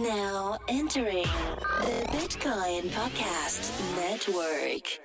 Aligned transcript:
Now 0.00 0.58
entering 0.68 1.22
the 1.22 2.04
Bitcoin 2.10 2.90
Podcast 2.90 3.70
Network. 3.94 4.98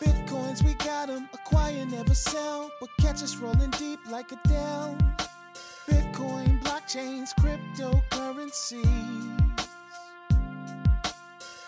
Bitcoins, 0.00 0.62
we 0.64 0.74
got 0.74 1.10
'em. 1.10 1.28
Acquire, 1.34 1.84
never 1.86 2.14
sell. 2.14 2.70
But 2.80 2.90
catch 3.00 3.22
us 3.22 3.36
rolling 3.36 3.70
deep 3.70 3.98
like 4.08 4.30
Adele. 4.32 4.96
Bitcoin, 5.88 6.49
blockchains, 6.90 7.34
cryptocurrencies. 7.36 9.56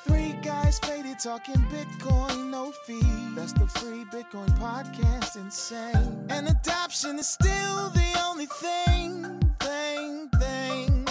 Three 0.05 0.33
guys 0.43 0.79
faded 0.81 1.19
talking 1.21 1.55
Bitcoin, 1.71 2.51
no 2.51 2.73
fee. 2.87 3.01
That's 3.35 3.53
the 3.53 3.67
free 3.67 4.05
Bitcoin 4.05 4.49
podcast, 4.59 5.37
insane. 5.37 6.27
And 6.29 6.49
adoption 6.49 7.19
is 7.19 7.29
still 7.29 7.91
the 7.91 8.23
only 8.27 8.47
thing, 8.47 9.41
thing, 9.61 10.29
thing 10.39 11.05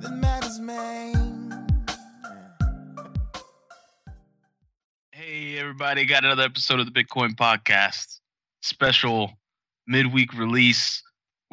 that 0.00 0.12
matters, 0.12 0.60
man. 0.60 1.66
Hey, 5.12 5.58
everybody, 5.58 6.04
got 6.04 6.24
another 6.24 6.42
episode 6.42 6.80
of 6.80 6.92
the 6.92 6.92
Bitcoin 6.92 7.34
Podcast. 7.34 8.20
Special 8.60 9.32
midweek 9.86 10.34
release. 10.34 11.02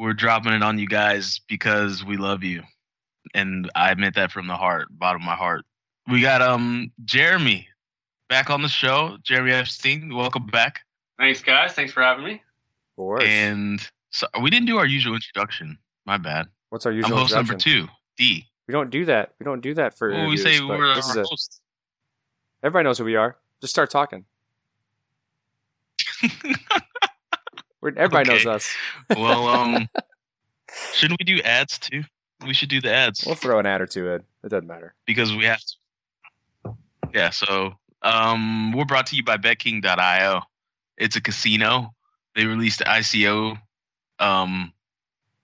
We're 0.02 0.14
dropping 0.14 0.52
it 0.52 0.64
on 0.64 0.80
you 0.80 0.88
guys 0.88 1.40
because 1.46 2.04
we 2.04 2.16
love 2.16 2.42
you. 2.42 2.64
And 3.34 3.70
I 3.76 3.94
meant 3.94 4.16
that 4.16 4.32
from 4.32 4.48
the 4.48 4.56
heart, 4.56 4.88
bottom 4.90 5.22
of 5.22 5.26
my 5.26 5.36
heart. 5.36 5.62
We 6.10 6.20
got 6.20 6.42
um 6.42 6.90
Jeremy 7.04 7.68
back 8.28 8.50
on 8.50 8.62
the 8.62 8.68
show. 8.68 9.16
Jeremy 9.22 9.52
Epstein, 9.52 10.12
welcome 10.12 10.48
back. 10.48 10.80
Thanks, 11.20 11.40
guys. 11.40 11.74
Thanks 11.74 11.92
for 11.92 12.02
having 12.02 12.24
me. 12.24 12.32
Of 12.32 12.96
course. 12.96 13.22
And 13.24 13.80
so 14.10 14.26
we 14.42 14.50
didn't 14.50 14.66
do 14.66 14.76
our 14.78 14.86
usual 14.86 15.14
introduction. 15.14 15.78
My 16.04 16.18
bad. 16.18 16.48
What's 16.70 16.84
our 16.84 16.90
I'm 16.90 16.98
usual 16.98 17.18
host 17.18 17.34
number 17.36 17.54
two, 17.54 17.86
D. 18.16 18.44
We 18.66 18.72
don't 18.72 18.90
do 18.90 19.04
that. 19.04 19.34
We 19.38 19.44
don't 19.44 19.60
do 19.60 19.72
that 19.74 19.96
for 19.96 20.10
Well, 20.10 20.28
we 20.28 20.36
say 20.36 20.60
we're 20.60 20.96
this 20.96 21.06
is 21.06 21.16
our 21.16 21.22
a, 21.22 21.26
host. 21.28 21.60
everybody 22.64 22.88
knows 22.88 22.98
who 22.98 23.04
we 23.04 23.14
are. 23.14 23.36
Just 23.60 23.72
start 23.72 23.88
talking. 23.88 24.24
We're, 27.82 27.92
everybody 27.96 28.30
knows 28.30 28.46
us. 28.46 28.72
well, 29.10 29.48
um, 29.48 29.88
shouldn't 30.94 31.20
we 31.20 31.24
do 31.24 31.42
ads 31.42 31.78
too? 31.78 32.04
We 32.46 32.54
should 32.54 32.68
do 32.70 32.80
the 32.80 32.92
ads. 32.92 33.24
We'll 33.26 33.34
throw 33.34 33.58
an 33.58 33.66
ad 33.66 33.80
or 33.80 33.86
two 33.86 34.08
in. 34.08 34.22
It 34.44 34.48
doesn't 34.48 34.66
matter. 34.66 34.94
because 35.06 35.34
we 35.34 35.44
have 35.44 35.60
to. 35.60 36.74
Yeah, 37.12 37.30
so 37.30 37.74
um, 38.02 38.72
we're 38.72 38.84
brought 38.86 39.06
to 39.08 39.16
you 39.16 39.22
by 39.24 39.36
BetKing.io. 39.36 40.40
It's 40.96 41.16
a 41.16 41.20
casino. 41.20 41.92
They 42.34 42.46
released 42.46 42.80
ICO 42.80 43.58
um, 44.18 44.72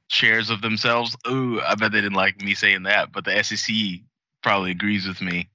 shares 0.09 0.49
of 0.51 0.63
themselves. 0.63 1.17
Ooh, 1.29 1.61
I 1.61 1.75
bet 1.75 1.93
they 1.93 2.01
didn't 2.01 2.15
like 2.17 2.41
me 2.43 2.55
saying 2.55 2.85
that, 2.85 3.13
but 3.13 3.25
the 3.25 3.43
SEC 3.43 3.75
probably 4.43 4.71
agrees 4.71 5.07
with 5.07 5.21
me. 5.21 5.51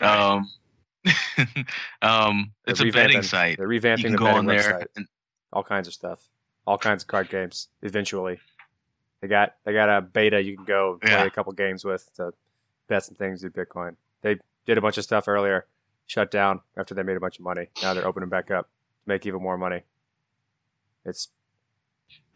Um, 0.00 0.50
um, 2.02 2.52
it's 2.66 2.80
a 2.80 2.90
betting 2.90 3.22
site. 3.22 3.56
They're 3.56 3.72
You 3.72 3.80
revamping 3.80 4.02
can 4.02 4.12
the 4.12 4.18
go 4.18 4.24
betting 4.26 4.38
on 4.40 4.46
there. 4.46 4.60
website. 4.62 4.86
And, 4.96 5.06
All 5.52 5.62
kinds 5.64 5.86
of 5.88 5.94
stuff. 5.94 6.20
All 6.66 6.78
kinds 6.78 7.02
of 7.04 7.06
card 7.08 7.28
games. 7.30 7.68
Eventually, 7.82 8.38
they 9.20 9.28
got 9.28 9.54
they 9.64 9.72
got 9.72 9.88
a 9.88 10.00
beta 10.02 10.42
you 10.42 10.56
can 10.56 10.64
go 10.64 10.98
play 11.00 11.12
Yeah. 11.12 11.24
a 11.24 11.30
couple 11.30 11.52
games 11.52 11.84
with 11.84 12.08
to 12.16 12.32
bet 12.88 13.04
some 13.04 13.14
things 13.14 13.42
with 13.44 13.54
Bitcoin. 13.54 13.96
They 14.22 14.38
did 14.66 14.76
a 14.78 14.80
bunch 14.80 14.98
of 14.98 15.04
stuff 15.04 15.28
earlier, 15.28 15.66
shut 16.06 16.30
down 16.30 16.60
after 16.76 16.94
they 16.94 17.02
made 17.02 17.16
a 17.16 17.20
bunch 17.20 17.38
of 17.38 17.44
money. 17.44 17.68
Now 17.82 17.94
they're 17.94 18.06
opening 18.06 18.28
back 18.28 18.50
up 18.50 18.66
to 18.66 18.70
make 19.06 19.24
even 19.26 19.40
more 19.42 19.56
money. 19.56 19.82
It's 21.04 21.28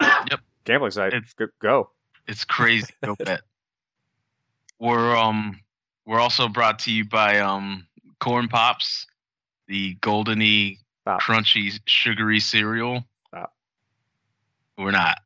Yep. 0.00 0.40
gambling 0.64 0.92
site. 0.92 1.12
It's- 1.14 1.34
Go-. 1.58 1.90
It's 2.26 2.44
crazy. 2.44 2.92
Go 3.02 3.16
bet. 3.18 3.42
We're 4.78 5.14
um 5.16 5.60
we're 6.06 6.20
also 6.20 6.48
brought 6.48 6.78
to 6.80 6.92
you 6.92 7.04
by 7.04 7.40
um 7.40 7.86
Corn 8.20 8.48
Pops, 8.48 9.06
the 9.66 9.96
goldeny, 9.96 10.78
Stop. 11.02 11.20
crunchy, 11.22 11.80
sugary 11.86 12.40
cereal. 12.40 13.04
Stop. 13.28 13.54
We're 14.76 14.90
not. 14.90 15.18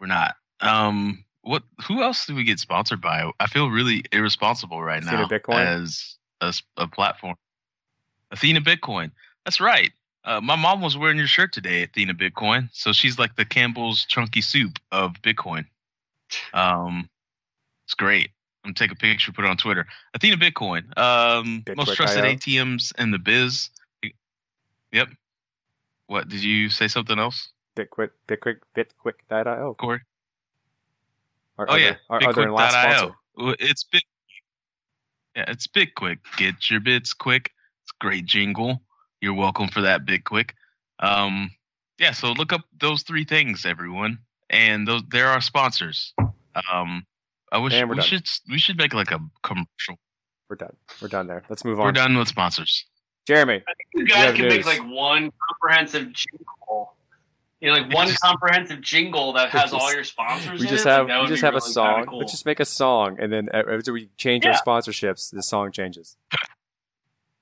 We're 0.00 0.06
not. 0.06 0.36
Um 0.60 1.24
what 1.42 1.64
who 1.86 2.02
else 2.02 2.26
do 2.26 2.34
we 2.34 2.44
get 2.44 2.58
sponsored 2.58 3.00
by? 3.00 3.30
I 3.40 3.46
feel 3.46 3.68
really 3.68 4.04
irresponsible 4.12 4.82
right 4.82 5.02
Athena 5.02 5.22
now 5.22 5.28
Bitcoin? 5.28 5.66
as 5.66 6.16
a 6.76 6.86
platform. 6.88 7.36
Athena 8.30 8.60
Bitcoin. 8.60 9.12
That's 9.44 9.60
right. 9.60 9.92
Uh, 10.24 10.40
my 10.40 10.56
mom 10.56 10.80
was 10.80 10.96
wearing 10.96 11.18
your 11.18 11.26
shirt 11.26 11.52
today, 11.52 11.82
Athena 11.82 12.14
Bitcoin. 12.14 12.68
So 12.72 12.92
she's 12.92 13.18
like 13.18 13.36
the 13.36 13.44
Campbell's 13.44 14.04
chunky 14.06 14.40
soup 14.40 14.78
of 14.90 15.14
Bitcoin. 15.22 15.66
Um, 16.54 17.08
it's 17.86 17.94
great. 17.94 18.30
I'm 18.64 18.68
gonna 18.68 18.74
take 18.74 18.92
a 18.92 18.96
picture, 18.96 19.32
put 19.32 19.44
it 19.44 19.48
on 19.48 19.56
Twitter. 19.56 19.86
Athena 20.14 20.36
Bitcoin, 20.36 20.96
um, 20.96 21.62
Bitquick 21.66 21.76
most 21.76 21.96
trusted. 21.96 22.24
ATMs 22.24 22.92
in 22.98 23.10
the 23.10 23.18
biz. 23.18 23.70
Yep. 24.92 25.08
What 26.06 26.28
did 26.28 26.42
you 26.42 26.68
say? 26.68 26.88
Something 26.88 27.18
else, 27.18 27.52
Bitquick, 27.76 28.10
Bitquick, 28.28 28.58
Bitquick.io. 28.76 29.74
Corey? 29.74 30.00
Are, 31.58 31.66
Oh 31.68 31.74
are 31.74 31.78
yeah, 31.78 31.94
are 32.10 32.32
they 32.32 32.42
in 32.42 32.52
last 32.52 32.74
sponsor? 32.74 33.14
It's 33.58 33.84
Bit. 33.84 34.04
Yeah, 35.36 35.44
it's 35.48 35.66
Bitquick. 35.66 36.18
Get 36.36 36.70
your 36.70 36.80
bits 36.80 37.14
quick. 37.14 37.52
It's 37.82 37.92
a 37.92 38.04
great 38.04 38.26
jingle. 38.26 38.82
You're 39.20 39.34
welcome 39.34 39.68
for 39.68 39.80
that, 39.80 40.04
Bitquick. 40.04 40.50
Um, 40.98 41.50
yeah. 41.98 42.12
So 42.12 42.32
look 42.32 42.52
up 42.52 42.62
those 42.78 43.02
three 43.02 43.24
things, 43.24 43.64
everyone, 43.64 44.18
and 44.50 44.86
those 44.86 45.02
they're 45.10 45.28
our 45.28 45.40
sponsors. 45.40 46.12
Um, 46.70 47.06
I 47.50 47.58
wish 47.58 47.72
we 47.72 47.96
done. 47.96 48.00
should 48.00 48.28
we 48.50 48.58
should 48.58 48.76
make 48.76 48.92
like 48.92 49.10
a 49.10 49.20
commercial. 49.42 49.98
We're 50.50 50.56
done. 50.56 50.76
We're 51.00 51.08
done 51.08 51.26
there. 51.26 51.42
Let's 51.48 51.64
move 51.64 51.80
on. 51.80 51.86
We're 51.86 51.92
done 51.92 52.18
with 52.18 52.28
sponsors. 52.28 52.84
Jeremy, 53.26 53.54
I 53.54 53.72
think 53.74 53.88
You 53.94 54.06
guys 54.06 54.24
have 54.26 54.34
can 54.34 54.48
make 54.48 54.66
like 54.66 54.80
one 54.84 55.32
comprehensive 55.48 56.12
jingle. 56.12 56.94
You 57.60 57.68
know, 57.68 57.74
like 57.78 57.92
one 57.94 58.08
Just- 58.08 58.20
comprehensive 58.22 58.80
jingle 58.80 59.32
that 59.34 59.50
has 59.50 59.70
just- 59.70 59.74
all 59.74 59.92
your 59.94 60.02
sponsors. 60.04 60.60
we 60.60 60.66
in 60.66 60.72
just 60.72 60.84
it. 60.84 60.88
Like, 60.88 61.08
have 61.08 61.22
we 61.22 61.28
just 61.28 61.42
have 61.42 61.54
a 61.54 61.60
song. 61.60 62.06
Cool. 62.06 62.18
Let's 62.18 62.32
just 62.32 62.44
make 62.46 62.58
a 62.60 62.64
song, 62.64 63.18
and 63.20 63.32
then 63.32 63.48
uh, 63.54 63.62
after 63.70 63.92
we 63.92 64.08
change 64.16 64.44
our 64.46 64.54
sponsorships, 64.54 65.30
the 65.30 65.42
song 65.42 65.70
changes. 65.70 66.16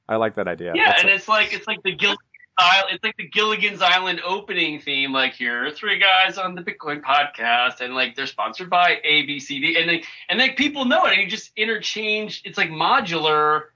I 0.08 0.16
like 0.16 0.34
that 0.34 0.48
idea. 0.48 0.72
yeah, 0.74 0.90
That's 0.90 1.02
and 1.02 1.10
it's 1.10 1.28
like 1.28 1.52
it's 1.54 1.66
like 1.68 1.82
the 1.84 1.92
Gilligan's 1.94 2.18
Island, 2.58 2.94
it's 2.94 3.04
like 3.04 3.16
the 3.16 3.28
Gilligan's 3.28 3.80
Island 3.80 4.20
opening 4.26 4.80
theme. 4.80 5.12
Like 5.12 5.32
here 5.34 5.66
are 5.66 5.70
three 5.70 5.98
guys 5.98 6.36
on 6.36 6.54
the 6.54 6.62
Bitcoin 6.62 7.00
podcast, 7.00 7.80
and 7.80 7.94
like 7.94 8.14
they're 8.16 8.26
sponsored 8.26 8.68
by 8.68 8.98
A, 9.04 9.22
B, 9.22 9.38
C, 9.40 9.60
D, 9.60 9.76
and 9.78 9.86
like 9.86 10.04
and 10.28 10.38
like 10.38 10.56
people 10.58 10.84
know 10.84 11.06
it, 11.06 11.12
and 11.14 11.22
you 11.22 11.28
just 11.28 11.52
interchange. 11.56 12.42
It's 12.44 12.58
like 12.58 12.68
modular, 12.70 13.66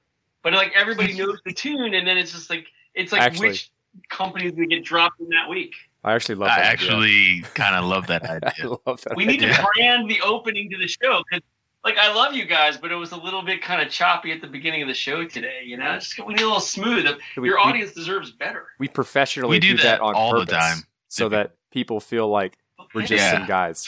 but 0.45 0.53
like 0.53 0.73
everybody 0.77 1.15
knows 1.15 1.41
the 1.45 1.53
tune, 1.53 1.95
and 1.95 2.07
then 2.07 2.17
it's 2.17 2.31
just 2.33 2.49
like 2.51 2.67
it's 2.95 3.11
like 3.11 3.23
Actually- 3.23 3.49
which 3.49 3.71
companies 4.09 4.53
we 4.57 4.67
get 4.67 4.85
dropped 4.85 5.21
in 5.21 5.29
that 5.31 5.49
week. 5.49 5.75
I 6.05 6.15
actually 6.15 6.35
love 6.37 6.49
that. 6.49 6.59
I 6.59 6.63
that. 6.63 6.73
actually 6.73 7.41
kind 7.55 7.75
of 7.75 7.85
love 7.87 8.07
that 8.09 8.23
idea. 8.29 8.51
idea. 8.51 8.67
I 8.71 8.77
love 8.91 9.01
that. 9.03 9.17
We 9.17 9.25
need 9.25 9.41
to 9.41 9.67
brand 9.75 10.09
the 10.11 10.21
opening 10.21 10.69
to 10.71 10.77
the 10.77 10.87
show 10.89 11.23
because, 11.31 11.43
like, 11.85 11.97
I 11.97 12.13
love 12.13 12.35
you 12.35 12.45
guys, 12.45 12.77
but 12.77 12.93
it 12.93 12.97
was 12.97 13.13
a 13.13 13.17
little 13.17 13.41
bit 13.43 13.63
kind 13.63 13.81
of 13.81 13.91
choppy 13.91 14.33
at 14.33 14.41
the 14.43 14.47
beginning 14.49 14.83
of 14.83 14.89
the 14.89 14.95
show 14.95 15.25
today. 15.25 15.63
You 15.65 15.77
know, 15.79 15.95
just 15.95 16.19
we 16.27 16.35
need 16.35 16.43
a 16.43 16.45
little 16.45 16.61
smooth. 16.61 17.07
We- 17.37 17.49
Your 17.49 17.57
we- 17.57 17.63
audience 17.63 17.93
deserves 17.93 18.33
better. 18.33 18.67
we 18.79 18.89
professionally 18.89 19.49
We 19.51 19.61
do 19.61 19.77
that, 19.79 19.83
that 19.85 20.01
on 20.01 20.15
all 20.15 20.33
the 20.39 20.41
purpose, 20.47 20.55
time. 20.59 20.79
so 21.09 21.29
that 21.31 21.53
people 21.71 22.01
feel 22.01 22.29
like 22.29 22.59
we're 22.95 23.03
just 23.03 23.13
Yeah. 23.13 23.33
some 23.33 23.47
guys 23.47 23.87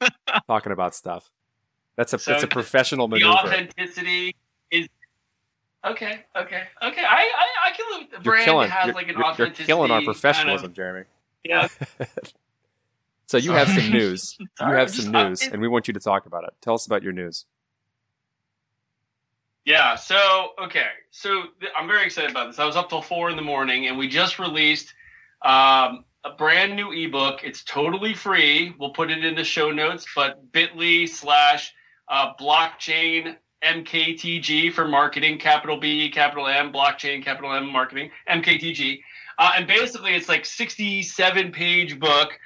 talking 0.46 0.70
about 0.72 0.94
stuff. 0.94 1.28
That's 1.96 2.12
a 2.12 2.18
So 2.18 2.30
that's 2.32 2.44
a 2.44 2.46
the- 2.46 2.52
professional 2.52 3.08
the 3.08 3.16
maneuver. 3.18 3.38
authenticity 3.38 4.28
is 4.28 4.34
okay. 5.86 6.20
Okay. 6.36 6.62
Okay. 6.82 7.04
I 7.04 7.32
I, 7.36 7.68
I 7.68 7.70
can 7.76 8.00
live. 8.00 8.10
The 8.10 8.16
You're 8.16 8.22
brand 8.22 8.44
killing. 8.44 8.70
has 8.70 8.94
like 8.94 9.08
an 9.08 9.16
you're- 9.18 9.34
you're 9.38 9.50
killing 9.50 9.90
our 9.90 9.98
kind 9.98 10.08
of- 10.08 10.14
professionalism, 10.14 10.72
Jeremy. 10.72 11.04
yeah. 11.44 11.68
So 13.28 13.38
you 13.38 13.50
have 13.52 13.68
some 13.68 13.90
news. 13.90 14.36
You 14.38 14.46
have 14.60 14.88
some 14.88 15.10
news, 15.10 15.42
and 15.42 15.60
we 15.60 15.66
want 15.66 15.88
you 15.88 15.94
to 15.94 15.98
talk 16.00 16.26
about 16.26 16.44
it. 16.44 16.50
Tell 16.60 16.74
us 16.74 16.86
about 16.86 17.02
your 17.02 17.12
news. 17.12 17.44
Yeah. 19.64 19.96
So 19.96 20.50
okay. 20.64 20.86
So 21.10 21.42
th- 21.60 21.72
I'm 21.76 21.88
very 21.88 22.04
excited 22.06 22.30
about 22.30 22.46
this. 22.48 22.58
I 22.58 22.64
was 22.64 22.76
up 22.76 22.88
till 22.88 23.02
four 23.02 23.30
in 23.30 23.36
the 23.36 23.42
morning, 23.42 23.88
and 23.88 23.98
we 23.98 24.08
just 24.08 24.38
released 24.38 24.94
um, 25.42 26.04
a 26.24 26.30
brand 26.38 26.76
new 26.76 26.92
ebook. 26.92 27.40
It's 27.42 27.64
totally 27.64 28.14
free. 28.14 28.74
We'll 28.78 28.90
put 28.90 29.10
it 29.10 29.24
in 29.24 29.34
the 29.34 29.44
show 29.44 29.72
notes. 29.72 30.06
But 30.14 30.52
Bitly 30.52 31.08
slash 31.08 31.74
uh, 32.08 32.32
blockchain 32.40 33.36
MKTG 33.64 34.72
for 34.72 34.86
marketing, 34.86 35.38
capital 35.38 35.78
B, 35.78 36.10
capital 36.10 36.46
M, 36.46 36.72
blockchain, 36.72 37.22
capital 37.24 37.52
M, 37.52 37.70
marketing, 37.70 38.10
MKTG. 38.28 39.00
Uh, 39.38 39.52
and 39.56 39.66
basically, 39.66 40.14
it's 40.14 40.28
like 40.28 40.44
67 40.44 41.52
page 41.52 41.98
book 41.98 42.38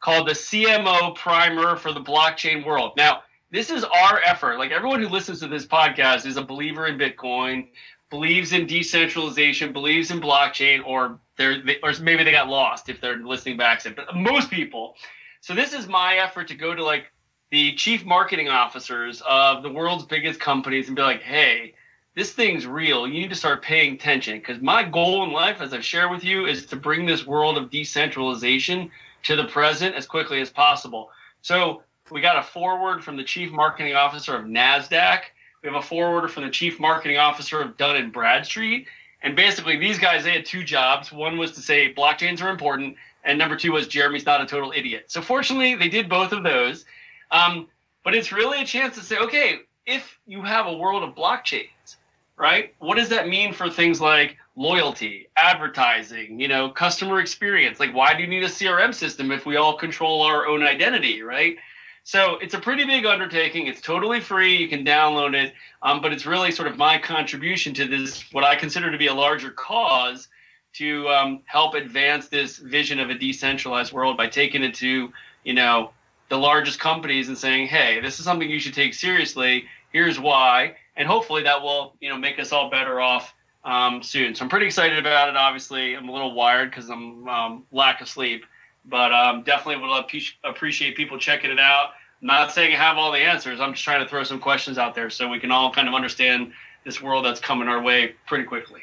called 0.00 0.28
the 0.28 0.32
CMO 0.32 1.14
Primer 1.16 1.76
for 1.76 1.92
the 1.92 2.00
blockchain 2.00 2.64
world. 2.64 2.92
Now, 2.96 3.22
this 3.50 3.70
is 3.70 3.84
our 3.84 4.20
effort. 4.24 4.58
Like 4.58 4.70
everyone 4.70 5.02
who 5.02 5.08
listens 5.08 5.40
to 5.40 5.48
this 5.48 5.66
podcast 5.66 6.26
is 6.26 6.36
a 6.36 6.42
believer 6.42 6.86
in 6.86 6.98
Bitcoin, 6.98 7.68
believes 8.10 8.52
in 8.52 8.66
decentralization, 8.66 9.72
believes 9.72 10.10
in 10.10 10.20
blockchain, 10.20 10.84
or 10.84 11.18
they're 11.36 11.62
they, 11.62 11.78
or 11.82 11.92
maybe 12.00 12.24
they 12.24 12.30
got 12.30 12.48
lost 12.48 12.88
if 12.88 13.00
they're 13.00 13.18
listening 13.18 13.56
back. 13.56 13.82
But 13.84 14.14
most 14.14 14.50
people. 14.50 14.94
So 15.40 15.54
this 15.54 15.72
is 15.72 15.86
my 15.86 16.16
effort 16.16 16.48
to 16.48 16.54
go 16.54 16.74
to 16.74 16.84
like 16.84 17.06
the 17.50 17.74
chief 17.74 18.04
marketing 18.04 18.48
officers 18.48 19.22
of 19.26 19.62
the 19.62 19.70
world's 19.70 20.04
biggest 20.04 20.38
companies 20.38 20.88
and 20.88 20.96
be 20.96 21.02
like, 21.02 21.22
hey, 21.22 21.74
this 22.14 22.32
thing's 22.32 22.66
real. 22.66 23.06
You 23.06 23.20
need 23.20 23.30
to 23.30 23.36
start 23.36 23.62
paying 23.62 23.94
attention 23.94 24.38
because 24.38 24.60
my 24.60 24.82
goal 24.82 25.24
in 25.24 25.32
life, 25.32 25.60
as 25.60 25.72
I've 25.72 25.84
shared 25.84 26.10
with 26.10 26.24
you, 26.24 26.46
is 26.46 26.66
to 26.66 26.76
bring 26.76 27.06
this 27.06 27.26
world 27.26 27.56
of 27.56 27.70
decentralization 27.70 28.90
to 29.24 29.36
the 29.36 29.44
present 29.44 29.94
as 29.94 30.06
quickly 30.06 30.40
as 30.40 30.50
possible. 30.50 31.10
So 31.42 31.82
we 32.10 32.20
got 32.20 32.38
a 32.38 32.42
forward 32.42 33.04
from 33.04 33.16
the 33.16 33.24
chief 33.24 33.50
marketing 33.50 33.94
officer 33.94 34.36
of 34.36 34.44
NASDAQ. 34.44 35.20
We 35.62 35.68
have 35.68 35.76
a 35.76 35.82
forwarder 35.82 36.28
from 36.28 36.44
the 36.44 36.50
chief 36.50 36.78
marketing 36.78 37.18
officer 37.18 37.60
of 37.60 37.76
Dun 37.76 37.96
and 37.96 38.12
Bradstreet. 38.12 38.86
And 39.22 39.34
basically, 39.34 39.76
these 39.76 39.98
guys, 39.98 40.24
they 40.24 40.32
had 40.32 40.46
two 40.46 40.62
jobs. 40.62 41.10
One 41.10 41.38
was 41.38 41.52
to 41.52 41.60
say 41.60 41.92
blockchains 41.92 42.42
are 42.42 42.50
important, 42.50 42.96
and 43.24 43.38
number 43.38 43.56
two 43.56 43.72
was 43.72 43.88
Jeremy's 43.88 44.26
not 44.26 44.40
a 44.40 44.46
total 44.46 44.72
idiot. 44.74 45.04
So 45.08 45.20
fortunately, 45.20 45.74
they 45.74 45.88
did 45.88 46.08
both 46.08 46.32
of 46.32 46.44
those. 46.44 46.84
Um, 47.30 47.68
but 48.04 48.14
it's 48.14 48.32
really 48.32 48.62
a 48.62 48.64
chance 48.64 48.94
to 48.96 49.02
say, 49.02 49.18
okay, 49.18 49.60
if 49.86 50.18
you 50.26 50.42
have 50.42 50.66
a 50.66 50.72
world 50.76 51.02
of 51.02 51.14
blockchains, 51.14 51.96
right? 52.36 52.74
What 52.78 52.96
does 52.96 53.08
that 53.08 53.28
mean 53.28 53.52
for 53.52 53.68
things 53.68 54.00
like 54.00 54.36
loyalty, 54.56 55.28
advertising, 55.36 56.40
you 56.40 56.48
know, 56.48 56.70
customer 56.70 57.20
experience? 57.20 57.80
Like, 57.80 57.94
why 57.94 58.14
do 58.14 58.22
you 58.22 58.28
need 58.28 58.44
a 58.44 58.48
CRM 58.48 58.94
system 58.94 59.30
if 59.30 59.44
we 59.44 59.56
all 59.56 59.76
control 59.76 60.22
our 60.22 60.46
own 60.46 60.62
identity, 60.62 61.22
right? 61.22 61.56
So 62.04 62.38
it's 62.40 62.54
a 62.54 62.58
pretty 62.58 62.86
big 62.86 63.04
undertaking. 63.04 63.66
It's 63.66 63.80
totally 63.80 64.20
free. 64.20 64.56
You 64.56 64.68
can 64.68 64.84
download 64.84 65.34
it. 65.34 65.52
Um, 65.82 66.00
but 66.00 66.12
it's 66.12 66.24
really 66.24 66.50
sort 66.52 66.68
of 66.68 66.78
my 66.78 66.96
contribution 66.96 67.74
to 67.74 67.86
this, 67.86 68.24
what 68.32 68.44
I 68.44 68.56
consider 68.56 68.90
to 68.90 68.98
be 68.98 69.08
a 69.08 69.14
larger 69.14 69.50
cause 69.50 70.28
to 70.74 71.08
um, 71.08 71.42
help 71.44 71.74
advance 71.74 72.28
this 72.28 72.58
vision 72.58 73.00
of 73.00 73.10
a 73.10 73.14
decentralized 73.14 73.92
world 73.92 74.16
by 74.16 74.28
taking 74.28 74.62
it 74.62 74.74
to, 74.76 75.12
you 75.44 75.54
know, 75.54 75.90
the 76.28 76.36
largest 76.36 76.78
companies 76.80 77.28
and 77.28 77.38
saying, 77.38 77.68
hey, 77.68 78.00
this 78.00 78.18
is 78.18 78.24
something 78.24 78.48
you 78.48 78.60
should 78.60 78.74
take 78.74 78.94
seriously. 78.94 79.64
Here's 79.92 80.20
why. 80.20 80.76
And 80.96 81.08
hopefully 81.08 81.42
that 81.44 81.62
will, 81.62 81.94
you 82.00 82.08
know, 82.08 82.18
make 82.18 82.38
us 82.38 82.52
all 82.52 82.70
better 82.70 83.00
off 83.00 83.34
um, 83.64 84.02
soon. 84.02 84.34
So 84.34 84.44
I'm 84.44 84.48
pretty 84.48 84.66
excited 84.66 84.98
about 84.98 85.28
it. 85.28 85.36
Obviously, 85.36 85.94
I'm 85.94 86.08
a 86.08 86.12
little 86.12 86.34
wired 86.34 86.70
because 86.70 86.90
I'm 86.90 87.28
um, 87.28 87.64
lack 87.72 88.00
of 88.00 88.08
sleep 88.08 88.44
but 88.88 89.12
um, 89.12 89.42
definitely 89.42 89.82
would 89.82 90.04
appreciate 90.44 90.96
people 90.96 91.18
checking 91.18 91.50
it 91.50 91.60
out. 91.60 91.90
I'm 92.20 92.26
not 92.26 92.52
saying 92.52 92.74
I 92.74 92.78
have 92.78 92.96
all 92.96 93.12
the 93.12 93.18
answers. 93.18 93.60
I'm 93.60 93.72
just 93.72 93.84
trying 93.84 94.02
to 94.02 94.08
throw 94.08 94.24
some 94.24 94.40
questions 94.40 94.78
out 94.78 94.94
there 94.94 95.10
so 95.10 95.28
we 95.28 95.38
can 95.38 95.50
all 95.50 95.72
kind 95.72 95.86
of 95.88 95.94
understand 95.94 96.52
this 96.84 97.00
world 97.00 97.24
that's 97.24 97.40
coming 97.40 97.68
our 97.68 97.82
way 97.82 98.14
pretty 98.26 98.44
quickly. 98.44 98.82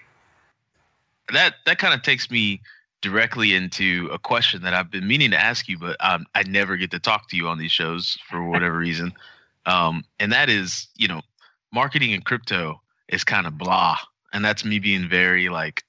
That 1.33 1.55
that 1.65 1.79
kind 1.79 1.93
of 1.93 2.03
takes 2.03 2.29
me 2.29 2.61
directly 3.05 3.53
into 3.53 4.09
a 4.11 4.17
question 4.17 4.63
that 4.63 4.73
I've 4.73 4.89
been 4.89 5.07
meaning 5.07 5.29
to 5.29 5.39
ask 5.39 5.67
you, 5.67 5.77
but 5.77 5.95
um, 5.99 6.25
I 6.33 6.41
never 6.41 6.75
get 6.75 6.89
to 6.89 6.99
talk 6.99 7.29
to 7.29 7.37
you 7.37 7.47
on 7.47 7.59
these 7.59 7.71
shows 7.71 8.17
for 8.27 8.43
whatever 8.43 8.75
reason. 8.75 9.13
Um, 9.67 10.03
and 10.19 10.31
that 10.31 10.49
is, 10.49 10.87
you 10.95 11.07
know, 11.07 11.21
marketing 11.71 12.11
in 12.11 12.23
crypto 12.23 12.81
is 13.07 13.23
kind 13.23 13.45
of 13.45 13.59
blah, 13.59 13.95
and 14.33 14.43
that's 14.43 14.65
me 14.65 14.79
being 14.79 15.07
very 15.07 15.49
like 15.49 15.83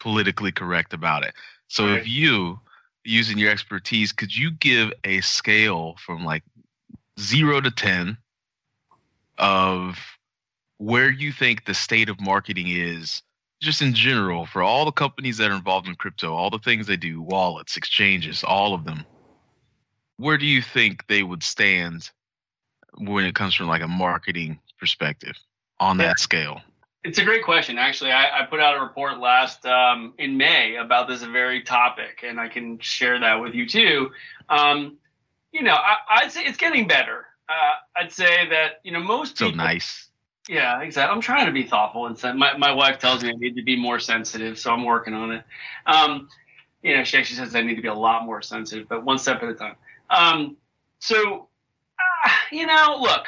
politically 0.00 0.50
correct 0.50 0.92
about 0.92 1.24
it. 1.24 1.34
So 1.68 1.86
right. 1.86 2.00
if 2.00 2.08
you 2.08 2.58
using 3.04 3.38
your 3.38 3.52
expertise, 3.52 4.10
could 4.10 4.36
you 4.36 4.50
give 4.50 4.92
a 5.04 5.20
scale 5.20 5.94
from 6.04 6.24
like 6.24 6.42
zero 7.20 7.60
to 7.60 7.70
10 7.70 8.18
of 9.38 9.98
where 10.78 11.10
you 11.10 11.30
think 11.30 11.64
the 11.64 11.74
state 11.74 12.08
of 12.08 12.20
marketing 12.20 12.66
is, 12.68 13.22
just 13.60 13.82
in 13.82 13.94
general, 13.94 14.46
for 14.46 14.62
all 14.62 14.84
the 14.84 14.92
companies 14.92 15.38
that 15.38 15.50
are 15.50 15.54
involved 15.54 15.88
in 15.88 15.94
crypto, 15.94 16.34
all 16.34 16.50
the 16.50 16.58
things 16.58 16.86
they 16.86 16.96
do, 16.96 17.22
wallets, 17.22 17.76
exchanges, 17.76 18.44
all 18.44 18.74
of 18.74 18.84
them? 18.84 19.04
Where 20.18 20.38
do 20.38 20.46
you 20.46 20.62
think 20.62 21.06
they 21.06 21.22
would 21.22 21.42
stand 21.42 22.10
when 22.98 23.24
it 23.24 23.34
comes 23.34 23.54
from 23.54 23.68
like 23.68 23.82
a 23.82 23.88
marketing 23.88 24.60
perspective 24.78 25.36
on 25.78 25.98
that 25.98 26.18
scale? 26.18 26.60
It's 27.04 27.18
a 27.18 27.24
great 27.24 27.44
question. 27.44 27.78
Actually, 27.78 28.12
I, 28.12 28.40
I 28.40 28.46
put 28.46 28.58
out 28.58 28.76
a 28.76 28.80
report 28.80 29.18
last 29.18 29.64
um, 29.64 30.14
in 30.18 30.36
May 30.36 30.76
about 30.76 31.06
this 31.06 31.22
very 31.22 31.62
topic, 31.62 32.24
and 32.26 32.40
I 32.40 32.48
can 32.48 32.78
share 32.80 33.20
that 33.20 33.40
with 33.40 33.54
you 33.54 33.68
too. 33.68 34.10
Um, 34.48 34.96
you 35.52 35.62
know, 35.62 35.74
I, 35.74 36.24
would 36.24 36.32
say 36.32 36.44
it's 36.44 36.58
getting 36.58 36.88
better. 36.88 37.26
Uh, 37.48 38.00
I'd 38.00 38.12
say 38.12 38.48
that 38.50 38.80
you 38.82 38.90
know 38.90 39.00
most 39.00 39.38
so 39.38 39.46
people. 39.46 39.64
nice. 39.64 40.05
Yeah, 40.48 40.80
exactly. 40.82 41.12
I'm 41.14 41.20
trying 41.20 41.46
to 41.46 41.52
be 41.52 41.64
thoughtful, 41.64 42.06
and 42.06 42.38
my 42.38 42.56
my 42.56 42.72
wife 42.72 42.98
tells 42.98 43.22
me 43.22 43.30
I 43.30 43.32
need 43.32 43.56
to 43.56 43.62
be 43.62 43.76
more 43.76 43.98
sensitive, 43.98 44.58
so 44.58 44.70
I'm 44.72 44.84
working 44.84 45.14
on 45.14 45.32
it. 45.32 45.44
Um, 45.86 46.28
you 46.82 46.96
know, 46.96 47.02
she 47.02 47.18
actually 47.18 47.36
says 47.38 47.54
I 47.56 47.62
need 47.62 47.74
to 47.74 47.82
be 47.82 47.88
a 47.88 47.94
lot 47.94 48.24
more 48.24 48.42
sensitive, 48.42 48.88
but 48.88 49.04
one 49.04 49.18
step 49.18 49.42
at 49.42 49.48
a 49.48 49.54
time. 49.54 49.74
Um, 50.08 50.56
so, 51.00 51.48
uh, 52.24 52.30
you 52.52 52.66
know, 52.66 52.98
look, 53.00 53.26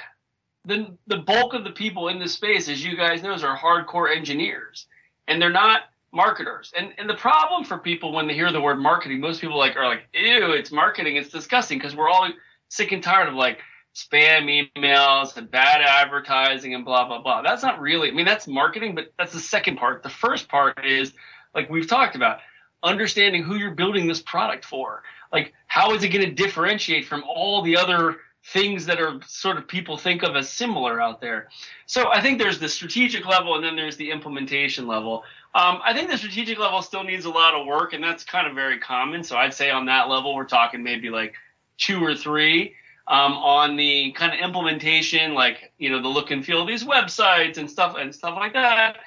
the 0.65 0.97
the 1.09 1.17
bulk 1.17 1.55
of 1.55 1.65
the 1.65 1.70
people 1.70 2.09
in 2.09 2.20
this 2.20 2.35
space, 2.35 2.69
as 2.69 2.85
you 2.85 2.97
guys 2.97 3.23
know, 3.23 3.32
are 3.32 3.59
hardcore 3.59 4.14
engineers, 4.14 4.87
and 5.26 5.43
they're 5.43 5.50
not 5.50 5.82
marketers. 6.12 6.73
And 6.76 6.93
and 6.99 7.11
the 7.11 7.14
problem 7.17 7.64
for 7.64 7.79
people 7.79 8.12
when 8.12 8.29
they 8.29 8.35
hear 8.35 8.53
the 8.53 8.61
word 8.61 8.79
marketing, 8.79 9.21
most 9.21 9.41
people 9.41 9.59
like 9.59 9.76
are 9.76 9.87
like, 9.87 10.03
ew, 10.14 10.53
it's 10.53 10.71
marketing, 10.71 11.17
it's 11.17 11.31
disgusting, 11.31 11.79
because 11.79 11.97
we're 11.97 12.09
all 12.09 12.29
sick 12.69 12.93
and 12.93 13.03
tired 13.03 13.29
of 13.29 13.35
like 13.35 13.59
spam 13.99 14.69
emails 14.77 15.37
and 15.37 15.50
bad 15.50 15.81
advertising 15.83 16.75
and 16.75 16.85
blah 16.85 17.06
blah 17.06 17.21
blah. 17.21 17.43
That's 17.43 17.62
not 17.62 17.81
really. 17.81 18.11
I 18.11 18.12
mean, 18.12 18.27
that's 18.27 18.47
marketing, 18.47 18.95
but 18.95 19.12
that's 19.19 19.33
the 19.33 19.41
second 19.41 19.77
part. 19.77 20.03
The 20.03 20.11
first 20.11 20.49
part 20.49 20.85
is 20.85 21.12
like 21.55 21.69
we've 21.69 21.89
talked 21.89 22.15
about 22.15 22.39
understanding 22.83 23.43
who 23.43 23.56
you're 23.56 23.75
building 23.75 24.06
this 24.06 24.23
product 24.23 24.65
for. 24.65 25.03
Like, 25.33 25.53
how 25.67 25.95
is 25.95 26.05
it 26.05 26.09
going 26.09 26.25
to 26.25 26.31
differentiate 26.31 27.06
from 27.06 27.25
all 27.25 27.62
the 27.62 27.77
other 27.77 28.19
things 28.53 28.87
that 28.87 29.00
are 29.00 29.21
sort 29.27 29.59
of 29.59 29.69
people 29.69 29.97
think 29.97 30.23
of 30.23 30.35
as 30.35 30.49
similar 30.49 31.00
out 31.00 31.21
there. 31.21 31.49
So 31.87 32.11
I 32.11 32.23
think 32.23 32.39
there's 32.39 32.59
the 32.59 32.69
strategic 32.69 33.27
level 33.27 33.56
and 33.56 33.65
then 33.65 33.77
there's 33.77 33.97
the 33.97 34.11
implementation 34.11 34.87
level. 34.87 35.25
Um, 35.55 35.81
I 35.85 35.93
think 35.93 36.11
the 36.11 36.17
strategic 36.17 36.59
level 36.59 36.81
still 36.83 37.05
needs 37.05 37.25
a 37.25 37.31
lot 37.31 37.55
of 37.55 37.67
work, 37.67 37.93
and 37.95 38.03
that's 38.03 38.23
kind 38.23 38.47
of 38.47 38.55
very 38.55 38.79
common. 38.79 39.25
So 39.25 39.37
I'd 39.37 39.55
say 39.55 39.71
on 39.71 39.87
that 39.87 40.09
level, 40.09 40.35
we're 40.35 40.45
talking 40.45 40.83
maybe 40.83 41.11
like 41.11 41.35
two 41.79 42.03
or 42.05 42.15
three. 42.15 42.75
Um, 43.10 43.32
on 43.32 43.76
the 43.76 44.12
kind 44.12 44.35
of 44.35 44.40
implementation, 44.40 45.33
like 45.33 45.73
you 45.78 45.88
know 45.88 46.02
the 46.02 46.09
look 46.09 46.30
and 46.30 46.44
feel 46.44 46.61
of 46.61 46.68
these 46.68 46.85
websites 46.85 47.56
and 47.56 47.71
stuff 47.71 47.97
and 47.99 48.14
stuff 48.14 48.37
like 48.37 48.52
that, 48.52 48.99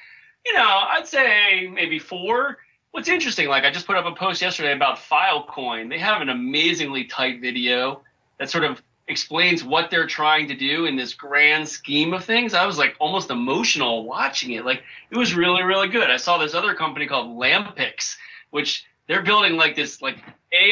you 0.44 0.54
know, 0.54 0.66
I'd 0.66 1.06
say 1.06 1.68
maybe 1.68 1.98
four. 1.98 2.58
What's 2.90 3.08
interesting, 3.08 3.48
like 3.48 3.64
I 3.64 3.70
just 3.70 3.86
put 3.86 3.96
up 3.96 4.04
a 4.04 4.14
post 4.14 4.42
yesterday 4.42 4.72
about 4.72 4.98
Filecoin. 4.98 5.88
They 5.88 5.98
have 5.98 6.20
an 6.20 6.28
amazingly 6.28 7.04
tight 7.04 7.40
video 7.40 8.02
that 8.38 8.50
sort 8.50 8.64
of 8.64 8.82
explains 9.08 9.64
what 9.64 9.90
they're 9.90 10.06
trying 10.06 10.48
to 10.48 10.56
do 10.56 10.86
in 10.86 10.96
this 10.96 11.14
grand 11.14 11.68
scheme 11.68 12.12
of 12.12 12.24
things. 12.24 12.54
I 12.54 12.66
was 12.66 12.78
like 12.78 12.94
almost 12.98 13.30
emotional 13.30 14.04
watching 14.04 14.52
it. 14.52 14.64
Like 14.64 14.82
it 15.10 15.16
was 15.16 15.34
really, 15.34 15.62
really 15.62 15.88
good. 15.88 16.10
I 16.10 16.16
saw 16.16 16.38
this 16.38 16.54
other 16.54 16.74
company 16.74 17.06
called 17.06 17.36
Lampix, 17.38 18.16
which 18.50 18.84
they're 19.08 19.22
building 19.22 19.56
like 19.56 19.76
this 19.76 20.02
like 20.02 20.18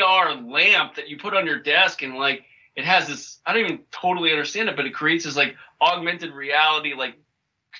AR 0.02 0.34
lamp 0.34 0.94
that 0.96 1.08
you 1.08 1.16
put 1.16 1.34
on 1.34 1.46
your 1.46 1.58
desk 1.58 2.02
and 2.02 2.16
like 2.16 2.44
it 2.76 2.84
has 2.84 3.08
this 3.08 3.40
I 3.46 3.52
don't 3.52 3.64
even 3.64 3.80
totally 3.90 4.30
understand 4.30 4.68
it, 4.68 4.76
but 4.76 4.86
it 4.86 4.94
creates 4.94 5.24
this 5.24 5.36
like 5.36 5.56
augmented 5.80 6.32
reality 6.32 6.94
like 6.94 7.16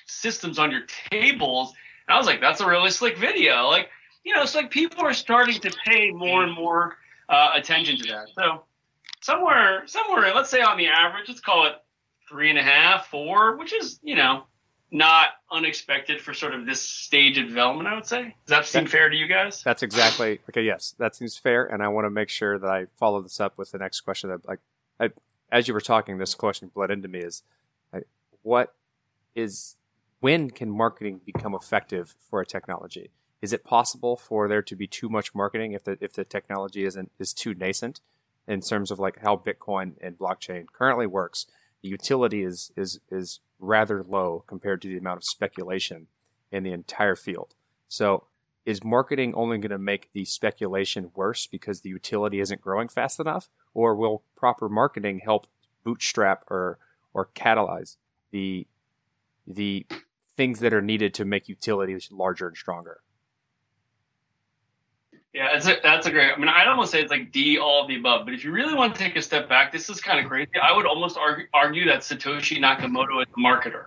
systems 0.05 0.59
on 0.59 0.71
your 0.71 0.83
tables. 1.11 1.73
And 2.07 2.15
I 2.15 2.17
was 2.17 2.27
like, 2.27 2.41
that's 2.41 2.61
a 2.61 2.67
really 2.67 2.89
slick 2.89 3.17
video. 3.17 3.67
Like, 3.67 3.89
you 4.23 4.33
know, 4.33 4.41
it's 4.41 4.55
like 4.55 4.71
people 4.71 5.05
are 5.05 5.13
starting 5.13 5.59
to 5.61 5.71
pay 5.85 6.11
more 6.11 6.43
and 6.43 6.53
more 6.53 6.97
uh, 7.29 7.51
attention 7.55 7.97
to 7.97 8.03
that. 8.11 8.27
So 8.35 8.63
somewhere 9.21 9.83
somewhere 9.85 10.33
let's 10.33 10.49
say 10.49 10.61
on 10.61 10.77
the 10.77 10.87
average 10.87 11.27
let's 11.27 11.39
call 11.39 11.67
it 11.67 11.73
three 12.27 12.49
and 12.49 12.57
a 12.57 12.63
half 12.63 13.07
four 13.07 13.55
which 13.57 13.71
is 13.71 13.99
you 14.03 14.15
know 14.15 14.43
not 14.91 15.29
unexpected 15.51 16.19
for 16.19 16.33
sort 16.33 16.53
of 16.53 16.65
this 16.65 16.81
stage 16.81 17.37
of 17.37 17.47
development 17.47 17.87
i 17.87 17.93
would 17.93 18.05
say 18.05 18.23
does 18.23 18.33
that 18.47 18.65
seem 18.65 18.85
fair 18.85 19.09
to 19.09 19.15
you 19.15 19.27
guys 19.27 19.61
that's 19.63 19.83
exactly 19.83 20.39
okay 20.49 20.63
yes 20.63 20.95
that 20.97 21.15
seems 21.15 21.37
fair 21.37 21.65
and 21.65 21.83
i 21.83 21.87
want 21.87 22.03
to 22.05 22.09
make 22.09 22.29
sure 22.29 22.57
that 22.57 22.69
i 22.69 22.85
follow 22.97 23.21
this 23.21 23.39
up 23.39 23.57
with 23.57 23.71
the 23.71 23.77
next 23.77 24.01
question 24.01 24.29
that 24.29 24.45
like 24.47 24.59
I, 25.01 25.09
as 25.51 25.67
you 25.67 25.73
were 25.73 25.81
talking 25.81 26.17
this 26.17 26.35
question 26.35 26.71
bled 26.73 26.91
into 26.91 27.07
me 27.07 27.19
is 27.19 27.43
what 28.43 28.73
is 29.35 29.75
when 30.19 30.49
can 30.49 30.69
marketing 30.69 31.21
become 31.25 31.55
effective 31.55 32.15
for 32.29 32.41
a 32.41 32.45
technology? 32.45 33.11
Is 33.41 33.53
it 33.53 33.63
possible 33.63 34.15
for 34.15 34.47
there 34.47 34.61
to 34.61 34.75
be 34.75 34.87
too 34.87 35.09
much 35.09 35.33
marketing 35.33 35.73
if 35.73 35.83
the 35.83 35.97
if 35.99 36.13
the 36.13 36.23
technology 36.23 36.85
isn't 36.85 37.11
is 37.19 37.33
too 37.33 37.53
nascent 37.53 37.99
in 38.47 38.61
terms 38.61 38.91
of 38.91 38.99
like 38.99 39.19
how 39.19 39.35
Bitcoin 39.35 39.93
and 40.01 40.17
blockchain 40.17 40.65
currently 40.71 41.07
works, 41.07 41.47
the 41.81 41.89
utility 41.89 42.43
is 42.43 42.71
is 42.75 42.99
is 43.09 43.39
rather 43.59 44.03
low 44.03 44.43
compared 44.47 44.81
to 44.81 44.87
the 44.87 44.97
amount 44.97 45.17
of 45.17 45.23
speculation 45.23 46.07
in 46.51 46.63
the 46.63 46.71
entire 46.71 47.15
field. 47.15 47.55
So 47.87 48.25
is 48.65 48.83
marketing 48.83 49.33
only 49.33 49.57
going 49.57 49.71
to 49.71 49.79
make 49.79 50.09
the 50.13 50.25
speculation 50.25 51.11
worse 51.15 51.47
because 51.47 51.81
the 51.81 51.89
utility 51.89 52.39
isn't 52.39 52.61
growing 52.61 52.87
fast 52.87 53.19
enough, 53.19 53.49
or 53.73 53.95
will 53.95 54.23
proper 54.35 54.69
marketing 54.69 55.21
help 55.23 55.47
bootstrap 55.83 56.43
or 56.49 56.77
or 57.13 57.29
catalyze 57.35 57.97
the 58.31 58.67
the 59.47 59.85
things 60.37 60.59
that 60.59 60.73
are 60.73 60.81
needed 60.81 61.13
to 61.13 61.25
make 61.25 61.49
utilities 61.49 62.09
larger 62.11 62.47
and 62.47 62.57
stronger? 62.57 63.01
Yeah, 65.33 65.53
that's 65.53 65.67
a, 65.67 65.77
that's 65.81 66.07
a 66.07 66.11
great. 66.11 66.33
I 66.33 66.37
mean, 66.37 66.49
I'd 66.49 66.67
almost 66.67 66.91
say 66.91 67.01
it's 67.01 67.09
like 67.09 67.31
D, 67.31 67.57
all 67.57 67.83
of 67.83 67.87
the 67.87 67.97
above. 67.97 68.25
But 68.25 68.33
if 68.33 68.43
you 68.43 68.51
really 68.51 68.73
want 68.73 68.93
to 68.93 68.99
take 68.99 69.15
a 69.15 69.21
step 69.21 69.47
back, 69.47 69.71
this 69.71 69.89
is 69.89 70.01
kind 70.01 70.19
of 70.19 70.25
crazy. 70.25 70.51
I 70.61 70.75
would 70.75 70.85
almost 70.85 71.17
argue, 71.17 71.45
argue 71.53 71.85
that 71.85 71.99
Satoshi 72.01 72.57
Nakamoto 72.57 73.21
is 73.21 73.27
a 73.33 73.39
marketer, 73.39 73.85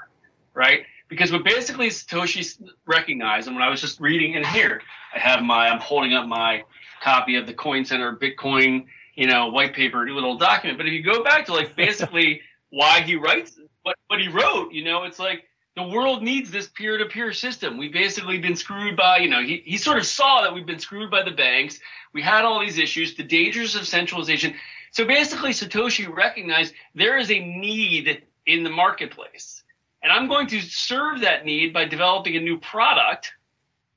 right? 0.55 0.87
Because 1.09 1.33
what 1.33 1.45
basically 1.45 1.89
Satoshi 1.89 2.71
recognized, 2.87 3.47
and 3.47 3.55
when 3.55 3.63
I 3.63 3.69
was 3.69 3.83
just 3.83 4.01
reading 4.01 4.35
in 4.35 4.45
here, 4.45 4.81
I 5.15 5.19
have 5.19 5.43
my, 5.43 5.69
I'm 5.69 5.81
holding 5.81 6.15
up 6.15 6.27
my 6.27 6.65
copy 7.03 7.37
of 7.37 7.47
the 7.47 7.53
Coin 7.53 7.85
Center 7.85 8.17
Bitcoin, 8.17 8.87
you 9.15 9.27
know, 9.27 9.49
white 9.49 9.75
paper, 9.75 10.09
little 10.09 10.37
document. 10.37 10.79
But 10.79 10.87
if 10.87 10.93
you 10.93 11.03
go 11.03 11.23
back 11.23 11.47
to 11.47 11.53
like 11.53 11.77
basically 11.77 12.41
why 12.71 13.01
he 13.01 13.17
writes 13.17 13.59
what 13.83 13.97
what 14.09 14.21
he 14.21 14.29
wrote, 14.29 14.73
you 14.73 14.85
know, 14.85 15.05
it's 15.05 15.19
like 15.19 15.45
the 15.77 15.83
world 15.83 16.23
needs 16.23 16.51
this 16.51 16.69
peer-to-peer 16.69 17.33
system. 17.33 17.77
We've 17.77 17.93
basically 17.93 18.39
been 18.39 18.55
screwed 18.55 18.97
by, 18.97 19.19
you 19.19 19.29
know, 19.29 19.43
he, 19.43 19.63
he 19.65 19.77
sort 19.77 19.99
of 19.99 20.07
saw 20.07 20.43
that 20.43 20.55
we've 20.55 20.67
been 20.67 20.79
screwed 20.79 21.11
by 21.11 21.25
the 21.25 21.33
banks. 21.33 21.81
We 22.13 22.23
had 22.23 22.45
all 22.45 22.61
these 22.61 22.79
issues, 22.79 23.17
the 23.17 23.25
dangers 23.25 23.75
of 23.75 23.87
centralization. 23.87 24.55
So 24.93 25.05
basically, 25.05 25.51
Satoshi 25.51 26.09
recognized 26.09 26.75
there 26.95 27.19
is 27.19 27.31
a 27.31 27.41
need 27.41 28.23
in 28.47 28.63
the 28.63 28.71
marketplace. 28.71 29.65
And 30.03 30.13
I'm 30.13 30.29
going 30.29 30.47
to 30.49 30.61
serve 30.61 31.23
that 31.23 31.45
need 31.45 31.73
by 31.73 31.87
developing 31.87 32.37
a 32.37 32.41
new 32.41 32.59
product 32.59 33.33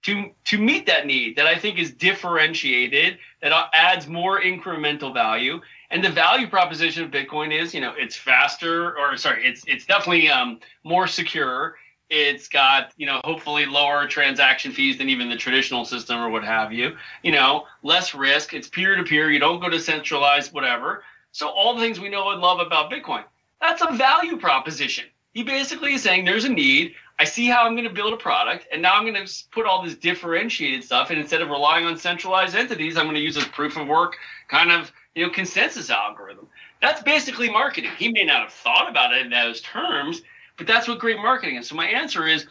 to, 0.03 0.31
to 0.45 0.57
meet 0.57 0.85
that 0.85 1.05
need 1.05 1.35
that 1.37 1.47
I 1.47 1.57
think 1.57 1.79
is 1.79 1.91
differentiated, 1.91 3.17
that 3.41 3.69
adds 3.73 4.07
more 4.07 4.41
incremental 4.41 5.13
value. 5.13 5.61
And 5.89 6.03
the 6.03 6.09
value 6.09 6.47
proposition 6.47 7.03
of 7.03 7.11
Bitcoin 7.11 7.57
is, 7.57 7.73
you 7.73 7.81
know, 7.81 7.93
it's 7.97 8.15
faster, 8.15 8.97
or 8.97 9.15
sorry, 9.17 9.45
it's 9.47 9.63
it's 9.67 9.85
definitely 9.85 10.29
um, 10.29 10.59
more 10.83 11.07
secure. 11.07 11.77
It's 12.09 12.47
got, 12.47 12.93
you 12.97 13.05
know, 13.05 13.19
hopefully 13.23 13.65
lower 13.65 14.07
transaction 14.07 14.71
fees 14.71 14.97
than 14.97 15.09
even 15.09 15.29
the 15.29 15.35
traditional 15.35 15.83
system 15.83 16.19
or 16.19 16.29
what 16.29 16.43
have 16.43 16.71
you. 16.71 16.95
You 17.23 17.33
know, 17.33 17.65
less 17.83 18.13
risk. 18.13 18.53
It's 18.53 18.67
peer 18.69 18.95
to 18.95 19.03
peer. 19.03 19.29
You 19.31 19.39
don't 19.39 19.59
go 19.59 19.69
to 19.69 19.79
centralized 19.79 20.53
whatever. 20.53 21.03
So 21.31 21.49
all 21.49 21.75
the 21.75 21.81
things 21.81 21.99
we 21.99 22.09
know 22.09 22.31
and 22.31 22.41
love 22.41 22.59
about 22.59 22.91
Bitcoin. 22.91 23.23
That's 23.59 23.81
a 23.81 23.93
value 23.93 24.37
proposition. 24.37 25.05
He 25.33 25.43
basically 25.43 25.93
is 25.93 26.01
saying 26.01 26.25
there's 26.25 26.45
a 26.45 26.49
need. 26.49 26.95
I 27.19 27.23
see 27.23 27.47
how 27.47 27.63
I'm 27.63 27.73
going 27.73 27.87
to 27.87 27.93
build 27.93 28.13
a 28.13 28.17
product, 28.17 28.67
and 28.71 28.81
now 28.81 28.93
I'm 28.93 29.11
going 29.11 29.25
to 29.25 29.33
put 29.51 29.65
all 29.65 29.83
this 29.83 29.95
differentiated 29.95 30.83
stuff. 30.83 31.09
And 31.09 31.19
instead 31.19 31.41
of 31.41 31.49
relying 31.49 31.85
on 31.85 31.97
centralized 31.97 32.55
entities, 32.55 32.95
I'm 32.95 33.05
going 33.05 33.15
to 33.15 33.21
use 33.21 33.35
this 33.35 33.47
proof 33.47 33.75
of 33.75 33.87
work 33.87 34.17
kind 34.47 34.71
of 34.71 34.91
you 35.15 35.25
know, 35.25 35.31
consensus 35.31 35.89
algorithm. 35.89 36.47
That's 36.79 37.01
basically 37.01 37.49
marketing. 37.49 37.89
He 37.97 38.11
may 38.11 38.23
not 38.23 38.43
have 38.43 38.53
thought 38.53 38.87
about 38.87 39.13
it 39.13 39.25
in 39.25 39.31
those 39.31 39.61
terms, 39.61 40.21
but 40.57 40.67
that's 40.67 40.87
what 40.87 40.99
great 40.99 41.17
marketing 41.17 41.55
is. 41.55 41.67
So 41.67 41.75
my 41.75 41.87
answer 41.87 42.27
is 42.27 42.45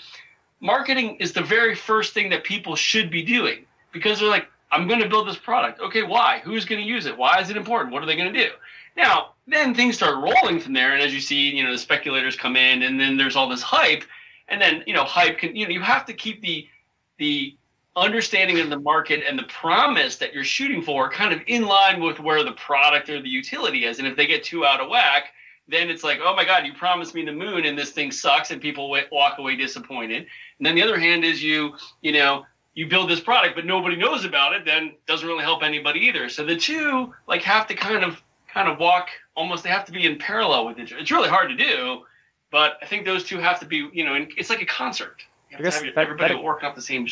marketing 0.61 1.17
is 1.21 1.33
the 1.33 1.43
very 1.43 1.77
first 1.77 2.13
thing 2.13 2.29
that 2.31 2.43
people 2.43 2.75
should 2.75 3.09
be 3.09 3.23
doing 3.23 3.67
because 3.93 4.19
they're 4.19 4.29
like, 4.29 4.49
I'm 4.73 4.89
going 4.89 5.01
to 5.01 5.09
build 5.09 5.29
this 5.29 5.37
product. 5.37 5.81
Okay, 5.81 6.03
why? 6.03 6.41
Who's 6.45 6.65
going 6.65 6.81
to 6.81 6.87
use 6.87 7.07
it? 7.07 7.17
Why 7.17 7.41
is 7.41 7.51
it 7.51 7.57
important? 7.57 7.93
What 7.93 8.03
are 8.03 8.07
they 8.07 8.17
going 8.17 8.33
to 8.33 8.45
do? 8.45 8.51
Now, 8.97 9.35
then 9.47 9.75
things 9.75 9.97
start 9.97 10.17
rolling 10.17 10.59
from 10.59 10.73
there, 10.73 10.93
and 10.93 11.03
as 11.03 11.15
you 11.15 11.21
see, 11.21 11.51
you 11.55 11.63
know, 11.63 11.71
the 11.71 11.79
speculators 11.79 12.35
come 12.35 12.57
in, 12.57 12.83
and 12.83 12.99
then 12.99 13.17
there's 13.17 13.37
all 13.37 13.49
this 13.49 13.63
hype, 13.63 14.03
and 14.49 14.61
then 14.61 14.83
you 14.87 14.95
know, 14.95 15.05
hype 15.05 15.39
can, 15.39 15.55
you 15.57 15.67
know, 15.67 15.73
you 15.73 15.81
have 15.81 16.07
to 16.07 16.13
keep 16.13 16.41
the 16.41 16.67
the 17.19 17.57
understanding 17.97 18.61
of 18.61 18.69
the 18.69 18.79
market 18.79 19.25
and 19.27 19.39
the 19.39 19.45
promise 19.45 20.17
that 20.17 20.35
you're 20.35 20.45
shooting 20.45 20.83
for 20.83 21.09
kind 21.11 21.33
of 21.33 21.41
in 21.47 21.63
line 21.63 22.01
with 22.01 22.21
where 22.21 22.45
the 22.45 22.53
product 22.53 23.09
or 23.09 23.23
the 23.23 23.29
utility 23.29 23.87
is. 23.87 23.99
And 23.99 24.07
if 24.07 24.17
they 24.17 24.27
get 24.27 24.45
too 24.45 24.67
out 24.67 24.81
of 24.81 24.91
whack, 24.91 25.33
then 25.67 25.89
it's 25.89 26.05
like, 26.05 26.19
oh 26.23 26.37
my 26.37 26.45
God, 26.45 26.67
you 26.67 26.75
promised 26.75 27.15
me 27.15 27.25
the 27.25 27.33
moon 27.33 27.65
and 27.65 27.77
this 27.77 27.91
thing 27.91 28.13
sucks, 28.13 28.51
and 28.51 28.61
people 28.61 28.95
walk 29.11 29.39
away 29.39 29.57
disappointed. 29.57 30.27
And 30.59 30.67
then 30.67 30.75
the 30.75 30.83
other 30.83 30.99
hand 30.99 31.25
is 31.25 31.43
you, 31.43 31.75
you 32.03 32.13
know, 32.13 32.45
you 32.75 32.87
build 32.87 33.09
this 33.09 33.21
product, 33.21 33.57
but 33.57 33.65
nobody 33.65 33.97
knows 33.97 34.27
about 34.27 34.53
it, 34.53 34.67
then 34.67 34.93
doesn't 35.07 35.27
really 35.27 35.43
help 35.43 35.63
anybody 35.63 36.01
either. 36.01 36.29
So 36.29 36.45
the 36.45 36.57
two 36.57 37.13
like 37.27 37.43
have 37.43 37.67
to 37.69 37.75
kind 37.75 38.05
of 38.05 38.23
kind 38.53 38.69
of 38.69 38.79
walk 38.79 39.09
almost 39.35 39.65
they 39.65 39.71
have 39.71 39.85
to 39.87 39.93
be 39.93 40.07
in 40.07 40.19
parallel 40.19 40.67
with 40.67 40.79
each 40.79 40.93
other. 40.93 41.01
It's 41.01 41.11
really 41.11 41.29
hard 41.29 41.49
to 41.49 41.57
do, 41.57 42.03
but 42.51 42.79
I 42.83 42.87
think 42.87 43.05
those 43.05 43.25
two 43.25 43.39
have 43.39 43.61
to 43.61 43.67
be, 43.67 43.89
you 43.93 44.05
know, 44.05 44.27
it's 44.37 44.51
like 44.51 44.63
a 44.63 44.67
concert. 44.67 45.23
You 45.51 45.57
have 45.57 45.61
I 45.61 45.65
guess 45.65 45.79
to 45.81 45.87
have 45.87 45.95
that, 45.95 46.01
everybody 46.03 46.35
that, 46.35 46.43
work 46.43 46.63
out 46.63 46.75
the 46.75 46.83
same 46.83 47.07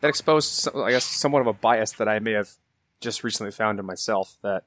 that 0.00 0.08
exposed, 0.08 0.68
I 0.74 0.90
guess, 0.90 1.04
somewhat 1.04 1.40
of 1.40 1.46
a 1.46 1.52
bias 1.52 1.92
that 1.92 2.08
I 2.08 2.18
may 2.18 2.32
have 2.32 2.50
just 3.00 3.24
recently 3.24 3.52
found 3.52 3.78
in 3.78 3.86
myself. 3.86 4.36
That 4.42 4.64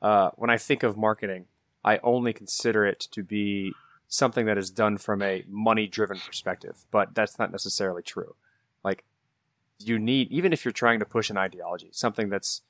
uh, 0.00 0.30
when 0.36 0.50
I 0.50 0.56
think 0.56 0.82
of 0.82 0.96
marketing, 0.96 1.46
I 1.84 1.98
only 2.02 2.32
consider 2.32 2.86
it 2.86 3.00
to 3.12 3.22
be 3.22 3.72
something 4.08 4.46
that 4.46 4.58
is 4.58 4.70
done 4.70 4.98
from 4.98 5.22
a 5.22 5.44
money-driven 5.48 6.18
perspective, 6.18 6.84
but 6.90 7.14
that's 7.14 7.38
not 7.38 7.50
necessarily 7.50 8.02
true. 8.02 8.34
Like 8.84 9.04
you 9.78 9.98
need, 9.98 10.30
even 10.30 10.52
if 10.52 10.64
you're 10.64 10.72
trying 10.72 10.98
to 10.98 11.06
push 11.06 11.30
an 11.30 11.36
ideology, 11.36 11.88
something 11.92 12.28
that's 12.28 12.62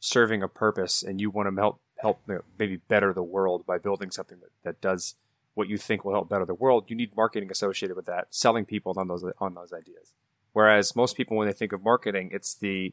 serving 0.00 0.42
a 0.42 0.48
purpose, 0.48 1.02
and 1.02 1.20
you 1.20 1.30
want 1.30 1.54
to 1.54 1.60
help 1.60 1.80
help 1.98 2.20
maybe 2.58 2.76
better 2.76 3.14
the 3.14 3.22
world 3.22 3.64
by 3.64 3.78
building 3.78 4.10
something 4.10 4.38
that, 4.40 4.50
that 4.62 4.80
does 4.82 5.14
what 5.56 5.68
you 5.68 5.78
think 5.78 6.04
will 6.04 6.12
help 6.12 6.28
better 6.28 6.44
the 6.44 6.54
world, 6.54 6.84
you 6.88 6.94
need 6.94 7.16
marketing 7.16 7.50
associated 7.50 7.96
with 7.96 8.04
that, 8.04 8.26
selling 8.30 8.66
people 8.66 8.92
on 8.96 9.08
those 9.08 9.24
on 9.38 9.54
those 9.54 9.72
ideas. 9.72 10.12
Whereas 10.52 10.94
most 10.94 11.16
people, 11.16 11.36
when 11.36 11.48
they 11.48 11.54
think 11.54 11.72
of 11.72 11.82
marketing, 11.82 12.28
it's 12.30 12.54
the 12.54 12.92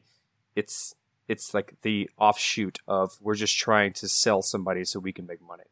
it's 0.56 0.94
it's 1.28 1.52
like 1.52 1.76
the 1.82 2.08
offshoot 2.18 2.78
of 2.88 3.18
we're 3.20 3.34
just 3.34 3.56
trying 3.58 3.92
to 3.92 4.08
sell 4.08 4.40
somebody 4.40 4.84
so 4.86 4.98
we 4.98 5.12
can 5.12 5.26
make 5.26 5.42
money. 5.42 5.64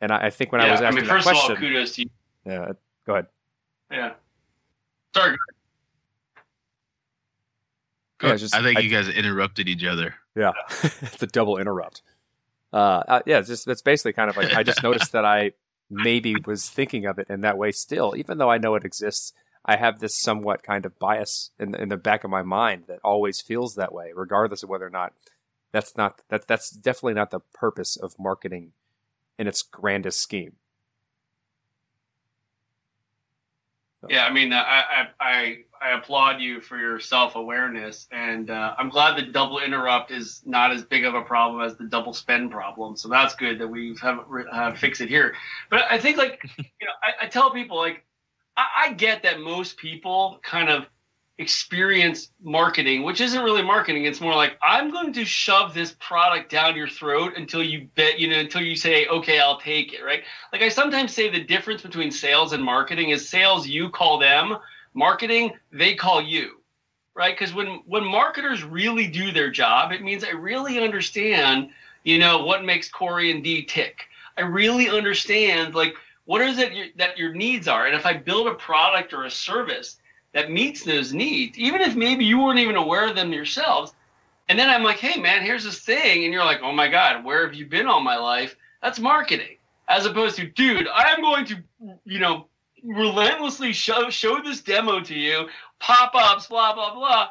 And 0.00 0.12
I, 0.12 0.26
I 0.26 0.30
think 0.30 0.52
when 0.52 0.60
yeah, 0.60 0.68
I 0.68 0.70
was 0.70 0.80
asking 0.80 0.98
I 0.98 1.00
mean, 1.00 1.10
first 1.10 1.26
that 1.26 1.32
question, 1.32 1.52
of 1.52 1.58
all, 1.58 1.68
kudos 1.68 1.94
to 1.96 2.02
you. 2.02 2.10
Yeah, 2.46 2.60
uh, 2.60 2.72
go 3.04 3.12
ahead. 3.14 3.26
Yeah. 3.90 4.12
Sorry. 5.12 5.36
Yeah, 8.22 8.36
just, 8.36 8.54
I 8.54 8.62
think 8.62 8.78
I, 8.78 8.80
you 8.82 8.90
guys 8.90 9.08
interrupted 9.08 9.68
each 9.68 9.84
other. 9.84 10.14
Yeah, 10.36 10.52
it's 10.82 11.22
a 11.22 11.26
double 11.26 11.58
interrupt. 11.58 12.02
Uh, 12.72 13.02
uh, 13.08 13.20
yeah, 13.26 13.38
it's 13.38 13.48
just 13.48 13.66
that's 13.66 13.82
basically 13.82 14.12
kind 14.12 14.30
of 14.30 14.36
like 14.36 14.54
I 14.54 14.62
just 14.62 14.82
noticed 14.84 15.12
that 15.12 15.24
I 15.24 15.52
maybe 15.90 16.34
was 16.46 16.68
thinking 16.68 17.06
of 17.06 17.18
it 17.18 17.28
in 17.30 17.40
that 17.42 17.56
way 17.58 17.72
still, 17.72 18.14
even 18.16 18.38
though 18.38 18.50
I 18.50 18.58
know 18.58 18.74
it 18.74 18.84
exists 18.84 19.32
I 19.68 19.76
have 19.76 19.98
this 19.98 20.18
somewhat 20.18 20.62
kind 20.62 20.86
of 20.86 20.98
bias 20.98 21.50
in, 21.58 21.74
in 21.74 21.90
the 21.90 21.98
back 21.98 22.24
of 22.24 22.30
my 22.30 22.40
mind 22.42 22.84
that 22.88 23.00
always 23.04 23.42
feels 23.42 23.74
that 23.74 23.92
way, 23.92 24.12
regardless 24.14 24.62
of 24.62 24.70
whether 24.70 24.86
or 24.86 24.90
not 24.90 25.12
that's 25.72 25.94
not 25.94 26.22
that's 26.30 26.46
that's 26.46 26.70
definitely 26.70 27.12
not 27.14 27.30
the 27.30 27.40
purpose 27.52 27.94
of 27.94 28.18
marketing 28.18 28.72
in 29.38 29.46
its 29.46 29.60
grandest 29.60 30.20
scheme. 30.20 30.54
So. 33.86 33.87
Yeah, 34.08 34.26
I 34.26 34.32
mean, 34.32 34.52
I, 34.52 35.08
I 35.18 35.58
I 35.80 35.90
applaud 35.90 36.40
you 36.40 36.60
for 36.60 36.78
your 36.78 37.00
self 37.00 37.34
awareness, 37.34 38.06
and 38.12 38.50
uh, 38.50 38.74
I'm 38.78 38.90
glad 38.90 39.16
the 39.16 39.30
double 39.32 39.58
interrupt 39.58 40.10
is 40.10 40.42
not 40.46 40.70
as 40.70 40.84
big 40.84 41.04
of 41.04 41.14
a 41.14 41.22
problem 41.22 41.62
as 41.64 41.76
the 41.76 41.84
double 41.84 42.12
spend 42.12 42.50
problem. 42.50 42.96
So 42.96 43.08
that's 43.08 43.34
good 43.34 43.58
that 43.58 43.66
we 43.68 43.96
have, 44.00 44.20
have 44.52 44.78
fixed 44.78 45.00
it 45.00 45.08
here. 45.08 45.34
But 45.70 45.82
I 45.90 45.98
think, 45.98 46.16
like, 46.16 46.40
you 46.58 46.64
know, 46.86 46.92
I, 47.02 47.26
I 47.26 47.28
tell 47.28 47.50
people 47.50 47.76
like 47.76 48.04
I, 48.56 48.66
I 48.86 48.92
get 48.92 49.22
that 49.24 49.40
most 49.40 49.76
people 49.76 50.38
kind 50.42 50.68
of 50.68 50.86
experience 51.38 52.32
marketing, 52.42 53.04
which 53.04 53.20
isn't 53.20 53.42
really 53.42 53.62
marketing. 53.62 54.04
It's 54.04 54.20
more 54.20 54.34
like 54.34 54.58
I'm 54.60 54.90
going 54.90 55.12
to 55.12 55.24
shove 55.24 55.72
this 55.72 55.94
product 56.00 56.50
down 56.50 56.76
your 56.76 56.88
throat 56.88 57.34
until 57.36 57.62
you 57.62 57.88
bet, 57.94 58.18
you 58.18 58.28
know, 58.28 58.38
until 58.38 58.60
you 58.60 58.74
say, 58.74 59.06
okay, 59.06 59.38
I'll 59.38 59.60
take 59.60 59.92
it, 59.92 60.04
right? 60.04 60.24
Like 60.52 60.62
I 60.62 60.68
sometimes 60.68 61.14
say 61.14 61.30
the 61.30 61.44
difference 61.44 61.82
between 61.82 62.10
sales 62.10 62.52
and 62.52 62.62
marketing 62.62 63.10
is 63.10 63.28
sales, 63.28 63.68
you 63.68 63.88
call 63.88 64.18
them, 64.18 64.56
marketing, 64.94 65.52
they 65.70 65.94
call 65.94 66.20
you, 66.20 66.56
right? 67.14 67.38
Because 67.38 67.54
when 67.54 67.82
when 67.86 68.04
marketers 68.04 68.64
really 68.64 69.06
do 69.06 69.30
their 69.30 69.50
job, 69.50 69.92
it 69.92 70.02
means 70.02 70.24
I 70.24 70.30
really 70.30 70.80
understand, 70.80 71.70
you 72.02 72.18
know, 72.18 72.44
what 72.44 72.64
makes 72.64 72.88
Corey 72.88 73.30
and 73.30 73.44
D 73.44 73.64
tick. 73.64 74.08
I 74.36 74.42
really 74.42 74.88
understand, 74.88 75.76
like 75.76 75.94
what 76.24 76.42
is 76.42 76.58
it 76.58 76.98
that 76.98 77.16
your 77.16 77.32
needs 77.32 77.68
are? 77.68 77.86
And 77.86 77.94
if 77.94 78.04
I 78.04 78.14
build 78.14 78.48
a 78.48 78.54
product 78.54 79.12
or 79.12 79.24
a 79.24 79.30
service 79.30 79.98
that 80.38 80.52
meets 80.52 80.84
those 80.84 81.12
needs, 81.12 81.58
even 81.58 81.80
if 81.80 81.96
maybe 81.96 82.24
you 82.24 82.38
weren't 82.38 82.60
even 82.60 82.76
aware 82.76 83.08
of 83.08 83.16
them 83.16 83.32
yourselves, 83.32 83.92
and 84.48 84.56
then 84.56 84.70
I'm 84.70 84.84
like, 84.84 84.98
hey 84.98 85.20
man, 85.20 85.42
here's 85.42 85.64
this 85.64 85.80
thing, 85.80 86.24
and 86.24 86.32
you're 86.32 86.44
like, 86.44 86.60
oh 86.62 86.70
my 86.70 86.86
god, 86.86 87.24
where 87.24 87.44
have 87.44 87.56
you 87.56 87.66
been 87.66 87.88
all 87.88 88.00
my 88.00 88.16
life? 88.16 88.54
That's 88.80 89.00
marketing, 89.00 89.56
as 89.88 90.06
opposed 90.06 90.36
to, 90.36 90.46
dude, 90.46 90.86
I'm 90.94 91.20
going 91.22 91.44
to, 91.46 91.56
you 92.04 92.20
know, 92.20 92.46
relentlessly 92.84 93.72
show 93.72 94.10
show 94.10 94.40
this 94.40 94.60
demo 94.60 95.00
to 95.00 95.14
you, 95.14 95.48
pop 95.80 96.12
ups, 96.14 96.46
blah 96.46 96.72
blah 96.72 96.94
blah. 96.94 97.28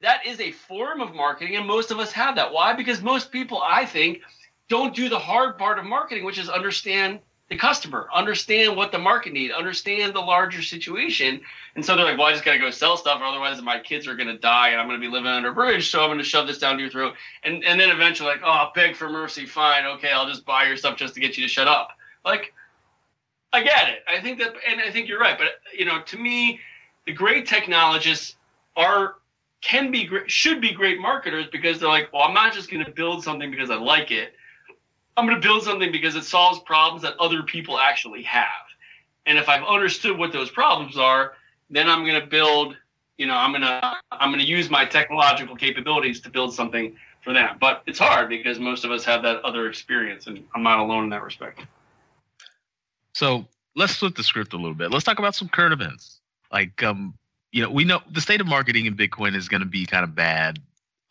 That 0.00 0.26
is 0.26 0.40
a 0.40 0.50
form 0.50 1.00
of 1.00 1.14
marketing, 1.14 1.54
and 1.54 1.68
most 1.68 1.92
of 1.92 2.00
us 2.00 2.10
have 2.10 2.34
that. 2.34 2.52
Why? 2.52 2.74
Because 2.74 3.00
most 3.00 3.30
people, 3.30 3.62
I 3.62 3.86
think, 3.86 4.22
don't 4.68 4.92
do 4.92 5.08
the 5.08 5.20
hard 5.20 5.56
part 5.56 5.78
of 5.78 5.84
marketing, 5.84 6.24
which 6.24 6.38
is 6.38 6.48
understand 6.48 7.20
the 7.50 7.56
customer, 7.56 8.08
understand 8.12 8.74
what 8.74 8.90
the 8.90 8.98
market 8.98 9.32
need, 9.32 9.52
understand 9.52 10.14
the 10.14 10.20
larger 10.20 10.62
situation. 10.62 11.40
And 11.74 11.84
so 11.84 11.94
they're 11.94 12.04
like, 12.04 12.16
well, 12.16 12.28
I 12.28 12.32
just 12.32 12.44
got 12.44 12.52
to 12.52 12.58
go 12.58 12.70
sell 12.70 12.96
stuff, 12.96 13.20
or 13.20 13.24
otherwise 13.24 13.60
my 13.60 13.78
kids 13.78 14.08
are 14.08 14.16
going 14.16 14.28
to 14.28 14.38
die 14.38 14.70
and 14.70 14.80
I'm 14.80 14.88
going 14.88 14.98
to 14.98 15.06
be 15.06 15.12
living 15.12 15.30
under 15.30 15.50
a 15.50 15.54
bridge. 15.54 15.90
So 15.90 16.00
I'm 16.00 16.08
going 16.08 16.18
to 16.18 16.24
shove 16.24 16.46
this 16.46 16.58
down 16.58 16.78
your 16.78 16.88
throat. 16.88 17.14
And 17.42 17.62
and 17.64 17.78
then 17.78 17.90
eventually, 17.90 18.30
like, 18.30 18.40
oh, 18.44 18.70
beg 18.74 18.96
for 18.96 19.10
mercy, 19.10 19.44
fine, 19.44 19.84
okay, 19.84 20.10
I'll 20.10 20.28
just 20.28 20.46
buy 20.46 20.66
your 20.66 20.76
stuff 20.76 20.96
just 20.96 21.14
to 21.14 21.20
get 21.20 21.36
you 21.36 21.42
to 21.44 21.48
shut 21.48 21.68
up. 21.68 21.90
Like, 22.24 22.54
I 23.52 23.62
get 23.62 23.88
it. 23.88 23.98
I 24.08 24.20
think 24.20 24.38
that, 24.40 24.54
and 24.68 24.80
I 24.80 24.90
think 24.90 25.08
you're 25.08 25.20
right. 25.20 25.36
But 25.36 25.48
you 25.76 25.84
know, 25.84 26.00
to 26.02 26.16
me, 26.16 26.60
the 27.06 27.12
great 27.12 27.46
technologists 27.46 28.36
are 28.76 29.16
can 29.60 29.90
be 29.90 30.08
should 30.26 30.60
be 30.60 30.72
great 30.72 30.98
marketers 30.98 31.46
because 31.52 31.78
they're 31.78 31.88
like, 31.88 32.12
well, 32.12 32.22
I'm 32.22 32.34
not 32.34 32.54
just 32.54 32.70
going 32.70 32.84
to 32.84 32.90
build 32.90 33.22
something 33.22 33.50
because 33.50 33.70
I 33.70 33.76
like 33.76 34.10
it. 34.10 34.33
I'm 35.16 35.26
going 35.26 35.40
to 35.40 35.46
build 35.46 35.62
something 35.62 35.92
because 35.92 36.16
it 36.16 36.24
solves 36.24 36.60
problems 36.60 37.02
that 37.02 37.16
other 37.18 37.42
people 37.42 37.78
actually 37.78 38.22
have. 38.22 38.48
And 39.26 39.38
if 39.38 39.48
I've 39.48 39.62
understood 39.64 40.18
what 40.18 40.32
those 40.32 40.50
problems 40.50 40.98
are, 40.98 41.34
then 41.70 41.88
I'm 41.88 42.04
going 42.04 42.20
to 42.20 42.26
build, 42.26 42.76
you 43.16 43.26
know, 43.26 43.34
I'm 43.34 43.52
going 43.52 43.62
to 43.62 43.94
I'm 44.10 44.30
going 44.30 44.44
to 44.44 44.46
use 44.46 44.70
my 44.70 44.84
technological 44.84 45.56
capabilities 45.56 46.20
to 46.22 46.30
build 46.30 46.54
something 46.54 46.96
for 47.22 47.32
them. 47.32 47.56
But 47.60 47.82
it's 47.86 47.98
hard 47.98 48.28
because 48.28 48.58
most 48.58 48.84
of 48.84 48.90
us 48.90 49.04
have 49.04 49.22
that 49.22 49.42
other 49.44 49.68
experience 49.68 50.26
and 50.26 50.44
I'm 50.54 50.62
not 50.62 50.78
alone 50.78 51.04
in 51.04 51.10
that 51.10 51.22
respect. 51.22 51.60
So, 53.14 53.46
let's 53.76 53.94
flip 53.94 54.16
the 54.16 54.24
script 54.24 54.52
a 54.52 54.56
little 54.56 54.74
bit. 54.74 54.90
Let's 54.90 55.04
talk 55.04 55.18
about 55.18 55.34
some 55.34 55.48
current 55.48 55.72
events. 55.72 56.20
Like 56.52 56.82
um 56.82 57.14
you 57.52 57.62
know, 57.62 57.70
we 57.70 57.84
know 57.84 58.00
the 58.10 58.20
state 58.20 58.40
of 58.40 58.48
marketing 58.48 58.86
in 58.86 58.96
Bitcoin 58.96 59.36
is 59.36 59.48
going 59.48 59.60
to 59.60 59.66
be 59.66 59.86
kind 59.86 60.02
of 60.02 60.16
bad 60.16 60.58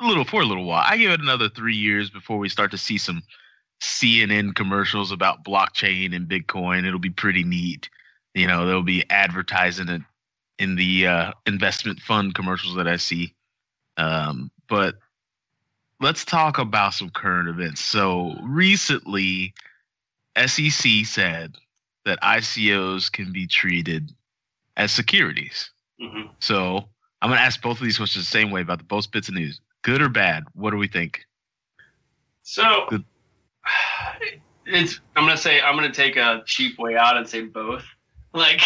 a 0.01 0.05
little 0.05 0.25
for 0.25 0.41
a 0.41 0.45
little 0.45 0.65
while. 0.65 0.83
I 0.85 0.97
give 0.97 1.11
it 1.11 1.21
another 1.21 1.47
3 1.47 1.73
years 1.73 2.09
before 2.09 2.37
we 2.37 2.49
start 2.49 2.71
to 2.71 2.77
see 2.77 2.97
some 2.97 3.23
CNN 3.81 4.55
commercials 4.55 5.11
about 5.11 5.43
blockchain 5.43 6.15
and 6.15 6.27
Bitcoin. 6.27 6.85
It'll 6.85 6.99
be 6.99 7.09
pretty 7.09 7.43
neat. 7.43 7.89
You 8.33 8.47
know, 8.47 8.65
there'll 8.65 8.83
be 8.83 9.03
advertising 9.09 9.89
it 9.89 10.01
in 10.59 10.75
the 10.75 11.07
uh, 11.07 11.31
investment 11.45 11.99
fund 11.99 12.35
commercials 12.35 12.75
that 12.75 12.87
I 12.87 12.97
see. 12.97 13.33
Um, 13.97 14.51
but 14.67 14.95
let's 15.99 16.25
talk 16.25 16.57
about 16.57 16.93
some 16.93 17.09
current 17.09 17.49
events. 17.49 17.81
So 17.81 18.35
recently, 18.41 19.53
SEC 20.37 21.05
said 21.05 21.55
that 22.05 22.21
ICOs 22.21 23.11
can 23.11 23.31
be 23.31 23.47
treated 23.47 24.11
as 24.77 24.91
securities. 24.91 25.71
Mm-hmm. 26.01 26.27
So 26.39 26.89
I'm 27.21 27.29
going 27.29 27.37
to 27.37 27.43
ask 27.43 27.61
both 27.61 27.79
of 27.79 27.83
these 27.83 27.97
questions 27.97 28.25
the 28.25 28.31
same 28.31 28.51
way 28.51 28.61
about 28.61 28.79
the 28.79 28.83
both 28.83 29.11
bits 29.11 29.29
of 29.29 29.35
news. 29.35 29.59
Good 29.81 30.01
or 30.01 30.09
bad? 30.09 30.45
What 30.53 30.71
do 30.71 30.77
we 30.77 30.87
think? 30.87 31.25
So 32.43 32.85
Good. 32.89 33.05
it's 34.65 34.99
I'm 35.15 35.25
gonna 35.25 35.37
say 35.37 35.61
I'm 35.61 35.75
gonna 35.75 35.91
take 35.91 36.17
a 36.17 36.43
cheap 36.45 36.77
way 36.79 36.95
out 36.95 37.17
and 37.17 37.27
say 37.27 37.41
both. 37.41 37.83
Like, 38.33 38.61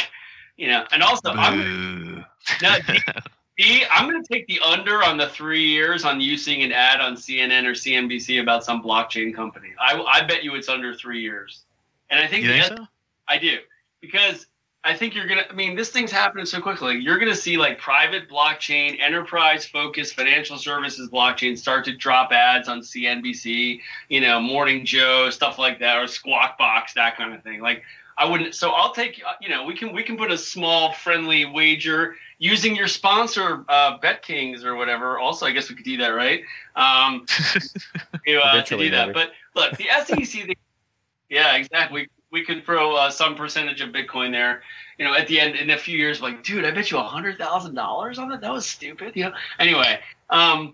you 0.55 0.67
know, 0.67 0.85
and 0.91 1.03
also 1.03 1.31
I'm 1.31 1.59
Boo. 1.59 2.23
no, 2.61 2.75
D, 3.57 3.83
I'm 3.91 4.09
gonna 4.09 4.23
take 4.23 4.47
the 4.47 4.59
under 4.59 5.03
on 5.03 5.17
the 5.17 5.27
three 5.29 5.65
years 5.67 6.05
on 6.05 6.21
you 6.21 6.37
seeing 6.37 6.63
an 6.63 6.71
ad 6.71 7.01
on 7.01 7.15
CNN 7.15 7.65
or 7.65 7.71
CNBC 7.71 8.41
about 8.41 8.63
some 8.63 8.81
blockchain 8.81 9.35
company. 9.35 9.69
I 9.79 10.01
I 10.01 10.25
bet 10.25 10.43
you 10.43 10.55
it's 10.55 10.69
under 10.69 10.93
three 10.93 11.21
years, 11.21 11.65
and 12.09 12.19
I 12.19 12.27
think, 12.27 12.43
you 12.45 12.51
think 12.51 12.65
so? 12.65 12.87
I 13.27 13.37
do 13.37 13.57
because 13.99 14.47
I 14.83 14.95
think 14.95 15.15
you're 15.15 15.27
gonna. 15.27 15.43
I 15.49 15.53
mean, 15.53 15.75
this 15.75 15.89
thing's 15.89 16.11
happening 16.11 16.45
so 16.45 16.61
quickly. 16.61 16.97
You're 16.97 17.19
gonna 17.19 17.35
see 17.35 17.57
like 17.57 17.77
private 17.77 18.29
blockchain, 18.29 18.99
enterprise-focused 19.01 20.13
financial 20.13 20.57
services 20.57 21.09
blockchain 21.09 21.57
start 21.57 21.83
to 21.85 21.95
drop 21.95 22.31
ads 22.31 22.69
on 22.69 22.79
CNBC, 22.81 23.81
you 24.09 24.21
know, 24.21 24.39
Morning 24.39 24.85
Joe, 24.85 25.29
stuff 25.29 25.57
like 25.59 25.79
that, 25.79 25.97
or 25.97 26.07
Squawk 26.07 26.57
Box, 26.57 26.93
that 26.93 27.17
kind 27.17 27.33
of 27.33 27.43
thing. 27.43 27.59
Like, 27.59 27.83
I 28.17 28.25
wouldn't. 28.25 28.55
So 28.55 28.71
I'll 28.71 28.93
take. 28.93 29.21
uh, 29.27 29.33
You 29.41 29.49
know, 29.49 29.65
we 29.65 29.75
can 29.75 29.93
we 29.93 30.03
can 30.03 30.15
put 30.15 30.31
a 30.31 30.37
small 30.37 30.93
friendly 30.93 31.43
wager 31.45 32.15
using 32.39 32.75
your 32.75 32.87
sponsor, 32.87 33.65
uh, 33.67 33.97
BetKings 33.97 34.63
or 34.63 34.75
whatever. 34.75 35.17
Also, 35.19 35.45
I 35.45 35.51
guess 35.51 35.69
we 35.69 35.75
could 35.75 35.85
do 35.85 35.97
that, 35.97 36.09
right? 36.09 36.43
Um, 36.75 37.25
to, 38.25 38.37
uh, 38.37 38.61
to 38.63 38.77
do 38.77 38.89
that. 38.91 39.07
But 39.13 39.31
look, 39.55 39.75
the 39.77 39.87
SEC. 40.05 40.55
Yeah, 41.29 41.55
exactly. 41.57 42.07
We 42.31 42.43
could 42.43 42.65
throw 42.65 42.95
uh, 42.95 43.09
some 43.09 43.35
percentage 43.35 43.81
of 43.81 43.89
Bitcoin 43.89 44.31
there. 44.31 44.61
You 44.97 45.05
know, 45.05 45.13
at 45.13 45.27
the 45.27 45.39
end 45.39 45.55
in 45.55 45.69
a 45.69 45.77
few 45.77 45.97
years, 45.97 46.21
like, 46.21 46.43
dude, 46.43 46.65
I 46.65 46.71
bet 46.71 46.91
you 46.91 46.97
a 46.97 47.03
hundred 47.03 47.37
thousand 47.37 47.75
dollars 47.75 48.19
on 48.19 48.31
it. 48.31 48.41
That 48.41 48.51
was 48.51 48.65
stupid. 48.65 49.15
You 49.15 49.25
know. 49.25 49.33
Anyway, 49.59 49.99
um, 50.29 50.73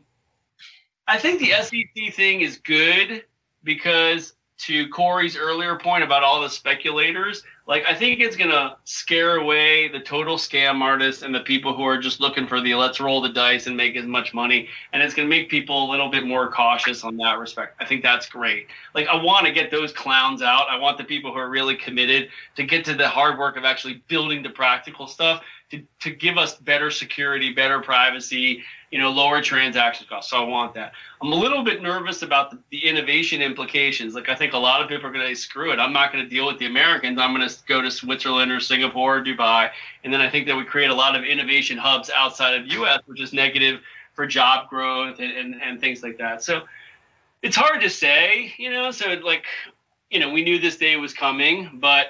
I 1.08 1.18
think 1.18 1.40
the 1.40 1.52
SEC 1.62 2.14
thing 2.14 2.42
is 2.42 2.58
good 2.58 3.24
because 3.64 4.34
to 4.60 4.88
Corey's 4.90 5.36
earlier 5.36 5.78
point 5.78 6.04
about 6.04 6.24
all 6.24 6.42
the 6.42 6.50
speculators, 6.50 7.44
like 7.66 7.86
I 7.86 7.94
think 7.94 8.20
it's 8.20 8.36
gonna 8.36 8.76
scare 8.84 9.38
away 9.38 9.88
the 9.88 10.00
total 10.00 10.36
scam 10.36 10.82
artists 10.82 11.22
and 11.24 11.34
the 11.34 11.40
people 11.40 11.76
who 11.76 11.84
are 11.84 11.98
just 11.98 12.20
looking 12.20 12.46
for 12.46 12.60
the 12.60 12.76
let's 12.76 13.00
roll 13.00 13.22
the 13.22 13.30
dice 13.30 13.68
and 13.68 13.78
make 13.78 13.96
as 13.96 14.06
much 14.06 14.34
money, 14.34 14.68
and 14.92 15.02
it's 15.02 15.14
gonna 15.14 15.30
make 15.30 15.50
people 15.50 15.90
a 15.90 15.90
little 15.90 16.10
bit 16.10 16.26
more 16.26 16.52
cautious 16.52 17.04
on 17.04 17.16
that 17.18 17.40
respect. 17.40 17.76
I 17.80 17.86
think 17.86 18.04
that's 18.04 18.28
great. 18.28 18.68
Like 18.94 19.08
I 19.08 19.16
want 19.16 19.46
to 19.46 19.52
get 19.54 19.72
those 19.72 19.94
clowns 19.94 20.42
out. 20.42 20.68
I 20.70 20.78
want 20.78 20.98
the 20.98 21.06
people 21.06 21.32
who 21.32 21.40
are 21.40 21.50
really 21.50 21.76
committed 21.76 22.30
to 22.56 22.64
get 22.64 22.84
to 22.86 22.96
the 22.96 23.08
hard 23.08 23.40
work 23.40 23.56
of 23.56 23.64
actually 23.64 24.04
building 24.10 24.44
the 24.44 24.50
practical 24.50 25.08
stuff 25.08 25.42
to 25.72 25.82
to 26.02 26.12
give 26.12 26.38
us 26.38 26.56
better 26.58 26.92
security, 26.92 27.54
better 27.54 27.80
privacy, 27.80 28.62
you 28.94 29.00
know, 29.00 29.10
lower 29.10 29.42
transaction 29.42 30.06
costs. 30.08 30.30
So 30.30 30.38
I 30.38 30.48
want 30.48 30.76
that. 30.76 30.94
I'm 31.20 31.32
a 31.32 31.36
little 31.36 31.64
bit 31.64 31.82
nervous 31.82 32.22
about 32.22 32.52
the, 32.52 32.60
the 32.70 32.88
innovation 32.88 33.42
implications. 33.42 34.14
Like 34.14 34.30
I 34.30 34.36
think 34.36 34.54
a 34.54 34.58
lot 34.58 34.84
of 34.84 34.88
people 34.88 35.08
are 35.08 35.12
going 35.12 35.28
to 35.28 35.30
say, 35.30 35.34
screw 35.34 35.72
it. 35.72 35.80
I'm 35.80 35.92
not 35.92 36.14
going 36.14 36.24
to 36.24 36.30
deal 36.30 36.46
with 36.46 36.60
the 36.60 36.68
Americans. 36.68 37.20
I'm 37.20 37.36
going 37.36 37.50
to 37.50 37.56
go 37.68 37.82
to 37.82 37.90
Switzerland 37.90 38.52
or 38.52 38.60
Singapore 38.60 39.18
or 39.18 39.24
Dubai. 39.24 39.72
And 40.04 40.14
then 40.14 40.22
I 40.22 40.30
think 40.30 40.46
that 40.46 40.56
we 40.56 40.64
create 40.64 40.92
a 40.92 40.94
lot 40.94 41.16
of 41.16 41.24
innovation 41.24 41.76
hubs 41.76 42.12
outside 42.16 42.54
of 42.54 42.68
U.S., 42.68 43.00
which 43.08 43.20
is 43.20 43.34
negative 43.34 43.82
for 44.14 44.28
job 44.28 44.70
growth 44.70 45.20
and, 45.20 45.32
and, 45.32 45.60
and 45.60 45.82
things 45.82 46.04
like 46.04 46.20
that. 46.20 46.44
So 46.44 46.62
it's 47.42 47.56
hard 47.56 47.82
to 47.82 47.90
say, 47.90 48.54
you 48.58 48.70
know. 48.70 48.92
So 48.92 49.08
like, 49.24 49.46
you 50.12 50.20
know, 50.20 50.30
we 50.30 50.44
knew 50.44 50.60
this 50.60 50.78
day 50.78 50.98
was 50.98 51.16
coming, 51.16 51.80
but 51.82 52.10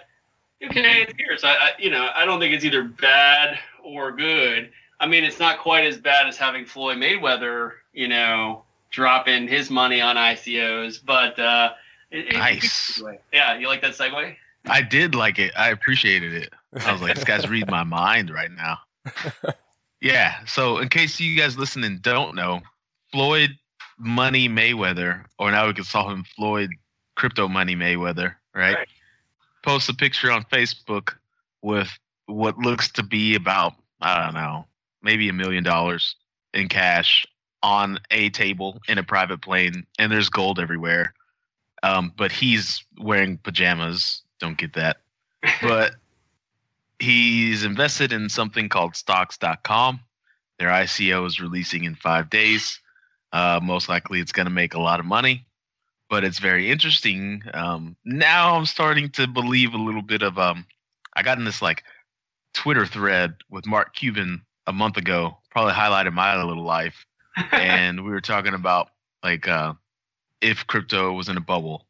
okay, 0.61 1.03
it's 1.03 1.13
here. 1.17 1.37
So 1.37 1.47
I, 1.47 1.51
I, 1.51 1.69
you 1.79 1.91
know, 1.91 2.09
I 2.13 2.25
don't 2.25 2.41
think 2.41 2.53
it's 2.53 2.65
either 2.65 2.83
bad 2.83 3.57
or 3.81 4.11
good. 4.11 4.69
I 5.03 5.07
mean, 5.07 5.25
it's 5.25 5.37
not 5.39 5.59
quite 5.59 5.83
as 5.85 5.97
bad 5.97 6.27
as 6.27 6.37
having 6.37 6.65
Floyd 6.65 6.97
Mayweather, 6.97 7.71
you 7.91 8.07
know, 8.07 8.63
drop 8.89 9.27
in 9.27 9.49
his 9.49 9.69
money 9.69 9.99
on 9.99 10.15
ICOs, 10.15 10.99
but 11.03 11.37
uh, 11.37 11.73
it, 12.09 12.27
it- 12.29 12.33
Nice. 12.37 13.01
yeah, 13.33 13.57
you 13.57 13.67
like 13.67 13.81
that 13.81 13.91
segue? 13.95 14.35
I 14.65 14.81
did 14.81 15.13
like 15.13 15.39
it. 15.39 15.51
I 15.57 15.71
appreciated 15.71 16.33
it. 16.33 16.53
I 16.85 16.93
was 16.93 17.01
like, 17.01 17.15
this 17.15 17.25
guy's 17.25 17.49
reading 17.49 17.69
my 17.69 17.83
mind 18.01 18.29
right 18.33 18.49
now. 18.49 18.77
Yeah. 19.99 20.35
So, 20.45 20.77
in 20.77 20.87
case 20.87 21.19
you 21.19 21.37
guys 21.37 21.57
listening 21.57 21.99
don't 22.01 22.33
know, 22.33 22.61
Floyd 23.11 23.49
Money 23.99 24.47
Mayweather, 24.47 25.25
or 25.37 25.51
now 25.51 25.67
we 25.67 25.73
can 25.73 25.83
call 25.83 26.09
him 26.09 26.23
Floyd 26.37 26.69
Crypto 27.17 27.49
Money 27.49 27.75
Mayweather, 27.75 28.35
right? 28.55 28.75
Right. 28.75 28.87
Posts 29.63 29.89
a 29.89 29.93
picture 29.93 30.31
on 30.31 30.43
Facebook 30.45 31.11
with 31.61 31.89
what 32.27 32.57
looks 32.57 32.89
to 32.93 33.03
be 33.03 33.35
about, 33.35 33.73
I 33.99 34.23
don't 34.23 34.33
know, 34.33 34.65
maybe 35.03 35.29
a 35.29 35.33
million 35.33 35.63
dollars 35.63 36.15
in 36.53 36.69
cash 36.69 37.25
on 37.61 37.99
a 38.11 38.29
table 38.29 38.79
in 38.87 38.97
a 38.97 39.03
private 39.03 39.41
plane, 39.41 39.85
and 39.97 40.11
there's 40.11 40.29
gold 40.29 40.59
everywhere. 40.59 41.13
Um, 41.81 42.13
but 42.15 42.31
he's 42.31 42.83
wearing 42.99 43.37
pajamas. 43.37 44.21
Don't 44.39 44.57
get 44.57 44.73
that. 44.73 44.97
But 45.61 45.95
he's 46.99 47.63
invested 47.63 48.13
in 48.13 48.29
something 48.29 48.69
called 48.69 48.93
stox.com. 48.93 49.99
Their 50.59 50.69
ICO 50.69 51.25
is 51.25 51.41
releasing 51.41 51.83
in 51.83 51.95
five 51.95 52.29
days. 52.29 52.79
Uh, 53.31 53.59
most 53.61 53.89
likely 53.89 54.19
it's 54.19 54.31
going 54.31 54.45
to 54.45 54.51
make 54.51 54.75
a 54.75 54.79
lot 54.79 54.99
of 54.99 55.05
money, 55.05 55.45
but 56.09 56.23
it's 56.23 56.39
very 56.39 56.69
interesting. 56.69 57.41
Um, 57.53 57.95
now 58.05 58.55
I'm 58.55 58.67
starting 58.67 59.09
to 59.11 59.27
believe 59.27 59.73
a 59.73 59.77
little 59.77 60.03
bit 60.03 60.21
of. 60.21 60.37
Um, 60.37 60.65
I 61.15 61.23
got 61.23 61.39
in 61.39 61.45
this 61.45 61.61
like 61.61 61.83
Twitter 62.53 62.85
thread 62.85 63.35
with 63.49 63.65
Mark 63.65 63.95
Cuban 63.95 64.43
a 64.67 64.73
month 64.73 64.97
ago, 64.97 65.37
probably 65.51 65.73
highlighted 65.73 66.13
my 66.13 66.41
little 66.41 66.63
life. 66.63 67.05
and 67.51 68.03
we 68.05 68.11
were 68.11 68.21
talking 68.21 68.53
about 68.53 68.89
like 69.23 69.47
uh, 69.47 69.73
if 70.41 70.65
crypto 70.67 71.13
was 71.13 71.29
in 71.29 71.37
a 71.37 71.41
bubble. 71.41 71.85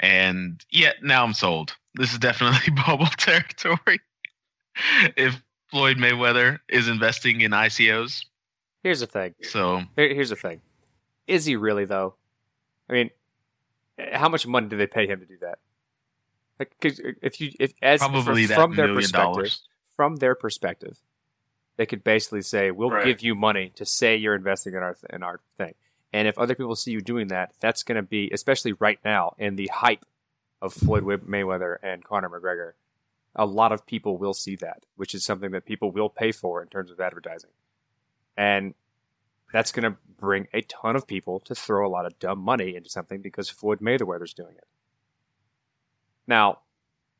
And 0.00 0.64
yeah, 0.70 0.92
now 1.02 1.24
I'm 1.24 1.34
sold. 1.34 1.74
This 1.94 2.12
is 2.12 2.18
definitely 2.18 2.72
bubble 2.86 3.06
territory. 3.16 4.00
if 5.16 5.40
Floyd 5.70 5.96
Mayweather 5.96 6.60
is 6.68 6.88
investing 6.88 7.40
in 7.40 7.50
ICOs, 7.50 8.24
Here's 8.84 9.00
the 9.00 9.06
thing. 9.08 9.34
so 9.42 9.82
Here- 9.96 10.14
Here's 10.14 10.30
the 10.30 10.36
thing. 10.36 10.60
Is 11.26 11.44
he 11.44 11.56
really 11.56 11.84
though? 11.84 12.14
I 12.88 12.92
mean, 12.92 13.10
how 14.12 14.28
much 14.28 14.46
money 14.46 14.68
do 14.68 14.76
they 14.76 14.86
pay 14.86 15.06
him 15.08 15.18
to 15.20 15.26
do 15.26 15.36
that? 15.42 15.58
Like, 16.60 16.72
'cause 16.80 17.00
if 17.22 17.40
you, 17.40 17.52
if 17.60 17.72
as 17.82 17.98
probably 18.00 18.46
from, 18.46 18.48
that 18.48 18.54
from 18.54 18.76
their 18.76 18.86
million 18.86 19.02
perspective, 19.02 19.34
dollars. 19.34 19.62
from 19.96 20.16
their 20.16 20.34
perspective, 20.36 20.96
they 21.78 21.86
could 21.86 22.04
basically 22.04 22.42
say, 22.42 22.70
"We'll 22.70 22.90
Right. 22.90 23.04
give 23.06 23.22
you 23.22 23.34
money 23.34 23.70
to 23.76 23.86
say 23.86 24.16
you're 24.16 24.34
investing 24.34 24.74
in 24.74 24.82
our 24.82 24.96
in 25.08 25.22
our 25.22 25.40
thing." 25.56 25.74
And 26.12 26.28
if 26.28 26.36
other 26.38 26.54
people 26.54 26.76
see 26.76 26.90
you 26.92 27.00
doing 27.00 27.28
that, 27.28 27.54
that's 27.60 27.82
going 27.82 27.96
to 27.96 28.02
be, 28.02 28.30
especially 28.30 28.72
right 28.74 28.98
now 29.04 29.34
in 29.38 29.56
the 29.56 29.68
hype 29.72 30.04
of 30.60 30.74
Floyd 30.74 31.04
Mayweather 31.04 31.76
and 31.82 32.04
Conor 32.04 32.28
McGregor, 32.28 32.72
a 33.34 33.46
lot 33.46 33.72
of 33.72 33.86
people 33.86 34.16
will 34.18 34.34
see 34.34 34.56
that, 34.56 34.84
which 34.96 35.14
is 35.14 35.24
something 35.24 35.52
that 35.52 35.64
people 35.64 35.90
will 35.90 36.08
pay 36.10 36.32
for 36.32 36.60
in 36.62 36.68
terms 36.68 36.90
of 36.90 37.00
advertising. 37.00 37.50
And 38.36 38.74
that's 39.52 39.72
going 39.72 39.90
to 39.92 39.98
bring 40.18 40.48
a 40.52 40.62
ton 40.62 40.96
of 40.96 41.06
people 41.06 41.40
to 41.40 41.54
throw 41.54 41.86
a 41.86 41.90
lot 41.90 42.06
of 42.06 42.18
dumb 42.18 42.38
money 42.40 42.74
into 42.74 42.90
something 42.90 43.20
because 43.20 43.48
Floyd 43.48 43.80
Mayweather's 43.80 44.34
doing 44.34 44.56
it. 44.56 44.66
Now, 46.26 46.60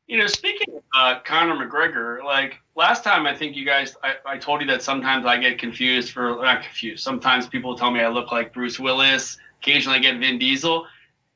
you 0.09 0.17
know, 0.17 0.25
speaking 0.27 0.75
of 0.75 0.83
uh, 0.97 1.19
Conor 1.23 1.55
McGregor, 1.55 2.23
like 2.23 2.59
last 2.75 3.03
time, 3.03 3.27
I 3.27 3.35
think 3.35 3.55
you 3.55 3.63
guys, 3.63 3.95
I, 4.03 4.15
I 4.25 4.37
told 4.39 4.59
you 4.59 4.67
that 4.67 4.81
sometimes 4.81 5.25
I 5.25 5.37
get 5.37 5.59
confused 5.59 6.11
for 6.11 6.35
not 6.41 6.63
confused. 6.63 7.03
Sometimes 7.03 7.47
people 7.47 7.77
tell 7.77 7.91
me 7.91 7.99
I 7.99 8.09
look 8.09 8.31
like 8.31 8.51
Bruce 8.51 8.79
Willis. 8.79 9.37
Occasionally, 9.61 9.99
I 9.99 10.01
get 10.01 10.17
Vin 10.19 10.39
Diesel. 10.39 10.87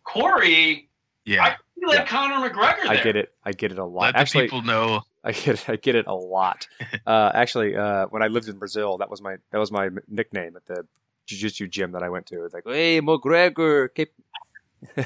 Corey, 0.03 0.89
Yeah. 1.23 1.43
I 1.43 1.55
feel 1.79 1.87
like 1.89 1.99
Yeah. 1.99 2.05
Conor 2.07 2.49
McGregor. 2.49 2.87
I 2.89 3.01
get 3.01 3.15
it. 3.15 3.31
I 3.45 3.51
get 3.51 3.71
it 3.71 3.77
a 3.77 3.85
lot. 3.85 4.05
Let 4.05 4.13
the 4.13 4.19
Actually, 4.19 4.45
people 4.45 4.63
know. 4.63 5.01
I 5.23 5.31
get 5.31 5.47
it. 5.49 5.69
I 5.69 5.75
get 5.75 5.95
it 5.95 6.07
a 6.07 6.13
lot. 6.15 6.67
uh, 7.07 7.31
actually, 7.33 7.75
uh, 7.77 8.07
when 8.07 8.23
I 8.23 8.27
lived 8.27 8.49
in 8.49 8.57
Brazil, 8.57 8.97
that 8.97 9.09
was 9.09 9.21
my 9.21 9.35
that 9.51 9.59
was 9.59 9.71
my 9.71 9.89
nickname 10.09 10.55
at 10.55 10.65
the 10.65 10.85
jiu-jitsu 11.27 11.67
gym 11.67 11.91
that 11.91 12.01
I 12.03 12.09
went 12.09 12.25
to. 12.27 12.43
It's 12.43 12.53
like, 12.55 12.65
hey, 12.65 12.99
McGregor, 13.01 13.87
keep. 13.93 14.11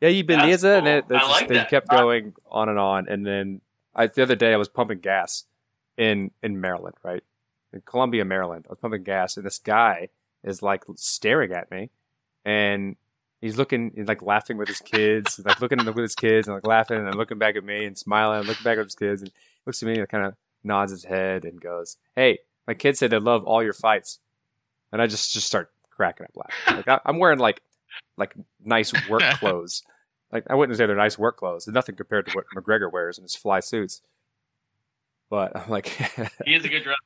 yeah, 0.00 0.08
you 0.08 0.24
beleza, 0.24 0.78
and 0.78 0.86
it, 0.88 1.04
it's 1.08 1.18
just- 1.20 1.30
like 1.30 1.48
they 1.48 1.54
that. 1.56 1.70
kept 1.70 1.88
going 1.88 2.34
on 2.50 2.68
and 2.68 2.78
on. 2.78 3.08
And 3.08 3.26
then 3.26 3.60
I, 3.94 4.06
the 4.06 4.22
other 4.22 4.36
day, 4.36 4.52
I 4.52 4.56
was 4.56 4.68
pumping 4.68 4.98
gas 5.00 5.44
in 5.96 6.30
in 6.42 6.60
Maryland, 6.60 6.96
right 7.02 7.22
in 7.72 7.82
Columbia, 7.82 8.24
Maryland. 8.24 8.66
I 8.68 8.72
was 8.72 8.78
pumping 8.80 9.02
gas, 9.02 9.36
and 9.36 9.44
this 9.46 9.58
guy 9.58 10.08
is 10.42 10.62
like 10.62 10.84
staring 10.96 11.52
at 11.52 11.70
me, 11.70 11.90
and 12.44 12.96
he's 13.40 13.58
looking, 13.58 13.92
he's 13.94 14.08
like 14.08 14.22
laughing 14.22 14.56
with 14.56 14.68
his 14.68 14.80
kids, 14.80 15.38
like 15.44 15.60
looking 15.60 15.84
with 15.84 15.96
his 15.96 16.14
kids, 16.14 16.48
and 16.48 16.54
like 16.56 16.66
laughing, 16.66 16.96
and 16.98 17.14
looking 17.14 17.38
back 17.38 17.56
at 17.56 17.64
me, 17.64 17.84
and 17.84 17.96
smiling, 17.98 18.38
and 18.40 18.48
looking 18.48 18.64
back 18.64 18.78
at 18.78 18.84
his 18.84 18.94
kids, 18.94 19.22
and 19.22 19.30
looks 19.66 19.82
at 19.82 19.86
me 19.88 19.98
and 19.98 20.08
kind 20.08 20.24
of 20.24 20.34
nods 20.64 20.92
his 20.92 21.04
head 21.04 21.44
and 21.44 21.60
goes, 21.60 21.96
"Hey, 22.16 22.38
my 22.66 22.74
kids 22.74 22.98
said 22.98 23.10
they 23.10 23.18
love 23.18 23.44
all 23.44 23.62
your 23.62 23.72
fights," 23.74 24.18
and 24.92 25.02
I 25.02 25.06
just 25.06 25.32
just 25.32 25.46
start 25.46 25.70
cracking 25.90 26.24
up 26.26 26.36
laughing. 26.36 26.76
Like 26.76 26.88
I, 26.88 27.00
I'm 27.04 27.18
wearing 27.18 27.38
like 27.38 27.60
like 28.20 28.34
nice 28.64 28.92
work 29.08 29.22
clothes. 29.40 29.82
Like 30.32 30.44
I 30.48 30.54
wouldn't 30.54 30.78
say 30.78 30.86
they're 30.86 30.94
nice 30.94 31.18
work 31.18 31.38
clothes. 31.38 31.64
They're 31.64 31.74
nothing 31.74 31.96
compared 31.96 32.26
to 32.26 32.32
what 32.32 32.44
McGregor 32.56 32.92
wears 32.92 33.18
in 33.18 33.22
his 33.22 33.34
fly 33.34 33.58
suits. 33.60 34.02
But 35.28 35.56
I'm 35.56 35.68
like, 35.76 35.86
He 36.44 36.54
is 36.54 36.64
a 36.64 36.68
good 36.68 36.82
dresser. 36.82 36.96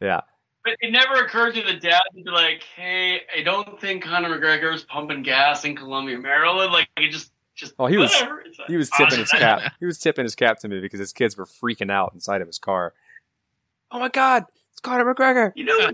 yeah, 0.00 0.20
But 0.64 0.74
it 0.80 0.90
never 0.92 1.14
occurred 1.24 1.54
to 1.54 1.62
the 1.62 1.74
dad 1.74 2.00
to 2.16 2.22
be 2.22 2.30
like, 2.30 2.62
"Hey, 2.76 3.22
I 3.36 3.42
don't 3.42 3.80
think 3.80 4.04
Conor 4.04 4.38
McGregor 4.38 4.74
is 4.74 4.82
pumping 4.82 5.22
gas 5.22 5.64
in 5.64 5.76
Columbia, 5.76 6.18
Maryland." 6.18 6.72
Like, 6.72 6.88
it 6.96 7.10
just, 7.10 7.32
just 7.54 7.74
Oh, 7.78 7.86
he 7.86 7.96
was- 7.96 8.12
whatever. 8.12 8.42
He 8.66 8.76
was 8.76 8.90
tipping 8.90 9.18
his 9.20 9.30
cap. 9.30 9.72
He 9.80 9.86
was 9.86 9.98
tipping 9.98 10.24
his 10.24 10.34
cap 10.34 10.58
to 10.60 10.68
me 10.68 10.80
because 10.80 10.98
his 11.00 11.12
kids 11.12 11.36
were 11.36 11.46
freaking 11.46 11.90
out 11.90 12.12
inside 12.14 12.40
of 12.40 12.46
his 12.48 12.58
car. 12.58 12.92
Oh 13.92 13.98
my 14.00 14.08
God, 14.08 14.44
it's 14.72 14.80
Conor 14.80 15.14
McGregor. 15.14 15.52
You 15.54 15.64
know, 15.64 15.90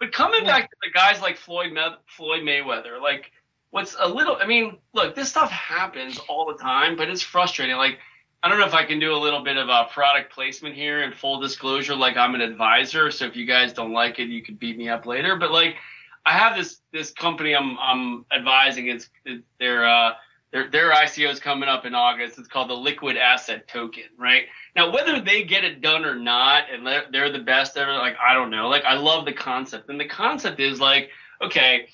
but 0.00 0.12
coming 0.12 0.44
back 0.44 0.70
to 0.70 0.76
the 0.82 0.90
guys 0.90 1.20
like 1.20 1.36
Floyd 1.36 1.72
May- 1.72 1.96
Floyd 2.06 2.42
Mayweather, 2.42 3.00
like 3.00 3.30
what's 3.70 3.96
a 3.98 4.08
little. 4.08 4.36
I 4.36 4.46
mean, 4.46 4.78
look, 4.92 5.14
this 5.14 5.28
stuff 5.28 5.50
happens 5.50 6.18
all 6.28 6.46
the 6.46 6.58
time, 6.58 6.96
but 6.96 7.08
it's 7.08 7.22
frustrating. 7.22 7.76
Like, 7.76 7.98
I 8.42 8.48
don't 8.48 8.58
know 8.58 8.66
if 8.66 8.74
I 8.74 8.84
can 8.84 8.98
do 8.98 9.14
a 9.14 9.18
little 9.18 9.42
bit 9.42 9.56
of 9.56 9.68
a 9.68 9.86
product 9.92 10.32
placement 10.32 10.74
here 10.74 11.02
and 11.02 11.14
full 11.14 11.40
disclosure. 11.40 11.94
Like, 11.94 12.16
I'm 12.16 12.34
an 12.34 12.40
advisor, 12.40 13.10
so 13.10 13.24
if 13.26 13.36
you 13.36 13.46
guys 13.46 13.72
don't 13.72 13.92
like 13.92 14.18
it, 14.18 14.28
you 14.28 14.42
can 14.42 14.54
beat 14.54 14.78
me 14.78 14.88
up 14.88 15.06
later. 15.06 15.36
But 15.36 15.50
like, 15.52 15.76
I 16.24 16.32
have 16.32 16.56
this 16.56 16.80
this 16.92 17.10
company 17.12 17.54
I'm 17.54 17.78
I'm 17.78 18.24
advising. 18.36 18.88
It's 18.88 19.08
it, 19.24 19.42
their 19.58 19.86
uh 19.86 20.12
their 20.70 20.92
ICO 20.92 21.30
is 21.30 21.40
coming 21.40 21.68
up 21.68 21.84
in 21.84 21.94
August. 21.94 22.38
It's 22.38 22.48
called 22.48 22.70
the 22.70 22.74
Liquid 22.74 23.16
Asset 23.16 23.68
Token, 23.68 24.04
right? 24.18 24.44
Now, 24.74 24.92
whether 24.92 25.20
they 25.20 25.44
get 25.44 25.64
it 25.64 25.80
done 25.80 26.04
or 26.04 26.14
not, 26.14 26.64
and 26.72 26.86
they're, 26.86 27.32
the 27.32 27.38
best 27.40 27.76
ever, 27.76 27.92
like 27.94 28.16
I 28.24 28.34
don't 28.34 28.50
know. 28.50 28.68
Like 28.68 28.84
I 28.84 28.94
love 28.94 29.24
the 29.24 29.32
concept, 29.32 29.88
and 29.88 29.98
the 29.98 30.06
concept 30.06 30.60
is 30.60 30.80
like, 30.80 31.10
okay, 31.42 31.88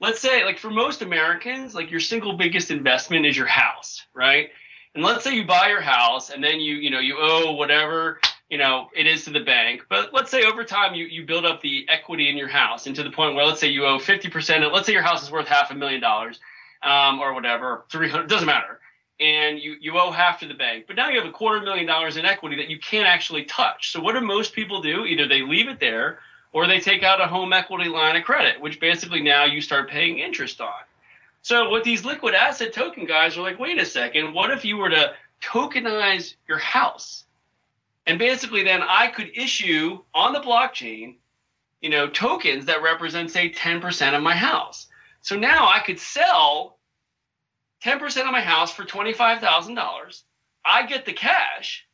let's 0.00 0.20
say 0.20 0.44
like 0.44 0.58
for 0.58 0.70
most 0.70 1.02
Americans, 1.02 1.74
like 1.74 1.90
your 1.90 2.00
single 2.00 2.36
biggest 2.36 2.70
investment 2.70 3.26
is 3.26 3.36
your 3.36 3.46
house, 3.46 4.06
right? 4.14 4.50
And 4.94 5.04
let's 5.04 5.24
say 5.24 5.34
you 5.34 5.46
buy 5.46 5.68
your 5.68 5.80
house, 5.80 6.30
and 6.30 6.42
then 6.42 6.60
you 6.60 6.76
you 6.76 6.90
know 6.90 7.00
you 7.00 7.16
owe 7.18 7.52
whatever 7.52 8.20
you 8.48 8.58
know 8.58 8.88
it 8.94 9.06
is 9.06 9.24
to 9.24 9.30
the 9.30 9.40
bank. 9.40 9.82
But 9.88 10.14
let's 10.14 10.30
say 10.30 10.44
over 10.44 10.64
time 10.64 10.94
you 10.94 11.06
you 11.06 11.26
build 11.26 11.44
up 11.44 11.60
the 11.60 11.86
equity 11.88 12.30
in 12.30 12.36
your 12.36 12.48
house, 12.48 12.86
and 12.86 12.96
to 12.96 13.02
the 13.02 13.10
point 13.10 13.34
where 13.34 13.44
let's 13.44 13.60
say 13.60 13.68
you 13.68 13.84
owe 13.84 13.98
fifty 13.98 14.28
percent. 14.28 14.64
And 14.64 14.72
let's 14.72 14.86
say 14.86 14.92
your 14.92 15.02
house 15.02 15.22
is 15.22 15.30
worth 15.30 15.48
half 15.48 15.70
a 15.70 15.74
million 15.74 16.00
dollars, 16.00 16.40
um, 16.82 17.20
or 17.20 17.34
whatever, 17.34 17.84
three 17.90 18.08
hundred 18.08 18.28
doesn't 18.28 18.46
matter 18.46 18.80
and 19.18 19.58
you, 19.58 19.76
you 19.80 19.98
owe 19.98 20.10
half 20.10 20.40
to 20.40 20.48
the 20.48 20.54
bank. 20.54 20.84
But 20.86 20.96
now 20.96 21.08
you 21.08 21.18
have 21.18 21.28
a 21.28 21.32
quarter 21.32 21.62
million 21.62 21.86
dollars 21.86 22.16
in 22.16 22.24
equity 22.24 22.56
that 22.56 22.68
you 22.68 22.78
can't 22.78 23.06
actually 23.06 23.44
touch. 23.44 23.90
So 23.92 24.00
what 24.00 24.12
do 24.12 24.20
most 24.20 24.52
people 24.52 24.82
do? 24.82 25.04
Either 25.04 25.26
they 25.26 25.42
leave 25.42 25.68
it 25.68 25.80
there 25.80 26.18
or 26.52 26.66
they 26.66 26.80
take 26.80 27.02
out 27.02 27.20
a 27.20 27.26
home 27.26 27.52
equity 27.52 27.88
line 27.88 28.16
of 28.16 28.24
credit, 28.24 28.60
which 28.60 28.80
basically 28.80 29.22
now 29.22 29.44
you 29.44 29.60
start 29.60 29.88
paying 29.90 30.18
interest 30.18 30.60
on. 30.60 30.72
So 31.42 31.70
what 31.70 31.84
these 31.84 32.04
liquid 32.04 32.34
asset 32.34 32.72
token 32.72 33.06
guys 33.06 33.36
are 33.36 33.42
like, 33.42 33.58
wait 33.58 33.78
a 33.78 33.86
second, 33.86 34.34
what 34.34 34.50
if 34.50 34.64
you 34.64 34.76
were 34.76 34.90
to 34.90 35.12
tokenize 35.42 36.34
your 36.48 36.58
house? 36.58 37.24
And 38.06 38.18
basically 38.18 38.64
then 38.64 38.82
I 38.82 39.08
could 39.08 39.30
issue 39.34 40.00
on 40.14 40.32
the 40.32 40.40
blockchain, 40.40 41.16
you 41.80 41.88
know, 41.88 42.08
tokens 42.08 42.66
that 42.66 42.82
represent 42.82 43.30
say 43.30 43.50
10% 43.50 44.14
of 44.14 44.22
my 44.22 44.34
house. 44.34 44.88
So 45.26 45.34
now 45.34 45.66
I 45.66 45.80
could 45.80 45.98
sell 45.98 46.78
10% 47.84 48.26
of 48.26 48.30
my 48.30 48.40
house 48.40 48.72
for 48.72 48.84
$25,000. 48.84 50.22
I 50.64 50.86
get 50.86 51.04
the 51.04 51.12
cash, 51.12 51.84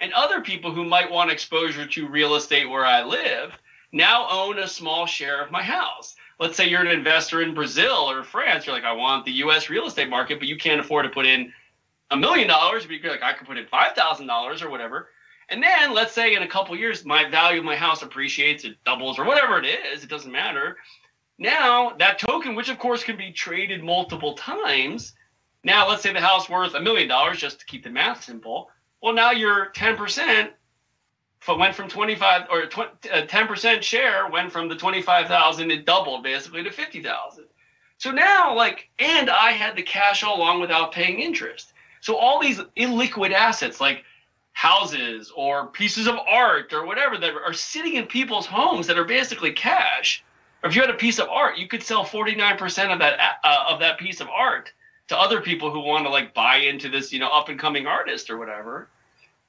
and 0.00 0.10
other 0.14 0.40
people 0.40 0.72
who 0.72 0.86
might 0.86 1.10
want 1.10 1.30
exposure 1.30 1.86
to 1.86 2.08
real 2.08 2.34
estate 2.34 2.64
where 2.64 2.86
I 2.86 3.04
live 3.04 3.52
now 3.92 4.26
own 4.30 4.58
a 4.58 4.66
small 4.66 5.04
share 5.04 5.44
of 5.44 5.50
my 5.50 5.62
house. 5.62 6.16
Let's 6.40 6.56
say 6.56 6.66
you're 6.66 6.80
an 6.80 6.86
investor 6.86 7.42
in 7.42 7.52
Brazil 7.52 8.10
or 8.10 8.24
France. 8.24 8.64
You're 8.64 8.74
like, 8.74 8.84
I 8.84 8.92
want 8.92 9.26
the 9.26 9.32
US 9.32 9.68
real 9.68 9.86
estate 9.86 10.08
market, 10.08 10.38
but 10.38 10.48
you 10.48 10.56
can't 10.56 10.80
afford 10.80 11.04
to 11.04 11.10
put 11.10 11.26
in 11.26 11.52
a 12.10 12.16
million 12.16 12.48
dollars. 12.48 12.86
But 12.86 13.00
you're 13.02 13.12
like, 13.12 13.22
I 13.22 13.34
could 13.34 13.46
put 13.46 13.58
in 13.58 13.66
$5,000 13.66 14.62
or 14.62 14.70
whatever. 14.70 15.10
And 15.50 15.62
then 15.62 15.92
let's 15.92 16.14
say 16.14 16.34
in 16.34 16.42
a 16.42 16.48
couple 16.48 16.74
years, 16.74 17.04
my 17.04 17.28
value 17.28 17.58
of 17.58 17.66
my 17.66 17.76
house 17.76 18.00
appreciates, 18.00 18.64
it 18.64 18.82
doubles, 18.86 19.18
or 19.18 19.26
whatever 19.26 19.58
it 19.58 19.66
is. 19.66 20.04
It 20.04 20.08
doesn't 20.08 20.32
matter. 20.32 20.78
Now, 21.38 21.94
that 21.98 22.18
token, 22.18 22.54
which 22.54 22.68
of 22.68 22.78
course 22.78 23.04
can 23.04 23.16
be 23.16 23.32
traded 23.32 23.82
multiple 23.84 24.34
times, 24.34 25.14
now, 25.64 25.88
let's 25.88 26.02
say 26.02 26.12
the 26.12 26.20
house 26.20 26.48
worth 26.48 26.74
a 26.74 26.80
million 26.80 27.08
dollars, 27.08 27.38
just 27.38 27.60
to 27.60 27.66
keep 27.66 27.82
the 27.84 27.90
math 27.90 28.24
simple. 28.24 28.70
Well, 29.02 29.12
now 29.12 29.32
your 29.32 29.70
10% 29.72 30.50
f- 31.42 31.58
went 31.58 31.74
from 31.74 31.88
25 31.88 32.46
or 32.50 32.66
tw- 32.66 33.06
uh, 33.12 33.26
10% 33.26 33.82
share 33.82 34.28
went 34.28 34.52
from 34.52 34.68
the 34.68 34.76
25,000, 34.76 35.70
it 35.70 35.84
doubled 35.84 36.22
basically 36.22 36.62
to 36.62 36.70
50,000. 36.70 37.44
So 37.98 38.12
now, 38.12 38.54
like, 38.54 38.88
and 39.00 39.28
I 39.28 39.50
had 39.50 39.74
the 39.74 39.82
cash 39.82 40.22
all 40.22 40.38
along 40.38 40.60
without 40.60 40.92
paying 40.92 41.18
interest. 41.18 41.72
So 42.00 42.16
all 42.16 42.40
these 42.40 42.60
illiquid 42.76 43.32
assets, 43.32 43.80
like 43.80 44.04
houses 44.52 45.32
or 45.34 45.66
pieces 45.68 46.06
of 46.06 46.16
art 46.16 46.72
or 46.72 46.86
whatever, 46.86 47.18
that 47.18 47.34
are 47.34 47.52
sitting 47.52 47.94
in 47.94 48.06
people's 48.06 48.46
homes 48.46 48.86
that 48.86 48.98
are 48.98 49.04
basically 49.04 49.52
cash. 49.52 50.24
Or 50.62 50.68
if 50.68 50.74
you 50.74 50.80
had 50.80 50.90
a 50.90 50.94
piece 50.94 51.18
of 51.18 51.28
art, 51.28 51.58
you 51.58 51.68
could 51.68 51.82
sell 51.82 52.04
49% 52.04 52.92
of 52.92 52.98
that 52.98 53.38
uh, 53.44 53.64
of 53.68 53.80
that 53.80 53.98
piece 53.98 54.20
of 54.20 54.28
art 54.28 54.72
to 55.08 55.18
other 55.18 55.40
people 55.40 55.70
who 55.70 55.80
want 55.80 56.04
to 56.04 56.10
like 56.10 56.34
buy 56.34 56.56
into 56.56 56.88
this, 56.88 57.12
you 57.12 57.18
know, 57.18 57.28
up 57.28 57.48
and 57.48 57.58
coming 57.58 57.86
artist 57.86 58.30
or 58.30 58.38
whatever. 58.38 58.88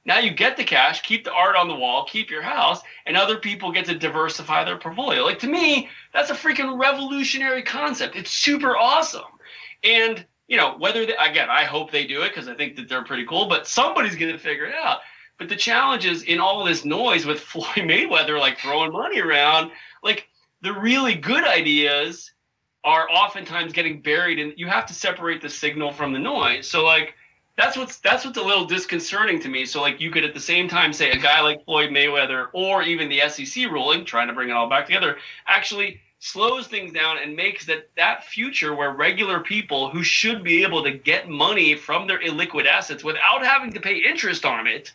Now 0.04 0.18
you 0.18 0.30
get 0.30 0.56
the 0.56 0.64
cash, 0.64 1.02
keep 1.02 1.24
the 1.24 1.32
art 1.32 1.56
on 1.56 1.68
the 1.68 1.74
wall, 1.74 2.06
keep 2.06 2.30
your 2.30 2.42
house, 2.42 2.80
and 3.04 3.16
other 3.16 3.36
people 3.36 3.70
get 3.70 3.84
to 3.86 3.98
diversify 3.98 4.64
their 4.64 4.78
portfolio. 4.78 5.24
Like 5.24 5.40
to 5.40 5.46
me, 5.46 5.88
that's 6.14 6.30
a 6.30 6.34
freaking 6.34 6.80
revolutionary 6.80 7.62
concept. 7.62 8.16
It's 8.16 8.30
super 8.30 8.76
awesome. 8.76 9.22
And 9.84 10.24
you 10.48 10.56
know, 10.56 10.76
whether 10.78 11.06
they, 11.06 11.14
again, 11.16 11.48
I 11.48 11.64
hope 11.64 11.92
they 11.92 12.06
do 12.06 12.22
it 12.22 12.30
because 12.30 12.48
I 12.48 12.54
think 12.54 12.76
that 12.76 12.88
they're 12.88 13.04
pretty 13.04 13.24
cool, 13.24 13.46
but 13.46 13.68
somebody's 13.68 14.16
going 14.16 14.32
to 14.32 14.38
figure 14.38 14.64
it 14.64 14.74
out. 14.74 14.98
But 15.38 15.48
the 15.48 15.56
challenge 15.56 16.04
is 16.04 16.24
in 16.24 16.40
all 16.40 16.64
this 16.64 16.84
noise 16.84 17.24
with 17.24 17.40
Floyd 17.52 17.88
Mayweather 17.88 18.38
like 18.38 18.58
throwing 18.58 18.92
money 18.92 19.20
around, 19.20 19.70
like 20.02 20.28
the 20.62 20.72
really 20.72 21.14
good 21.14 21.44
ideas 21.44 22.32
are 22.84 23.10
oftentimes 23.10 23.72
getting 23.72 24.00
buried 24.00 24.38
and 24.38 24.54
you 24.56 24.66
have 24.66 24.86
to 24.86 24.94
separate 24.94 25.42
the 25.42 25.48
signal 25.48 25.92
from 25.92 26.12
the 26.12 26.18
noise. 26.18 26.66
So 26.68 26.84
like 26.84 27.14
that's 27.56 27.76
what's 27.76 27.98
that's 27.98 28.24
what's 28.24 28.38
a 28.38 28.42
little 28.42 28.64
disconcerting 28.64 29.40
to 29.40 29.48
me. 29.48 29.66
So 29.66 29.80
like 29.80 30.00
you 30.00 30.10
could 30.10 30.24
at 30.24 30.34
the 30.34 30.40
same 30.40 30.68
time 30.68 30.92
say 30.92 31.10
a 31.10 31.18
guy 31.18 31.40
like 31.42 31.64
Floyd 31.64 31.90
Mayweather 31.90 32.48
or 32.52 32.82
even 32.82 33.08
the 33.08 33.20
SEC 33.28 33.70
ruling, 33.70 34.04
trying 34.04 34.28
to 34.28 34.34
bring 34.34 34.48
it 34.48 34.52
all 34.52 34.68
back 34.68 34.86
together, 34.86 35.18
actually 35.46 36.00
slows 36.20 36.66
things 36.66 36.92
down 36.92 37.16
and 37.18 37.34
makes 37.34 37.66
that 37.66 37.88
that 37.96 38.24
future 38.24 38.74
where 38.74 38.92
regular 38.92 39.40
people 39.40 39.90
who 39.90 40.02
should 40.02 40.42
be 40.42 40.62
able 40.62 40.82
to 40.84 40.90
get 40.90 41.28
money 41.28 41.74
from 41.74 42.06
their 42.06 42.20
illiquid 42.20 42.66
assets 42.66 43.04
without 43.04 43.42
having 43.44 43.72
to 43.72 43.80
pay 43.80 43.96
interest 43.96 44.44
on 44.44 44.66
it, 44.66 44.92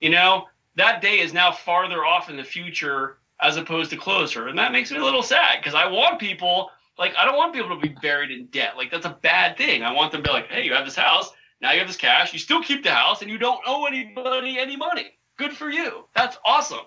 you 0.00 0.10
know, 0.10 0.46
that 0.76 1.00
day 1.00 1.20
is 1.20 1.32
now 1.32 1.52
farther 1.52 2.04
off 2.04 2.28
in 2.28 2.36
the 2.36 2.44
future 2.44 3.16
as 3.42 3.56
opposed 3.56 3.90
to 3.90 3.96
closer. 3.96 4.48
And 4.48 4.58
that 4.58 4.72
makes 4.72 4.90
me 4.90 4.98
a 4.98 5.04
little 5.04 5.22
sad 5.22 5.58
because 5.58 5.74
I 5.74 5.86
want 5.90 6.18
people 6.20 6.70
Like 6.98 7.14
I 7.16 7.24
don't 7.24 7.36
want 7.36 7.52
people 7.54 7.70
to 7.74 7.80
be 7.80 7.94
buried 8.02 8.30
in 8.30 8.46
debt. 8.46 8.76
Like 8.76 8.90
that's 8.90 9.06
a 9.06 9.18
bad 9.22 9.56
thing. 9.56 9.82
I 9.82 9.92
want 9.92 10.12
them 10.12 10.22
to 10.22 10.28
be 10.28 10.32
like, 10.32 10.48
hey, 10.48 10.64
you 10.64 10.72
have 10.74 10.84
this 10.84 10.96
house, 10.96 11.30
now 11.60 11.72
you 11.72 11.78
have 11.78 11.88
this 11.88 11.96
cash, 11.96 12.32
you 12.32 12.38
still 12.38 12.62
keep 12.62 12.82
the 12.82 12.92
house, 12.92 13.22
and 13.22 13.30
you 13.30 13.38
don't 13.38 13.60
owe 13.66 13.86
anybody 13.86 14.58
any 14.58 14.76
money. 14.76 15.18
Good 15.38 15.52
for 15.52 15.70
you. 15.70 16.06
That's 16.14 16.36
awesome. 16.44 16.86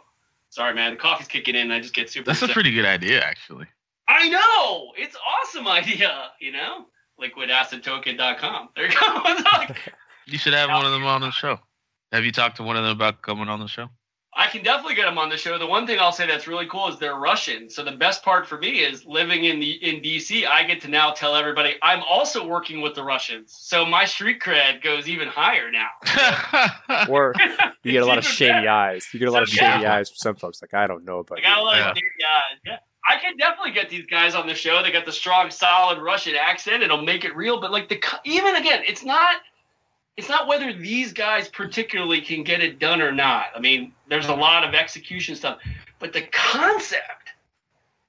Sorry, 0.49 0.73
man, 0.73 0.91
the 0.91 0.97
coffee's 0.97 1.27
kicking 1.27 1.55
in. 1.55 1.63
And 1.63 1.73
I 1.73 1.79
just 1.81 1.93
get 1.93 2.09
super. 2.09 2.27
That's 2.27 2.41
a 2.43 2.47
pretty 2.47 2.71
good 2.71 2.85
idea, 2.85 3.21
actually. 3.21 3.65
I 4.07 4.29
know. 4.29 4.91
It's 4.97 5.17
awesome 5.17 5.67
idea. 5.81 6.29
You 6.39 6.51
know, 6.53 6.85
liquidassettoken.com. 7.21 8.69
There 8.75 8.85
you 8.85 8.99
go. 8.99 9.25
You 10.27 10.39
should 10.39 10.53
have 10.53 10.69
one 10.69 10.85
of 10.85 10.91
them 10.91 11.05
on 11.05 11.21
the 11.21 11.29
show. 11.31 11.59
Have 12.11 12.25
you 12.25 12.31
talked 12.31 12.57
to 12.57 12.63
one 12.63 12.77
of 12.77 12.83
them 12.83 12.93
about 12.93 13.21
coming 13.21 13.47
on 13.47 13.59
the 13.59 13.67
show? 13.67 13.89
I 14.37 14.47
can 14.47 14.63
definitely 14.63 14.95
get 14.95 15.05
them 15.05 15.17
on 15.17 15.29
the 15.29 15.37
show. 15.37 15.57
The 15.57 15.65
one 15.65 15.87
thing 15.87 15.97
I'll 15.97 16.11
say 16.11 16.27
that's 16.27 16.45
really 16.45 16.65
cool 16.67 16.89
is 16.89 16.99
they're 16.99 17.15
Russian. 17.15 17.69
So 17.69 17.85
the 17.85 17.93
best 17.93 18.21
part 18.21 18.45
for 18.45 18.57
me 18.57 18.79
is 18.79 19.05
living 19.05 19.45
in 19.45 19.61
the 19.61 19.71
in 19.71 20.01
DC. 20.01 20.45
I 20.45 20.63
get 20.65 20.81
to 20.81 20.89
now 20.89 21.11
tell 21.11 21.35
everybody 21.35 21.75
I'm 21.81 22.03
also 22.03 22.45
working 22.45 22.81
with 22.81 22.95
the 22.95 23.03
Russians. 23.03 23.55
So 23.57 23.85
my 23.85 24.03
street 24.03 24.41
cred 24.41 24.83
goes 24.83 25.07
even 25.07 25.29
higher 25.29 25.71
now. 25.71 25.87
Or 27.09 27.33
you 27.83 27.91
get 27.91 28.03
a 28.03 28.05
lot 28.05 28.17
of 28.17 28.25
shady 28.25 28.51
better. 28.51 28.69
eyes. 28.69 29.07
You 29.13 29.19
get 29.19 29.29
a 29.29 29.31
lot 29.31 29.43
of 29.43 29.49
So, 29.49 29.55
shady 29.55 29.83
yeah. 29.83 29.93
eyes 29.95 30.09
from 30.09 30.17
some 30.17 30.35
folks. 30.35 30.61
Like 30.61 30.73
I 30.73 30.87
don't 30.87 31.05
know 31.05 31.19
about 31.19 31.39
I 31.39 31.41
got 31.41 31.57
a 31.59 31.61
lot 31.61 31.77
Yeah. 31.77 31.91
of 31.91 31.97
yeah, 32.19 32.39
yeah. 32.65 32.77
I 33.07 33.17
can 33.19 33.37
definitely 33.37 33.71
get 33.71 33.89
these 33.89 34.05
guys 34.07 34.33
on 34.35 34.47
the 34.47 34.55
show. 34.55 34.81
They 34.81 34.91
got 34.91 35.05
the 35.05 35.11
strong, 35.11 35.51
solid 35.51 35.99
Russian 36.01 36.35
accent. 36.35 36.81
It'll 36.83 37.03
make 37.03 37.23
it 37.23 37.35
real. 37.35 37.61
But 37.61 37.71
like 37.71 37.87
the 37.87 38.01
even 38.25 38.55
again, 38.55 38.81
it's 38.85 39.03
not. 39.05 39.37
It's 40.17 40.29
not 40.29 40.47
whether 40.47 40.71
these 40.71 41.11
guys 41.11 41.49
particularly 41.49 42.21
can 42.21 42.43
get 42.43 42.61
it 42.61 42.79
done 42.79 43.01
or 43.01 43.11
not. 43.11 43.47
I 43.55 43.59
mean, 43.59 43.93
there's 44.07 44.27
a 44.27 44.33
lot 44.33 44.63
of 44.63 44.73
execution 44.73 45.35
stuff, 45.35 45.59
but 45.99 46.13
the 46.13 46.21
concept 46.31 47.31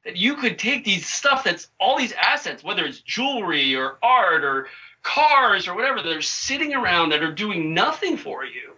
that 0.04 0.16
you 0.16 0.36
could 0.36 0.58
take 0.58 0.84
these 0.84 1.06
stuff 1.06 1.42
that's 1.42 1.68
all 1.80 1.98
these 1.98 2.12
assets, 2.12 2.62
whether 2.62 2.84
it's 2.84 3.00
jewelry 3.00 3.74
or 3.74 3.98
art 4.02 4.44
or 4.44 4.68
cars 5.02 5.66
or 5.66 5.74
whatever, 5.74 6.00
that 6.00 6.16
are 6.16 6.22
sitting 6.22 6.74
around 6.74 7.10
that 7.10 7.24
are 7.24 7.32
doing 7.32 7.74
nothing 7.74 8.16
for 8.16 8.44
you 8.44 8.76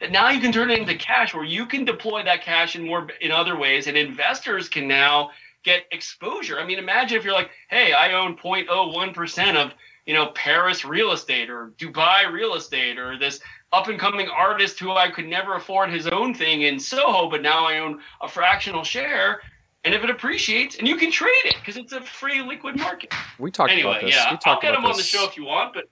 that 0.00 0.10
now 0.10 0.30
you 0.30 0.40
can 0.40 0.50
turn 0.50 0.70
it 0.70 0.78
into 0.78 0.94
cash 0.96 1.34
where 1.34 1.44
you 1.44 1.66
can 1.66 1.84
deploy 1.84 2.22
that 2.24 2.42
cash 2.42 2.74
in 2.74 2.86
more 2.86 3.08
in 3.20 3.30
other 3.30 3.56
ways 3.56 3.86
and 3.86 3.96
investors 3.96 4.68
can 4.68 4.88
now 4.88 5.30
get 5.62 5.84
exposure 5.92 6.58
i 6.58 6.66
mean 6.66 6.78
imagine 6.78 7.18
if 7.18 7.24
you're 7.24 7.34
like 7.34 7.50
hey 7.68 7.92
i 7.92 8.12
own 8.12 8.36
0.01% 8.36 9.56
of 9.56 9.72
you 10.06 10.14
know 10.14 10.28
paris 10.34 10.84
real 10.84 11.12
estate 11.12 11.50
or 11.50 11.72
dubai 11.78 12.30
real 12.30 12.54
estate 12.54 12.98
or 12.98 13.18
this 13.18 13.40
up 13.72 13.88
and 13.88 13.98
coming 13.98 14.28
artist 14.28 14.78
who 14.78 14.90
i 14.92 15.10
could 15.10 15.26
never 15.26 15.54
afford 15.56 15.90
his 15.90 16.06
own 16.08 16.34
thing 16.34 16.62
in 16.62 16.78
soho 16.80 17.28
but 17.30 17.42
now 17.42 17.66
i 17.66 17.78
own 17.78 18.00
a 18.22 18.28
fractional 18.28 18.82
share 18.84 19.40
and 19.84 19.94
if 19.94 20.02
it 20.04 20.10
appreciates 20.10 20.76
and 20.78 20.86
you 20.88 20.96
can 20.96 21.10
trade 21.10 21.30
it 21.44 21.56
because 21.56 21.76
it's 21.76 21.92
a 21.92 22.00
free 22.00 22.40
liquid 22.42 22.76
market 22.78 23.12
We 23.38 23.50
talked 23.50 23.72
anyway 23.72 23.90
about 23.90 24.00
this. 24.02 24.14
yeah 24.14 24.24
we 24.26 24.30
i'll 24.32 24.38
talked 24.38 24.62
get 24.62 24.74
him 24.74 24.84
on 24.84 24.96
the 24.96 25.02
show 25.02 25.24
if 25.26 25.36
you 25.36 25.44
want 25.44 25.74
but 25.74 25.84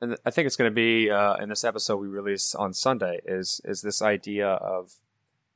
and 0.00 0.16
I 0.26 0.30
think 0.30 0.46
it's 0.46 0.56
going 0.56 0.70
to 0.70 0.74
be 0.74 1.08
uh, 1.10 1.36
in 1.36 1.48
this 1.48 1.64
episode 1.64 1.96
we 1.96 2.08
release 2.08 2.54
on 2.54 2.74
Sunday 2.74 3.20
is 3.24 3.60
is 3.64 3.80
this 3.80 4.02
idea 4.02 4.48
of 4.48 4.92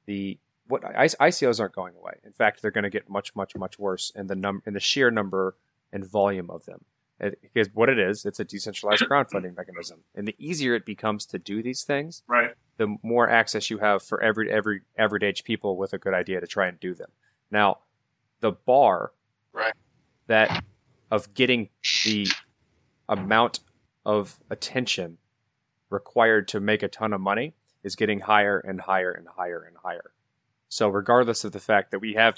the 0.07 0.39
what 0.69 0.83
ICOs 0.83 1.61
aren't 1.61 1.75
going 1.75 1.95
away. 1.97 2.15
In 2.25 2.33
fact, 2.33 2.63
they're 2.63 2.71
going 2.71 2.85
to 2.85 2.89
get 2.91 3.11
much 3.11 3.35
much 3.35 3.55
much 3.57 3.79
worse 3.79 4.11
in 4.15 4.27
the 4.29 4.37
num 4.37 4.63
in 4.65 4.73
the 4.73 4.81
sheer 4.81 5.11
number 5.11 5.57
and 5.93 6.07
volume 6.07 6.49
of 6.51 6.65
them. 6.65 6.85
It, 7.21 7.41
because 7.43 7.69
what 7.75 7.89
it 7.89 7.99
is, 7.99 8.25
it's 8.25 8.39
a 8.39 8.45
decentralized 8.45 9.03
crowdfunding 9.03 9.57
mechanism, 9.57 10.01
and 10.15 10.27
the 10.27 10.37
easier 10.39 10.75
it 10.75 10.87
becomes 10.87 11.27
to 11.27 11.39
do 11.39 11.63
these 11.63 11.83
things, 11.83 12.23
right 12.29 12.55
the 12.77 12.97
more 13.03 13.29
access 13.29 13.71
you 13.71 13.79
have 13.79 14.03
for 14.03 14.23
every 14.23 14.51
every 14.51 14.83
average 14.97 15.25
age 15.25 15.45
people 15.45 15.77
with 15.77 15.93
a 15.93 15.99
good 15.99 16.15
idea 16.15 16.41
to 16.41 16.47
try 16.47 16.69
and 16.69 16.79
do 16.81 16.95
them. 16.95 17.11
Now, 17.51 17.79
the 18.41 18.53
bar 18.53 19.13
Right. 19.53 19.75
that 20.29 20.65
of 21.11 21.35
getting 21.35 21.71
the 22.05 22.29
amount 23.09 23.61
of 24.07 24.39
attention 24.49 25.19
required 25.91 26.47
to 26.49 26.61
make 26.61 26.83
a 26.83 26.89
ton 26.89 27.13
of 27.13 27.21
money 27.21 27.55
is 27.83 27.97
getting 27.97 28.21
higher 28.21 28.59
and 28.59 28.81
higher 28.81 29.11
and 29.11 29.27
higher 29.27 29.63
and 29.63 29.77
higher. 29.83 30.13
So 30.69 30.89
regardless 30.89 31.45
of 31.45 31.53
the 31.53 31.61
fact 31.61 31.91
that 31.91 31.99
we 31.99 32.15
have 32.15 32.37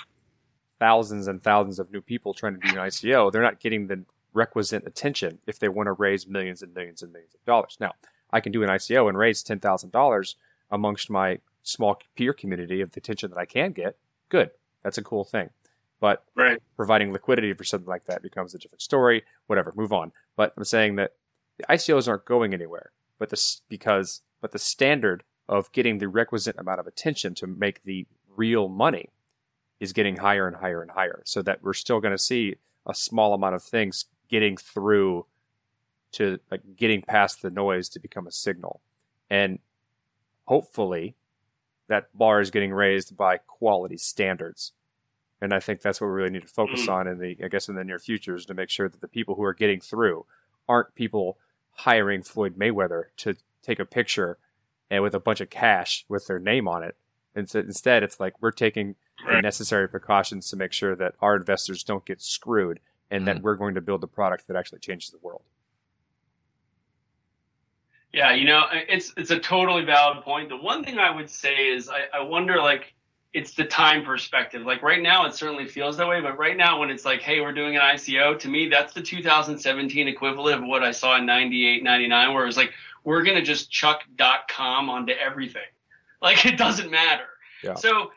thousands 0.79 1.27
and 1.27 1.43
thousands 1.43 1.79
of 1.79 1.93
new 1.93 2.01
people 2.01 2.33
trying 2.33 2.55
to 2.55 2.61
do 2.61 2.69
an 2.71 2.87
ICO, 2.87 3.31
they're 3.31 3.43
not 3.43 3.61
getting 3.61 3.89
the 3.89 4.05
requisite 4.33 4.87
attention 4.87 5.39
if 5.47 5.59
they 5.59 5.69
want 5.69 5.87
to 5.87 5.93
raise 5.93 6.27
millions 6.27 6.63
and 6.63 6.75
millions 6.75 7.03
and 7.03 7.13
millions 7.13 7.35
of 7.35 7.45
dollars. 7.45 7.77
Now, 7.81 7.93
I 8.31 8.41
can 8.41 8.53
do 8.53 8.63
an 8.63 8.69
ICO 8.69 9.09
and 9.09 9.19
raise 9.19 9.43
ten 9.43 9.61
thousand 9.61 9.93
dollars 9.93 10.37
amongst 10.71 11.11
my 11.11 11.39
small 11.63 12.01
peer 12.17 12.33
community 12.33 12.81
of 12.81 12.93
the 12.93 13.01
attention 13.01 13.31
that 13.31 13.39
I 13.39 13.45
can 13.45 13.73
get. 13.73 13.97
Good, 14.29 14.51
that's 14.83 14.99
a 14.99 15.03
cool 15.03 15.25
thing. 15.25 15.51
But 16.01 16.25
right 16.35 16.59
providing 16.77 17.13
liquidity 17.13 17.53
for 17.53 17.65
something 17.65 17.89
like 17.89 18.07
that 18.07 18.23
becomes 18.23 18.55
a 18.55 18.59
different 18.59 18.83
story. 18.83 19.25
Whatever, 19.47 19.73
move 19.77 19.93
on. 19.93 20.13
But 20.37 20.55
I'm 20.57 20.65
saying 20.65 20.97
that 20.97 21.15
the 21.59 21.65
ICOs 21.69 22.09
aren't 22.09 22.25
going 22.25 22.55
anywhere, 22.55 22.91
but 23.19 23.29
this 23.29 23.63
because 23.69 24.23
but 24.41 24.53
the 24.53 24.59
standard 24.59 25.25
of 25.49 25.71
getting 25.73 25.99
the 25.99 26.09
requisite 26.09 26.59
amount 26.59 26.81
of 26.81 26.87
attention 26.87 27.35
to 27.35 27.47
make 27.47 27.83
the 27.83 28.07
real 28.35 28.69
money 28.69 29.11
is 29.81 29.93
getting 29.93 30.17
higher 30.17 30.47
and 30.47 30.57
higher 30.57 30.81
and 30.81 30.93
higher. 30.93 31.23
So 31.27 31.43
that 31.43 31.63
we're 31.63 31.73
still 31.73 32.01
going 32.01 32.15
to 32.15 32.19
see 32.19 32.57
a 32.87 32.95
small 32.95 33.35
amount 33.35 33.55
of 33.55 33.63
things 33.63 34.07
getting 34.31 34.57
through 34.57 35.27
to 36.13 36.39
like 36.51 36.63
getting 36.77 37.03
past 37.03 37.43
the 37.43 37.51
noise 37.51 37.89
to 37.91 38.01
become 38.01 38.27
a 38.27 38.33
signal, 38.33 38.81
and 39.29 39.59
hopefully 40.45 41.15
that 41.89 42.17
bar 42.17 42.41
is 42.41 42.51
getting 42.51 42.73
raised 42.73 43.17
by 43.17 43.37
quality 43.37 43.97
standards 43.97 44.73
and 45.41 45.55
I 45.55 45.61
think 45.61 45.81
that's 45.81 46.01
what 46.01 46.09
we 46.09 46.13
really 46.13 46.31
need 46.31 46.43
to 46.43 46.49
focus 46.49 46.87
Mm. 46.87 46.93
on 46.93 47.07
in 47.07 47.19
the 47.19 47.37
I 47.43 47.49
guess 47.49 47.69
in 47.69 47.75
the 47.75 47.85
near 47.85 47.99
future 47.99 48.35
is 48.35 48.45
to 48.47 48.55
make 48.55 48.69
sure 48.71 48.89
that 48.89 49.01
the 49.01 49.09
people 49.09 49.37
who 49.37 49.43
are 49.45 49.55
getting 49.55 49.81
through 49.81 50.27
aren't 50.69 50.95
people 50.95 51.39
hiring 51.73 52.23
Floyd 52.23 52.57
Mayweather 52.59 53.05
to 53.19 53.37
take 53.63 53.79
a 53.79 53.85
picture 53.87 54.39
and 54.91 55.03
with 55.03 55.15
a 55.15 55.21
bunch 55.21 55.41
of 55.41 55.49
cash 55.51 56.05
with 56.09 56.27
their 56.27 56.39
name 56.39 56.69
on 56.69 56.83
it. 56.83 56.97
And 57.35 57.49
so 57.49 57.61
instead, 57.61 58.03
it's 58.03 58.21
like 58.21 58.35
we're 58.43 58.51
taking 58.51 58.97
the 59.27 59.41
necessary 59.41 59.89
precautions 59.89 60.51
to 60.51 60.57
make 60.57 60.73
sure 60.73 60.95
that 60.97 61.15
our 61.21 61.37
investors 61.37 61.83
don't 61.85 62.05
get 62.05 62.21
screwed 62.21 62.81
and 63.11 63.27
that 63.27 63.37
mm-hmm. 63.37 63.45
we're 63.45 63.57
going 63.57 63.75
to 63.75 63.81
build 63.81 64.03
a 64.05 64.07
product 64.07 64.47
that 64.49 64.57
actually 64.57 64.79
changes 64.81 65.11
the 65.11 65.19
world. 65.19 65.43
Yeah, 68.13 68.33
you 68.33 68.45
know, 68.45 68.65
it's 68.73 69.13
it's 69.17 69.31
a 69.31 69.39
totally 69.39 69.85
valid 69.85 70.25
point. 70.25 70.49
The 70.49 70.57
one 70.57 70.83
thing 70.83 70.99
I 70.99 71.15
would 71.15 71.31
say 71.31 71.69
is 71.69 71.89
I, 71.89 72.19
I 72.19 72.23
wonder 72.23 72.59
like 72.59 72.93
it's 73.33 73.55
the 73.55 73.65
time 73.65 74.05
perspective. 74.05 74.63
Like 74.63 74.83
right 74.83 75.01
now 75.01 75.27
it 75.27 75.35
certainly 75.35 75.69
feels 75.69 75.97
that 75.99 76.09
way, 76.09 76.21
but 76.21 76.37
right 76.37 76.57
now 76.57 76.81
when 76.81 76.91
it's 76.91 77.05
like, 77.05 77.21
hey, 77.21 77.41
we're 77.41 77.53
doing 77.53 77.77
an 77.77 77.83
ICO, 77.83 78.37
to 78.41 78.49
me 78.49 78.69
that's 78.69 78.93
the 78.93 79.03
2017 79.03 80.09
equivalent 80.09 80.63
of 80.63 80.69
what 80.69 80.83
I 80.83 80.91
saw 80.91 81.17
in 81.19 81.27
98, 81.27 81.85
99, 81.85 82.35
where 82.35 82.43
it 82.43 82.47
was 82.47 82.57
like, 82.57 82.73
we're 83.05 83.23
gonna 83.23 83.43
just 83.43 83.71
chuck 83.71 84.03
.com 84.49 84.91
onto 84.91 85.13
everything. 85.13 85.63
Like 86.23 86.45
it 86.45 86.59
doesn't 86.59 86.91
matter. 86.91 87.25
Yeah. 87.63 87.75
So 87.75 88.11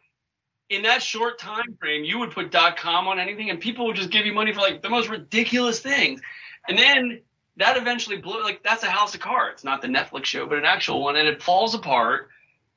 in 0.75 0.83
that 0.83 1.01
short 1.01 1.39
time 1.39 1.77
frame, 1.79 2.03
you 2.03 2.19
would 2.19 2.31
put 2.31 2.51
.com 2.51 3.07
on 3.07 3.19
anything 3.19 3.49
and 3.49 3.59
people 3.59 3.85
would 3.87 3.95
just 3.95 4.09
give 4.09 4.25
you 4.25 4.33
money 4.33 4.53
for 4.53 4.61
like 4.61 4.81
the 4.81 4.89
most 4.89 5.09
ridiculous 5.09 5.79
things. 5.79 6.21
And 6.67 6.77
then 6.77 7.21
that 7.57 7.77
eventually 7.77 8.17
blew 8.17 8.43
like 8.43 8.63
that's 8.63 8.83
a 8.83 8.89
house 8.89 9.13
of 9.13 9.21
cards, 9.21 9.63
not 9.63 9.81
the 9.81 9.87
Netflix 9.87 10.25
show, 10.25 10.45
but 10.45 10.57
an 10.57 10.65
actual 10.65 11.01
one, 11.01 11.15
and 11.15 11.27
it 11.27 11.41
falls 11.41 11.75
apart. 11.75 12.29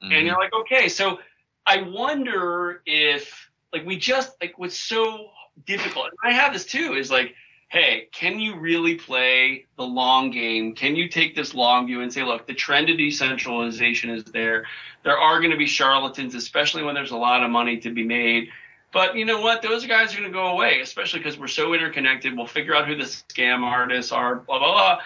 Mm-hmm. 0.03 0.13
And 0.13 0.27
you're 0.27 0.39
like, 0.39 0.53
okay, 0.63 0.89
so 0.89 1.19
I 1.65 1.83
wonder 1.83 2.83
if 2.85 3.51
like 3.73 3.87
we 3.87 3.97
just 3.97 4.33
like 4.41 4.59
what's 4.59 4.79
so 4.79 5.31
difficult. 5.65 6.07
And 6.07 6.33
I 6.33 6.35
have 6.35 6.53
this 6.53 6.67
too, 6.67 6.95
is 6.95 7.11
like, 7.11 7.35
hey, 7.69 8.09
can 8.13 8.39
you 8.39 8.57
really 8.57 8.95
play 8.95 9.67
the 9.77 9.85
long 9.85 10.31
game? 10.31 10.75
Can 10.75 10.95
you 10.95 11.09
take 11.09 11.35
this 11.35 11.55
long 11.55 11.87
view 11.87 12.01
and 12.01 12.13
say, 12.13 12.23
look, 12.23 12.47
the 12.47 12.55
trend 12.55 12.89
of 12.91 12.97
decentralization 12.97 14.11
is 14.11 14.25
there. 14.25 14.67
There 15.03 15.19
are 15.19 15.39
going 15.41 15.51
to 15.51 15.57
be 15.57 15.67
charlatans, 15.67 16.35
especially 16.35 16.83
when 16.83 16.95
there's 16.95 17.11
a 17.11 17.17
lot 17.17 17.43
of 17.43 17.51
money 17.51 17.79
to 17.79 17.91
be 17.91 18.05
made. 18.05 18.49
But 18.93 19.17
you 19.17 19.25
know 19.25 19.41
what? 19.41 19.63
Those 19.63 19.85
guys 19.87 20.15
are 20.15 20.19
going 20.19 20.31
to 20.31 20.33
go 20.33 20.47
away, 20.49 20.81
especially 20.81 21.21
because 21.21 21.39
we're 21.39 21.49
so 21.49 21.75
interconnected. 21.75 22.37
We'll 22.37 22.47
figure 22.47 22.75
out 22.75 22.87
who 22.87 22.97
the 22.97 23.05
scam 23.05 23.63
artists 23.63 24.13
are, 24.13 24.37
blah, 24.37 24.59
blah, 24.59 24.73
blah. 24.73 24.99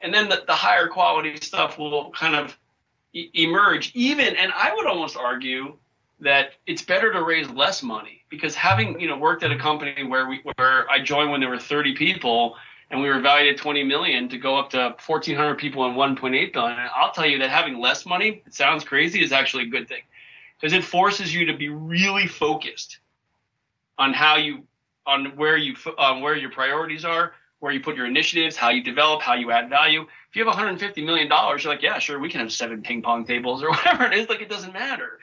And 0.00 0.12
then 0.12 0.28
the, 0.28 0.42
the 0.46 0.54
higher 0.54 0.88
quality 0.88 1.36
stuff 1.40 1.78
will 1.78 2.10
kind 2.10 2.34
of 2.34 2.58
e- 3.12 3.30
emerge. 3.34 3.92
Even, 3.94 4.36
and 4.36 4.52
I 4.52 4.74
would 4.74 4.86
almost 4.86 5.16
argue 5.16 5.76
that 6.20 6.50
it's 6.66 6.82
better 6.82 7.12
to 7.12 7.22
raise 7.22 7.48
less 7.48 7.82
money 7.82 8.17
because 8.28 8.54
having, 8.54 9.00
you 9.00 9.08
know, 9.08 9.16
worked 9.16 9.42
at 9.42 9.50
a 9.50 9.58
company 9.58 10.04
where 10.04 10.28
we, 10.28 10.40
where 10.56 10.88
I 10.90 11.00
joined 11.02 11.30
when 11.30 11.40
there 11.40 11.50
were 11.50 11.58
30 11.58 11.94
people 11.94 12.56
and 12.90 13.00
we 13.00 13.08
were 13.08 13.20
valued 13.20 13.54
at 13.54 13.60
20 13.60 13.84
million 13.84 14.28
to 14.28 14.38
go 14.38 14.56
up 14.56 14.70
to 14.70 14.94
1400 15.04 15.56
people 15.56 15.84
and 15.86 15.96
1.8 15.96 16.52
billion. 16.52 16.78
I'll 16.94 17.12
tell 17.12 17.26
you 17.26 17.38
that 17.38 17.50
having 17.50 17.78
less 17.78 18.06
money, 18.06 18.42
it 18.46 18.54
sounds 18.54 18.84
crazy, 18.84 19.22
is 19.22 19.32
actually 19.32 19.64
a 19.64 19.68
good 19.68 19.88
thing 19.88 20.02
because 20.58 20.72
it 20.72 20.84
forces 20.84 21.34
you 21.34 21.46
to 21.46 21.56
be 21.56 21.68
really 21.68 22.26
focused 22.26 22.98
on 23.98 24.12
how 24.12 24.36
you 24.36 24.64
on 25.06 25.36
where 25.36 25.56
you 25.56 25.74
on 25.96 26.20
where 26.20 26.36
your 26.36 26.50
priorities 26.50 27.04
are, 27.04 27.32
where 27.60 27.72
you 27.72 27.80
put 27.80 27.96
your 27.96 28.06
initiatives, 28.06 28.56
how 28.56 28.70
you 28.70 28.82
develop, 28.82 29.22
how 29.22 29.34
you 29.34 29.50
add 29.50 29.68
value. 29.68 30.02
If 30.02 30.36
you 30.36 30.40
have 30.40 30.48
150 30.48 31.04
million 31.04 31.28
dollars, 31.28 31.64
you're 31.64 31.72
like, 31.72 31.82
yeah, 31.82 31.98
sure, 31.98 32.18
we 32.18 32.28
can 32.28 32.40
have 32.40 32.52
seven 32.52 32.82
ping 32.82 33.02
pong 33.02 33.24
tables 33.24 33.62
or 33.62 33.70
whatever 33.70 34.04
it 34.04 34.14
is. 34.14 34.28
Like 34.28 34.40
it 34.40 34.48
doesn't 34.48 34.72
matter, 34.72 35.18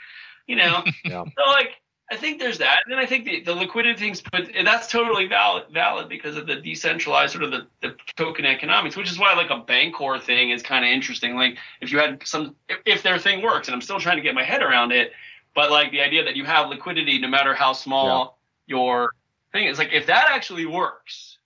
you 0.48 0.56
know. 0.56 0.84
Yeah. 1.04 1.24
So 1.24 1.52
like 1.52 1.82
I 2.12 2.18
think 2.18 2.40
there's 2.40 2.60
that, 2.60 2.80
and 2.86 2.92
then 2.92 3.00
I 3.00 3.08
think 3.08 3.26
the, 3.26 3.42
the 3.42 3.56
liquidity 3.56 4.00
things, 4.00 4.22
but 4.32 4.48
that's 4.64 4.88
totally 4.88 5.26
valid 5.26 5.64
valid 5.74 6.08
because 6.08 6.38
of 6.38 6.46
the 6.46 6.58
decentralized 6.58 7.34
sort 7.34 7.44
of 7.44 7.52
the, 7.52 7.66
the 7.82 7.96
token 8.16 8.46
economics, 8.46 8.96
which 8.96 9.10
is 9.10 9.18
why 9.18 9.34
like 9.34 9.50
a 9.50 9.62
Bancor 9.62 10.22
thing 10.22 10.52
is 10.52 10.62
kind 10.62 10.86
of 10.86 10.92
interesting. 10.92 11.36
Like 11.36 11.58
if 11.82 11.92
you 11.92 11.98
had 11.98 12.26
some, 12.26 12.56
if, 12.70 12.78
if 12.86 13.04
their 13.04 13.18
thing 13.18 13.42
works, 13.42 13.68
and 13.68 13.74
I'm 13.74 13.82
still 13.82 14.00
trying 14.00 14.18
to 14.18 14.22
get 14.22 14.36
my 14.36 14.44
head 14.44 14.62
around 14.62 14.92
it, 14.92 15.14
but 15.56 15.72
like 15.72 15.90
the 15.90 16.02
idea 16.02 16.24
that 16.24 16.36
you 16.36 16.46
have 16.46 16.70
liquidity 16.70 17.18
no 17.18 17.28
matter 17.28 17.56
how 17.56 17.74
small 17.74 18.38
your 18.68 19.12
thing 19.52 19.68
is, 19.68 19.80
like 19.80 19.92
if 19.92 20.06
that 20.06 20.28
actually 20.30 20.68
works, 20.68 21.40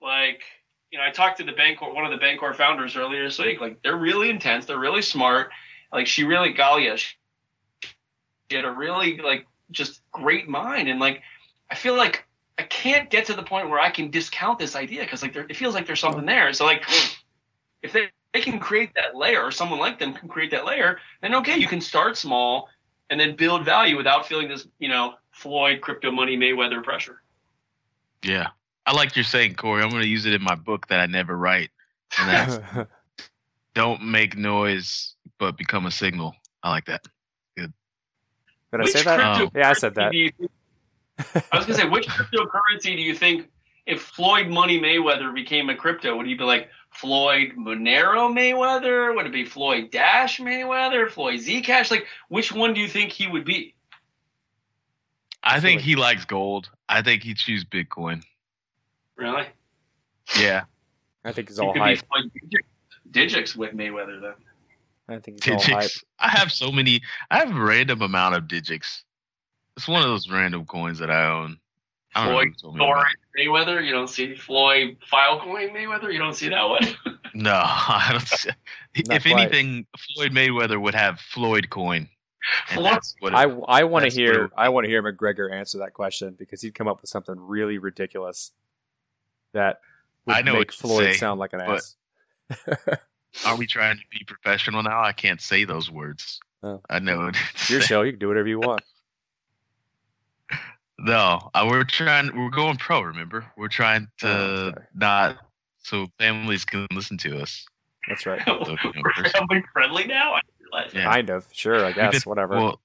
like 0.00 0.42
you 0.92 0.98
know, 0.98 1.04
I 1.04 1.10
talked 1.10 1.38
to 1.38 1.44
the 1.44 1.52
Bancor, 1.52 1.92
one 1.92 2.04
of 2.04 2.10
the 2.12 2.24
Bancor 2.24 2.54
founders 2.54 2.96
earlier 2.96 3.24
this 3.24 3.38
week. 3.38 3.60
Like 3.60 3.82
they're 3.82 3.96
really 3.96 4.30
intense, 4.30 4.66
they're 4.66 4.78
really 4.78 5.02
smart. 5.02 5.50
Like 5.92 6.06
she 6.06 6.22
really, 6.24 6.54
Galia, 6.54 6.96
she 6.96 7.14
had 8.56 8.64
a 8.64 8.72
really 8.72 9.18
like 9.18 9.46
just 9.70 10.02
great 10.12 10.48
mind, 10.48 10.88
and 10.88 11.00
like 11.00 11.22
I 11.70 11.74
feel 11.74 11.96
like 11.96 12.26
I 12.58 12.64
can't 12.64 13.08
get 13.08 13.26
to 13.26 13.34
the 13.34 13.42
point 13.42 13.70
where 13.70 13.80
I 13.80 13.90
can 13.90 14.10
discount 14.10 14.58
this 14.58 14.76
idea 14.76 15.02
because 15.02 15.22
like 15.22 15.32
there, 15.32 15.46
it 15.48 15.56
feels 15.56 15.74
like 15.74 15.86
there's 15.86 16.00
something 16.00 16.26
there. 16.26 16.52
So 16.52 16.64
like 16.64 16.84
if 17.82 17.92
they, 17.92 18.08
they 18.34 18.40
can 18.40 18.58
create 18.58 18.94
that 18.94 19.16
layer, 19.16 19.42
or 19.42 19.50
someone 19.50 19.78
like 19.78 19.98
them 19.98 20.12
can 20.12 20.28
create 20.28 20.50
that 20.50 20.64
layer, 20.64 20.98
then 21.22 21.34
okay, 21.36 21.56
you 21.56 21.66
can 21.66 21.80
start 21.80 22.16
small 22.16 22.68
and 23.08 23.18
then 23.18 23.34
build 23.34 23.64
value 23.64 23.96
without 23.96 24.26
feeling 24.26 24.48
this, 24.48 24.66
you 24.78 24.88
know, 24.88 25.14
Floyd 25.32 25.80
crypto 25.80 26.10
money 26.10 26.36
Mayweather 26.36 26.82
pressure. 26.82 27.22
Yeah. 28.22 28.48
I 28.86 28.92
like 28.92 29.16
you're 29.16 29.24
saying, 29.24 29.54
Corey. 29.54 29.82
I'm 29.82 29.90
going 29.90 30.02
to 30.02 30.08
use 30.08 30.26
it 30.26 30.34
in 30.34 30.42
my 30.42 30.54
book 30.54 30.86
that 30.88 31.00
I 31.00 31.06
never 31.06 31.36
write. 31.36 31.70
And 32.18 32.28
that's 32.28 32.88
don't 33.74 34.02
make 34.02 34.36
noise, 34.36 35.14
but 35.38 35.56
become 35.56 35.86
a 35.86 35.90
signal. 35.90 36.34
I 36.62 36.70
like 36.70 36.86
that. 36.86 37.02
Did 38.72 38.80
I 38.82 38.84
say 38.86 39.02
that? 39.02 39.36
crypto- 39.36 39.58
yeah, 39.58 39.70
I 39.70 39.72
said 39.74 39.94
that. 39.96 40.12
You 40.14 40.30
I 41.52 41.56
was 41.58 41.66
gonna 41.66 41.74
say, 41.74 41.88
which 41.88 42.06
cryptocurrency 42.08 42.96
do 42.96 43.02
you 43.02 43.14
think, 43.14 43.48
if 43.86 44.00
Floyd 44.02 44.48
Money 44.48 44.80
Mayweather 44.80 45.34
became 45.34 45.68
a 45.68 45.76
crypto, 45.76 46.16
would 46.16 46.26
he 46.26 46.34
be 46.34 46.44
like 46.44 46.70
Floyd 46.90 47.52
Monero 47.58 48.32
Mayweather? 48.32 49.14
Would 49.14 49.26
it 49.26 49.32
be 49.32 49.44
Floyd 49.44 49.90
Dash 49.90 50.38
Mayweather? 50.38 51.10
Floyd 51.10 51.40
Zcash? 51.40 51.90
Like, 51.90 52.06
which 52.28 52.52
one 52.52 52.72
do 52.74 52.80
you 52.80 52.88
think 52.88 53.10
he 53.12 53.26
would 53.26 53.44
be? 53.44 53.74
I 55.42 55.60
think 55.60 55.80
he 55.80 55.96
likes 55.96 56.24
gold. 56.24 56.70
I 56.88 57.02
think 57.02 57.22
he'd 57.22 57.36
choose 57.38 57.64
Bitcoin. 57.64 58.22
Really? 59.16 59.46
Yeah. 60.38 60.64
I 61.24 61.32
think 61.32 61.48
he's 61.48 61.58
He 61.58 61.64
all 61.66 61.72
could 61.72 61.82
hype. 61.82 61.98
be 62.00 62.06
Floyd 62.06 62.30
Digix, 62.34 62.64
Digix 63.10 63.56
with 63.56 63.72
Mayweather 63.72 64.20
then. 64.20 64.34
I 65.12 65.18
think 65.20 65.44
he's 65.44 65.52
all 65.52 65.60
hype. 65.62 65.84
Digix. 65.84 66.04
I 66.18 66.28
have 66.28 66.52
so 66.52 66.70
many. 66.70 67.00
I 67.30 67.38
have 67.38 67.50
a 67.54 67.60
random 67.60 68.02
amount 68.02 68.34
of 68.36 68.44
Digix. 68.44 69.02
It's 69.76 69.88
one 69.88 70.02
of 70.02 70.08
those 70.08 70.28
random 70.30 70.66
coins 70.66 70.98
that 70.98 71.10
I 71.10 71.26
own. 71.30 71.58
I 72.14 72.26
Floyd 72.26 72.48
who 72.48 72.54
told 72.54 72.76
me 72.76 72.84
about 72.84 72.94
Torrent 72.94 73.18
Mayweather. 73.38 73.84
You 73.86 73.92
don't 73.92 74.08
see 74.08 74.34
Floyd 74.34 74.96
Filecoin 75.12 75.72
Mayweather. 75.72 76.12
You 76.12 76.18
don't 76.18 76.34
see 76.34 76.48
that 76.48 76.68
one. 76.68 76.82
No, 77.32 77.52
I 77.64 78.08
don't. 78.10 78.26
see- 78.26 78.50
Not 79.06 79.16
if 79.18 79.22
quite. 79.22 79.38
anything, 79.52 79.86
Floyd 80.16 80.32
Mayweather 80.32 80.80
would 80.82 80.96
have 80.96 81.20
Floyd 81.20 81.70
coin. 81.70 82.08
Floyd- 82.66 82.98
what 83.20 83.32
it- 83.32 83.36
I 83.36 83.42
I 83.44 83.84
want 83.84 84.04
to 84.04 84.10
hear 84.10 84.34
true. 84.34 84.50
I 84.56 84.68
want 84.70 84.84
to 84.86 84.88
hear 84.90 85.00
McGregor 85.00 85.52
answer 85.52 85.78
that 85.78 85.94
question 85.94 86.34
because 86.36 86.60
he'd 86.60 86.74
come 86.74 86.88
up 86.88 87.00
with 87.00 87.08
something 87.08 87.36
really 87.38 87.78
ridiculous 87.78 88.50
that 89.54 89.78
would 90.26 90.36
I 90.38 90.42
know 90.42 90.54
make 90.54 90.72
Floyd 90.72 91.12
say, 91.12 91.18
sound 91.18 91.38
like 91.38 91.52
an 91.52 91.60
ass. 91.60 91.94
Are 93.46 93.56
we 93.56 93.66
trying 93.66 93.96
to 93.96 94.02
be 94.10 94.24
professional 94.26 94.82
now? 94.82 95.00
I 95.02 95.12
can't 95.12 95.40
say 95.40 95.64
those 95.64 95.90
words. 95.90 96.40
Oh. 96.62 96.80
I 96.90 96.98
know 96.98 97.26
it. 97.28 97.36
Your 97.70 97.80
show. 97.80 98.02
You 98.02 98.12
can 98.12 98.18
do 98.20 98.28
whatever 98.28 98.48
you 98.48 98.58
want. 98.60 98.82
No, 101.02 101.50
uh, 101.54 101.66
we're 101.66 101.84
trying. 101.84 102.30
We're 102.36 102.50
going 102.50 102.76
pro. 102.76 103.00
Remember, 103.00 103.46
we're 103.56 103.68
trying 103.68 104.08
to 104.18 104.28
Oh, 104.28 104.66
okay. 104.68 104.82
not 104.94 105.38
so 105.78 106.08
families 106.18 106.66
can 106.66 106.86
listen 106.92 107.16
to 107.18 107.40
us. 107.40 107.64
That's 108.06 108.26
right. 108.26 108.42
So, 108.44 108.58
We're 109.16 109.24
family 109.30 109.64
friendly 109.72 110.04
now. 110.04 110.34
I 110.34 110.40
realize. 110.60 110.92
Yeah. 110.92 111.04
Kind 111.04 111.30
of. 111.30 111.46
Sure. 111.52 111.86
I 111.86 111.92
guess. 111.92 112.12
did- 112.12 112.26
Whatever. 112.26 112.54
Well, 112.56 112.80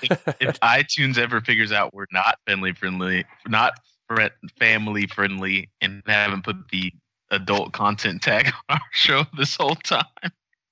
if, 0.00 0.12
if 0.40 0.60
iTunes 0.60 1.18
ever 1.18 1.40
figures 1.40 1.72
out 1.72 1.92
we're 1.92 2.06
not 2.12 2.38
family 2.46 2.72
friendly, 2.72 3.24
not 3.48 3.80
fri- 4.06 4.30
family 4.60 5.08
friendly, 5.08 5.70
and 5.80 6.04
haven't 6.06 6.44
put 6.44 6.68
the 6.70 6.92
adult 7.30 7.72
content 7.72 8.22
tag 8.22 8.46
on 8.68 8.76
our 8.76 8.80
show 8.92 9.24
this 9.36 9.56
whole 9.56 9.74
time, 9.76 10.04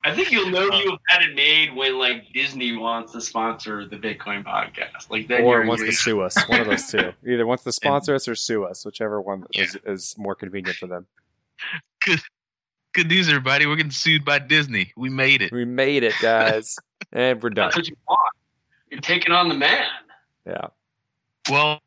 I 0.05 0.15
think 0.15 0.31
you'll 0.31 0.51
know 0.51 0.69
uh, 0.69 0.79
you've 0.79 0.99
had 1.09 1.23
it 1.23 1.35
made 1.35 1.75
when 1.75 1.99
like 1.99 2.33
Disney 2.33 2.77
wants 2.77 3.13
to 3.13 3.21
sponsor 3.21 3.87
the 3.87 3.97
Bitcoin 3.97 4.45
podcast. 4.45 5.11
Like 5.11 5.29
then 5.29 5.43
or 5.43 5.59
you're, 5.59 5.67
wants 5.67 5.83
to 5.83 5.93
sue 5.93 6.21
us. 6.21 6.37
One 6.49 6.61
of 6.61 6.67
those 6.69 6.87
two. 6.87 7.13
Either 7.29 7.47
wants 7.47 7.65
to 7.65 7.73
sponsor 7.73 8.15
us 8.15 8.29
or 8.29 8.35
sue 8.35 8.65
us, 8.65 8.85
whichever 8.85 9.21
one 9.21 9.45
Yeah. 9.53 9.65
is, 9.65 9.77
is 9.85 10.15
more 10.17 10.35
convenient 10.35 10.77
for 10.77 10.87
them. 10.87 11.07
good, 12.05 12.21
good 12.95 13.09
news, 13.09 13.29
everybody. 13.29 13.67
We're 13.67 13.77
getting 13.77 13.91
sued 13.91 14.25
by 14.25 14.39
Disney. 14.39 14.93
We 14.97 15.11
made 15.11 15.43
it. 15.43 15.53
We 15.53 15.65
made 15.65 16.05
it, 16.05 16.15
guys, 16.23 16.77
and 17.13 17.43
we're 17.43 17.51
done. 17.51 17.67
that's 17.67 17.77
what 17.77 17.89
you 17.89 17.97
want. 18.09 18.21
You're 18.91 19.01
taking 19.01 19.33
on 19.33 19.49
the 19.49 19.55
man. 19.55 19.85
Yeah. 20.47 20.69
Well, 21.51 21.81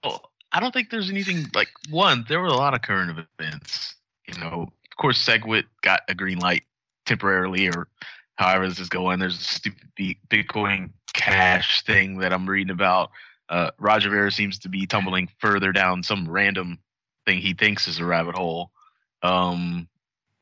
I 0.51 0.59
don't 0.59 0.71
think 0.73 0.89
there's 0.89 1.09
anything 1.09 1.45
like 1.55 1.69
one. 1.89 2.25
There 2.27 2.39
were 2.39 2.47
a 2.47 2.53
lot 2.53 2.73
of 2.73 2.81
current 2.81 3.17
events. 3.39 3.95
You 4.33 4.39
know, 4.39 4.61
of 4.63 4.97
course, 4.97 5.23
Segwit 5.23 5.65
got 5.81 6.01
a 6.07 6.15
green 6.15 6.39
light 6.39 6.63
temporarily, 7.05 7.67
or 7.67 7.87
however 8.35 8.67
this 8.67 8.79
is 8.79 8.89
going. 8.89 9.19
There's 9.19 9.39
a 9.39 9.43
stupid 9.43 9.87
Bitcoin 10.29 10.91
Cash 11.13 11.83
thing 11.83 12.19
that 12.19 12.33
I'm 12.33 12.47
reading 12.49 12.71
about. 12.71 13.11
Uh, 13.49 13.71
Roger 13.77 14.09
Ver 14.09 14.29
seems 14.29 14.59
to 14.59 14.69
be 14.69 14.85
tumbling 14.85 15.27
further 15.39 15.71
down 15.71 16.03
some 16.03 16.29
random 16.29 16.79
thing 17.25 17.39
he 17.39 17.53
thinks 17.53 17.87
is 17.87 17.99
a 17.99 18.05
rabbit 18.05 18.35
hole. 18.35 18.71
Um, 19.23 19.87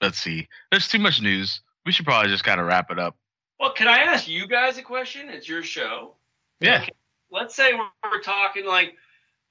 let's 0.01 0.19
see. 0.19 0.47
There's 0.71 0.87
too 0.87 0.99
much 0.99 1.21
news. 1.21 1.61
We 1.85 1.91
should 1.91 2.05
probably 2.05 2.29
just 2.29 2.43
kind 2.43 2.61
of 2.61 2.67
wrap 2.67 2.91
it 2.91 2.99
up. 2.99 3.17
Well, 3.59 3.73
can 3.73 3.87
I 3.87 3.97
ask 3.97 4.27
you 4.27 4.47
guys 4.47 4.77
a 4.77 4.83
question? 4.83 5.29
It's 5.29 5.49
your 5.49 5.63
show. 5.63 6.13
Yeah. 6.59 6.81
Okay. 6.83 6.91
Let's 7.31 7.55
say 7.55 7.73
we're, 7.73 8.11
we're 8.11 8.21
talking 8.21 8.65
like, 8.65 8.95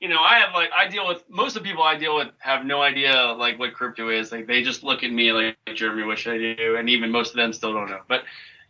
you 0.00 0.08
know, 0.08 0.20
I 0.20 0.38
have 0.38 0.54
like 0.54 0.70
I 0.76 0.88
deal 0.88 1.06
with 1.06 1.24
most 1.28 1.56
of 1.56 1.62
the 1.62 1.68
people 1.68 1.82
I 1.82 1.96
deal 1.96 2.16
with 2.16 2.28
have 2.38 2.64
no 2.64 2.80
idea 2.80 3.34
like 3.36 3.58
what 3.58 3.74
crypto 3.74 4.10
is. 4.10 4.30
Like 4.30 4.46
they 4.46 4.62
just 4.62 4.84
look 4.84 5.02
at 5.02 5.10
me 5.10 5.32
like 5.32 5.56
Jeremy, 5.74 6.14
should 6.16 6.34
I 6.34 6.54
do? 6.54 6.76
And 6.76 6.88
even 6.88 7.10
most 7.10 7.30
of 7.30 7.36
them 7.36 7.52
still 7.52 7.72
don't 7.72 7.90
know. 7.90 8.00
But 8.08 8.22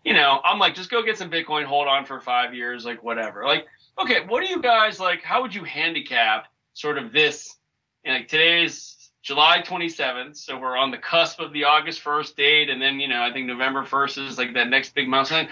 you 0.04 0.14
know, 0.14 0.40
I'm 0.44 0.58
like, 0.58 0.74
just 0.74 0.90
go 0.90 1.02
get 1.02 1.18
some 1.18 1.30
Bitcoin, 1.30 1.64
hold 1.64 1.86
on 1.86 2.06
for 2.06 2.20
five 2.20 2.54
years, 2.54 2.84
like 2.84 3.02
whatever. 3.02 3.44
Like, 3.44 3.66
okay, 4.00 4.24
what 4.26 4.42
do 4.42 4.48
you 4.48 4.62
guys 4.62 4.98
like? 4.98 5.22
How 5.22 5.42
would 5.42 5.54
you 5.54 5.64
handicap 5.64 6.46
sort 6.72 6.98
of 6.98 7.12
this? 7.12 7.56
And 8.04 8.14
like 8.14 8.28
today's 8.28 9.10
July 9.22 9.60
27th, 9.60 10.36
so 10.36 10.58
we're 10.58 10.76
on 10.76 10.90
the 10.90 10.96
cusp 10.96 11.40
of 11.40 11.52
the 11.52 11.64
August 11.64 12.02
1st 12.02 12.36
date, 12.36 12.70
and 12.70 12.80
then 12.80 13.00
you 13.00 13.08
know 13.08 13.22
I 13.22 13.32
think 13.32 13.46
November 13.46 13.84
1st 13.84 14.28
is 14.28 14.38
like 14.38 14.54
that 14.54 14.68
next 14.68 14.94
big 14.94 15.08
milestone. 15.08 15.48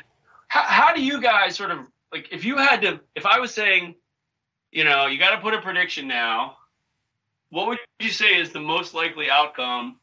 How, 0.48 0.62
how 0.62 0.94
do 0.94 1.04
you 1.04 1.20
guys 1.20 1.56
sort 1.56 1.72
of 1.72 1.80
like 2.12 2.28
if 2.32 2.44
you 2.44 2.56
had 2.56 2.80
to 2.82 3.00
if 3.14 3.26
I 3.26 3.40
was 3.40 3.52
saying, 3.52 3.96
you 4.76 4.84
know, 4.84 5.06
you 5.06 5.18
got 5.18 5.30
to 5.30 5.40
put 5.40 5.54
a 5.54 5.60
prediction 5.62 6.06
now, 6.06 6.58
what 7.48 7.66
would 7.66 7.78
you 7.98 8.10
say 8.10 8.38
is 8.38 8.52
the 8.52 8.60
most 8.60 8.92
likely 8.92 9.30
outcome, 9.30 9.98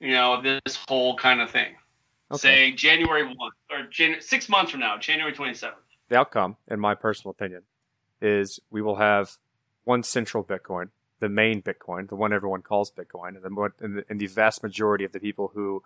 you 0.00 0.12
know, 0.12 0.32
of 0.32 0.42
this 0.42 0.78
whole 0.88 1.14
kind 1.18 1.42
of 1.42 1.50
thing? 1.50 1.74
Okay. 2.32 2.38
Say 2.38 2.72
January 2.72 3.22
1 3.24 3.36
or 3.70 3.86
Jan- 3.90 4.22
6 4.22 4.48
months 4.48 4.70
from 4.70 4.80
now, 4.80 4.96
January 4.96 5.34
27th. 5.34 5.74
the 6.08 6.16
outcome, 6.16 6.56
in 6.70 6.80
my 6.80 6.94
personal 6.94 7.32
opinion, 7.32 7.64
is 8.22 8.58
we 8.70 8.80
will 8.80 8.96
have 8.96 9.36
one 9.84 10.02
central 10.02 10.42
Bitcoin, 10.42 10.88
the 11.20 11.28
main 11.28 11.60
Bitcoin, 11.60 12.08
the 12.08 12.16
one 12.16 12.32
everyone 12.32 12.62
calls 12.62 12.90
Bitcoin, 12.90 13.36
and 13.36 13.42
the, 13.42 13.70
and 13.80 13.98
the, 13.98 14.04
and 14.08 14.18
the 14.18 14.26
vast 14.26 14.62
majority 14.62 15.04
of 15.04 15.12
the 15.12 15.20
people 15.20 15.52
who 15.52 15.82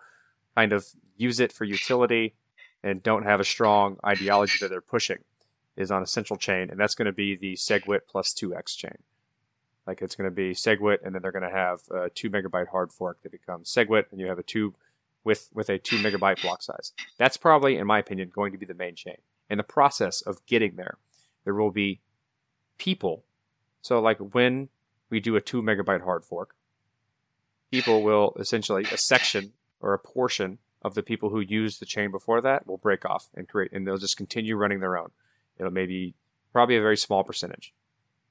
kind 0.55 0.71
of 0.71 0.87
use 1.17 1.41
it 1.41 1.51
for 1.51 1.65
utility 1.65 2.35
and 2.83 3.03
don't 3.03 3.23
have 3.23 3.41
a 3.41 3.43
strong 3.43 3.97
ideology 4.05 4.59
that 4.61 4.69
they're 4.69 4.79
pushing 4.79 5.17
is 5.79 5.91
on 5.91 6.03
a 6.03 6.07
central 6.07 6.37
chain, 6.37 6.69
and 6.69 6.79
that's 6.79 6.93
going 6.93 7.05
to 7.05 7.11
be 7.11 7.35
the 7.35 7.53
SegWit 7.53 8.01
plus 8.07 8.33
2x 8.33 8.75
chain. 8.75 8.97
Like 9.87 10.01
it's 10.01 10.15
going 10.15 10.29
to 10.29 10.35
be 10.35 10.51
SegWit, 10.51 10.99
and 11.03 11.15
then 11.15 11.21
they're 11.21 11.31
going 11.31 11.49
to 11.49 11.55
have 11.55 11.79
a 11.89 12.09
two 12.09 12.29
megabyte 12.29 12.67
hard 12.67 12.91
fork 12.91 13.23
that 13.23 13.31
becomes 13.31 13.73
SegWit, 13.73 14.05
and 14.11 14.19
you 14.19 14.27
have 14.27 14.37
a 14.37 14.43
two 14.43 14.75
with 15.23 15.49
with 15.53 15.69
a 15.69 15.79
two 15.79 15.97
megabyte 15.97 16.41
block 16.41 16.61
size. 16.61 16.93
That's 17.17 17.37
probably, 17.37 17.77
in 17.77 17.87
my 17.87 17.97
opinion, 17.97 18.29
going 18.33 18.51
to 18.51 18.57
be 18.57 18.65
the 18.65 18.73
main 18.73 18.95
chain. 18.95 19.17
In 19.49 19.57
the 19.57 19.63
process 19.63 20.21
of 20.21 20.45
getting 20.45 20.75
there, 20.75 20.97
there 21.43 21.55
will 21.55 21.71
be 21.71 22.01
people. 22.77 23.23
So, 23.81 23.99
like 23.99 24.17
when 24.19 24.69
we 25.09 25.19
do 25.19 25.35
a 25.35 25.41
two 25.41 25.63
megabyte 25.63 26.03
hard 26.03 26.23
fork, 26.23 26.55
people 27.71 28.03
will 28.03 28.35
essentially 28.37 28.83
a 28.91 28.97
section 28.97 29.53
or 29.81 29.93
a 29.93 29.99
portion 29.99 30.59
of 30.81 30.93
the 30.93 31.03
people 31.03 31.29
who 31.29 31.39
use 31.39 31.79
the 31.79 31.85
chain 31.85 32.11
before 32.11 32.41
that 32.41 32.67
will 32.67 32.77
break 32.77 33.05
off 33.05 33.29
and 33.33 33.47
create, 33.47 33.71
and 33.71 33.87
they'll 33.87 33.97
just 33.97 34.17
continue 34.17 34.55
running 34.55 34.79
their 34.81 34.97
own. 34.97 35.09
It'll 35.59 35.71
maybe 35.71 36.15
probably 36.53 36.77
a 36.77 36.81
very 36.81 36.97
small 36.97 37.23
percentage, 37.23 37.73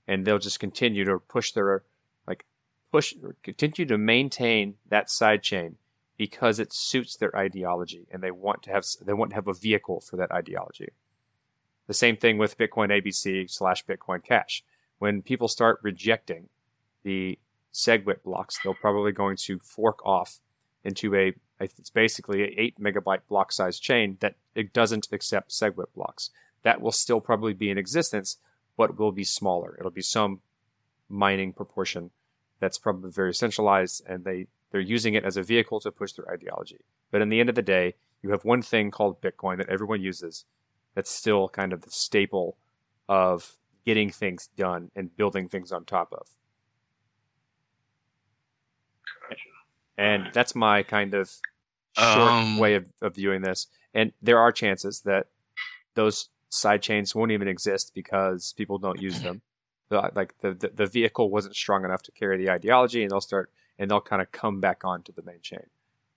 and 0.06 0.24
they'll 0.24 0.38
just 0.38 0.60
continue 0.60 1.04
to 1.04 1.18
push 1.18 1.52
their 1.52 1.84
like 2.26 2.46
push 2.90 3.14
continue 3.42 3.86
to 3.86 3.98
maintain 3.98 4.74
that 4.88 5.10
side 5.10 5.42
chain 5.42 5.76
because 6.16 6.58
it 6.58 6.72
suits 6.72 7.16
their 7.16 7.34
ideology 7.36 8.06
and 8.10 8.22
they 8.22 8.30
want 8.30 8.62
to 8.64 8.70
have 8.70 8.84
they 9.04 9.12
want 9.12 9.30
to 9.30 9.36
have 9.36 9.48
a 9.48 9.54
vehicle 9.54 10.00
for 10.00 10.16
that 10.16 10.32
ideology. 10.32 10.88
The 11.86 11.94
same 11.94 12.16
thing 12.16 12.36
with 12.36 12.58
Bitcoin 12.58 12.90
ABC 12.90 13.50
slash 13.50 13.86
Bitcoin 13.86 14.22
Cash. 14.22 14.62
When 14.98 15.22
people 15.22 15.48
start 15.48 15.78
rejecting 15.82 16.48
the 17.04 17.38
SegWit 17.72 18.22
blocks, 18.24 18.58
they're 18.62 18.74
probably 18.74 19.12
going 19.12 19.36
to 19.36 19.58
fork 19.60 20.04
off 20.04 20.40
into 20.84 21.14
a 21.14 21.34
it's 21.60 21.90
basically 21.90 22.44
an 22.44 22.54
eight 22.56 22.78
megabyte 22.80 23.22
block 23.28 23.52
size 23.52 23.80
chain 23.80 24.16
that 24.20 24.36
it 24.54 24.72
doesn't 24.72 25.08
accept 25.12 25.50
SegWit 25.50 25.92
blocks. 25.94 26.30
That 26.62 26.80
will 26.80 26.92
still 26.92 27.20
probably 27.20 27.54
be 27.54 27.70
in 27.70 27.78
existence, 27.78 28.38
but 28.76 28.98
will 28.98 29.12
be 29.12 29.24
smaller. 29.24 29.76
It'll 29.78 29.90
be 29.90 30.02
some 30.02 30.40
mining 31.08 31.52
proportion 31.52 32.10
that's 32.60 32.78
probably 32.78 33.10
very 33.10 33.34
centralized, 33.34 34.02
and 34.06 34.24
they 34.24 34.46
they're 34.70 34.80
using 34.80 35.14
it 35.14 35.24
as 35.24 35.36
a 35.36 35.42
vehicle 35.42 35.80
to 35.80 35.90
push 35.90 36.12
their 36.12 36.30
ideology. 36.30 36.80
But 37.10 37.22
in 37.22 37.30
the 37.30 37.40
end 37.40 37.48
of 37.48 37.54
the 37.54 37.62
day, 37.62 37.94
you 38.22 38.30
have 38.30 38.44
one 38.44 38.60
thing 38.60 38.90
called 38.90 39.22
Bitcoin 39.22 39.56
that 39.58 39.68
everyone 39.68 40.02
uses. 40.02 40.44
That's 40.94 41.10
still 41.10 41.48
kind 41.48 41.72
of 41.72 41.82
the 41.82 41.90
staple 41.90 42.58
of 43.08 43.56
getting 43.86 44.10
things 44.10 44.48
done 44.56 44.90
and 44.94 45.16
building 45.16 45.48
things 45.48 45.72
on 45.72 45.84
top 45.84 46.12
of. 46.12 46.26
Gotcha. 49.28 49.48
And 49.96 50.30
that's 50.34 50.54
my 50.54 50.82
kind 50.82 51.14
of 51.14 51.30
short 51.96 52.30
Um, 52.30 52.58
way 52.58 52.74
of, 52.74 52.92
of 53.00 53.14
viewing 53.14 53.42
this. 53.42 53.68
And 53.94 54.12
there 54.20 54.38
are 54.38 54.52
chances 54.52 55.00
that 55.02 55.28
those 55.94 56.28
side 56.48 56.82
chains 56.82 57.14
won't 57.14 57.32
even 57.32 57.48
exist 57.48 57.92
because 57.94 58.54
people 58.56 58.78
don't 58.78 59.00
use 59.00 59.20
them. 59.20 59.42
The, 59.90 60.10
like 60.14 60.38
the, 60.42 60.52
the 60.52 60.68
the 60.68 60.86
vehicle 60.86 61.30
wasn't 61.30 61.56
strong 61.56 61.82
enough 61.82 62.02
to 62.02 62.12
carry 62.12 62.36
the 62.36 62.50
ideology, 62.50 63.00
and 63.00 63.10
they'll 63.10 63.22
start 63.22 63.50
and 63.78 63.90
they'll 63.90 64.02
kind 64.02 64.20
of 64.20 64.30
come 64.30 64.60
back 64.60 64.84
onto 64.84 65.14
the 65.14 65.22
main 65.22 65.40
chain, 65.40 65.64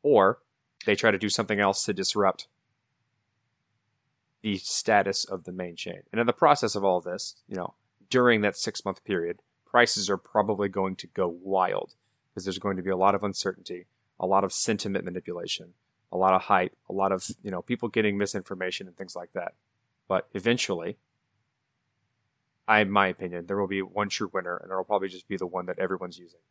or 0.04 0.40
they 0.86 0.94
try 0.94 1.10
to 1.10 1.18
do 1.18 1.30
something 1.30 1.62
else 1.62 1.86
to 1.86 1.94
disrupt 1.94 2.50
the 4.42 4.58
status 4.58 5.24
of 5.24 5.46
the 5.46 5.52
main 5.52 5.78
chain. 5.78 6.02
And 6.12 6.20
in 6.20 6.28
the 6.28 6.34
process 6.34 6.76
of 6.76 6.84
all 6.84 6.98
of 6.98 7.06
this, 7.06 7.36
you 7.48 7.56
know, 7.56 7.76
during 8.10 8.42
that 8.42 8.58
six 8.58 8.84
month 8.84 9.04
period, 9.04 9.40
prices 9.66 10.10
are 10.10 10.18
probably 10.18 10.68
going 10.68 10.96
to 10.98 11.08
go 11.08 11.28
wild 11.28 11.96
because 12.30 12.46
there's 12.46 12.60
going 12.60 12.78
to 12.78 12.84
be 12.84 12.90
a 12.90 12.98
lot 12.98 13.16
of 13.16 13.24
uncertainty, 13.24 13.86
a 14.20 14.26
lot 14.26 14.44
of 14.44 14.52
sentiment 14.52 15.06
manipulation, 15.06 15.74
a 16.12 16.18
lot 16.18 16.34
of 16.34 16.44
hype, 16.44 16.76
a 16.90 16.94
lot 16.94 17.12
of 17.12 17.26
you 17.42 17.52
know 17.52 17.62
people 17.62 17.90
getting 17.90 18.18
misinformation 18.18 18.88
and 18.88 18.98
things 18.98 19.16
like 19.16 19.32
that. 19.34 19.54
But 20.12 20.28
eventually, 20.34 20.98
I, 22.68 22.82
in 22.82 22.92
my 22.92 23.08
opinion, 23.08 23.46
there 23.46 23.56
will 23.56 23.66
be 23.70 23.82
one 23.82 24.10
true 24.10 24.30
winner, 24.34 24.58
and 24.58 24.70
it'll 24.70 24.84
probably 24.84 25.08
just 25.08 25.26
be 25.30 25.38
the 25.38 25.48
one 25.48 25.68
that 25.68 25.80
everyone's 25.80 26.20
using 26.20 26.42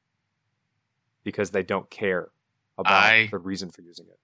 because 1.25 1.51
they 1.51 1.63
don't 1.63 1.91
care 1.91 2.31
about 2.79 2.95
I- 2.95 3.29
the 3.31 3.37
reason 3.37 3.71
for 3.71 3.83
using 3.83 4.07
it. 4.07 4.19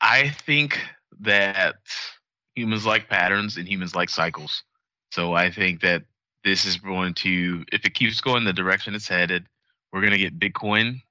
I 0.00 0.30
think 0.30 0.80
that 1.20 1.76
humans 2.54 2.86
like 2.86 3.10
patterns 3.10 3.58
and 3.58 3.68
humans 3.68 3.94
like 3.94 4.08
cycles. 4.08 4.62
So 5.10 5.34
I 5.34 5.50
think 5.50 5.82
that 5.82 6.04
this 6.44 6.64
is 6.64 6.78
going 6.78 7.12
to, 7.12 7.62
if 7.70 7.84
it 7.84 7.92
keeps 7.92 8.22
going 8.22 8.44
the 8.44 8.54
direction 8.54 8.94
it's 8.94 9.06
headed, 9.06 9.44
we're 9.92 10.00
going 10.00 10.14
to 10.14 10.18
get 10.18 10.38
Bitcoin 10.38 11.02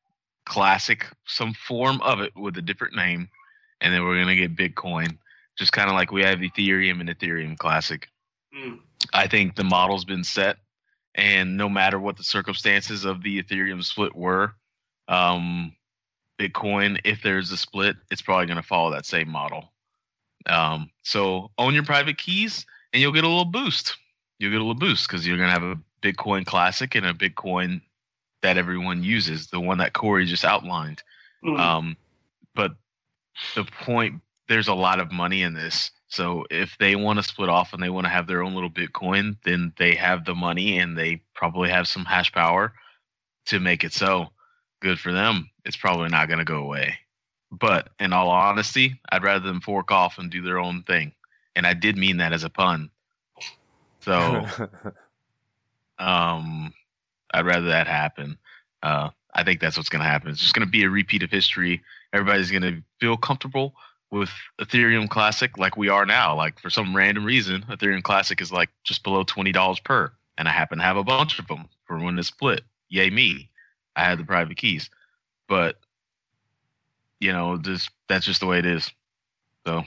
Classic, 0.45 1.05
some 1.28 1.53
form 1.53 2.01
of 2.01 2.22
it 2.22 2.36
with 2.36 2.57
a 2.57 2.61
different 2.63 2.95
name, 2.95 3.30
and 3.82 3.93
then 3.93 4.03
we're 4.03 4.15
going 4.15 4.36
to 4.36 4.47
get 4.47 4.55
Bitcoin, 4.55 5.20
just 5.58 5.72
kind 5.72 5.89
of 5.89 5.95
like 5.95 6.12
we 6.12 6.24
have 6.24 6.39
Ethereum 6.39 7.01
and 7.01 7.10
Ethereum 7.10 7.58
Classic. 7.58 8.08
Mm. 8.55 8.80
I 9.14 9.28
think 9.28 9.55
the 9.55 9.64
model's 9.64 10.05
been 10.05 10.24
set, 10.24 10.58
and 11.16 11.58
no 11.58 11.68
matter 11.70 11.99
what 11.99 12.18
the 12.18 12.24
circumstances 12.24 13.05
of 13.05 13.24
the 13.24 13.41
Ethereum 13.41 13.84
split 13.84 14.16
were, 14.16 14.53
um, 15.08 15.74
Bitcoin, 16.39 16.99
if 17.03 17.22
there's 17.22 17.51
a 17.51 17.58
split, 17.58 17.97
it's 18.12 18.22
probably 18.22 18.45
going 18.45 18.58
to 18.58 18.64
follow 18.64 18.91
that 18.91 19.05
same 19.05 19.30
model. 19.30 19.72
Um, 20.45 20.89
so 21.03 21.51
own 21.58 21.74
your 21.74 21.84
private 21.84 22.18
keys, 22.18 22.66
and 22.93 23.01
you'll 23.01 23.12
get 23.12 23.24
a 23.24 23.28
little 23.28 23.45
boost. 23.45 23.97
You'll 24.39 24.51
get 24.51 24.62
a 24.62 24.64
little 24.64 24.76
boost 24.76 25.08
because 25.08 25.28
you're 25.28 25.38
going 25.38 25.49
to 25.49 25.53
have 25.53 25.64
a 25.64 25.80
Bitcoin 26.01 26.45
Classic 26.45 26.93
and 26.95 27.05
a 27.05 27.14
Bitcoin 27.14 27.82
that 28.43 28.58
everyone 28.58 29.03
uses, 29.03 29.47
the 29.47 29.60
one 29.60 29.80
that 29.80 29.93
Corey 29.93 30.26
just 30.26 30.45
outlined. 30.45 31.01
Mm. 31.43 31.60
Um, 31.60 31.97
but 32.53 32.76
the 33.55 33.64
point, 33.64 34.22
there's 34.48 34.68
a 34.68 34.74
lot 34.74 35.00
of 35.00 35.12
money 35.12 35.41
in 35.41 35.54
this. 35.54 35.91
So 36.08 36.45
if 36.50 36.78
they 36.80 36.95
want 36.95 37.20
to 37.20 37.24
split 37.24 37.50
off 37.50 37.74
and 37.74 37.84
they 37.84 37.89
want 37.89 38.06
to 38.06 38.10
have 38.10 38.28
their 38.28 38.41
own 38.41 38.54
little 38.54 38.70
Bitcoin, 38.70 39.38
then 39.43 39.74
they 39.78 39.95
have 39.95 40.26
the 40.26 40.36
money 40.36 40.80
and 40.80 40.98
they 40.98 41.22
probably 41.34 41.70
have 41.70 41.88
some 41.88 42.06
hash 42.06 42.32
power 42.32 42.74
to 43.48 43.60
make 43.60 43.84
it 43.84 43.93
so. 43.93 44.28
Good 44.80 45.00
for 45.00 45.12
them. 45.12 45.50
It's 45.66 45.76
probably 45.76 46.10
not 46.10 46.28
going 46.28 46.39
to 46.39 46.45
go 46.45 46.58
away. 46.58 47.00
But 47.52 47.89
in 48.00 48.14
all 48.14 48.30
honesty, 48.30 49.00
I'd 49.10 49.24
rather 49.24 49.45
them 49.45 49.62
fork 49.62 49.91
off 49.91 50.18
and 50.18 50.30
do 50.30 50.41
their 50.41 50.60
own 50.60 50.84
thing. 50.84 51.14
And 51.56 51.66
I 51.66 51.74
did 51.74 51.98
mean 51.98 52.18
that 52.18 52.34
as 52.34 52.43
a 52.43 52.50
pun. 52.50 52.91
So 54.02 54.14
um, 56.00 56.74
I'd 57.34 57.45
rather 57.45 57.68
that 57.68 57.88
happen. 57.88 58.38
Uh, 58.84 59.10
I 59.34 59.43
think 59.43 59.60
that's 59.60 59.78
what's 59.78 59.89
going 59.89 60.04
to 60.04 60.10
happen. 60.10 60.30
It's 60.30 60.39
just 60.39 60.54
going 60.54 60.66
to 60.66 60.72
be 60.72 60.84
a 60.84 60.89
repeat 60.89 61.24
of 61.24 61.32
history. 61.32 61.82
Everybody's 62.14 62.52
going 62.52 62.64
to 62.64 62.82
feel 63.00 63.18
comfortable 63.18 63.74
with 64.12 64.30
Ethereum 64.60 65.10
Classic 65.10 65.58
like 65.58 65.78
we 65.78 65.89
are 65.89 66.05
now. 66.05 66.36
Like 66.36 66.60
for 66.60 66.70
some 66.70 66.95
random 66.95 67.26
reason, 67.26 67.64
Ethereum 67.70 68.03
Classic 68.03 68.39
is 68.41 68.51
like 68.51 68.70
just 68.84 69.03
below 69.03 69.24
twenty 69.24 69.51
dollars 69.51 69.80
per, 69.80 70.12
and 70.38 70.47
I 70.47 70.51
happen 70.51 70.78
to 70.80 70.84
have 70.84 70.97
a 70.97 71.03
bunch 71.03 71.39
of 71.39 71.47
them 71.47 71.66
for 71.86 71.97
when 71.99 72.18
it's 72.18 72.30
split. 72.30 72.62
Yay 72.89 73.10
me! 73.10 73.49
I 73.95 74.03
had 74.03 74.20
the 74.20 74.24
private 74.24 74.58
keys, 74.58 74.89
but 75.47 75.78
you 77.20 77.34
know, 77.34 77.58
just 77.58 77.89
that's 78.08 78.26
just 78.26 78.39
the 78.39 78.47
way 78.47 78.60
it 78.60 78.66
is. 78.66 78.91
So 79.66 79.84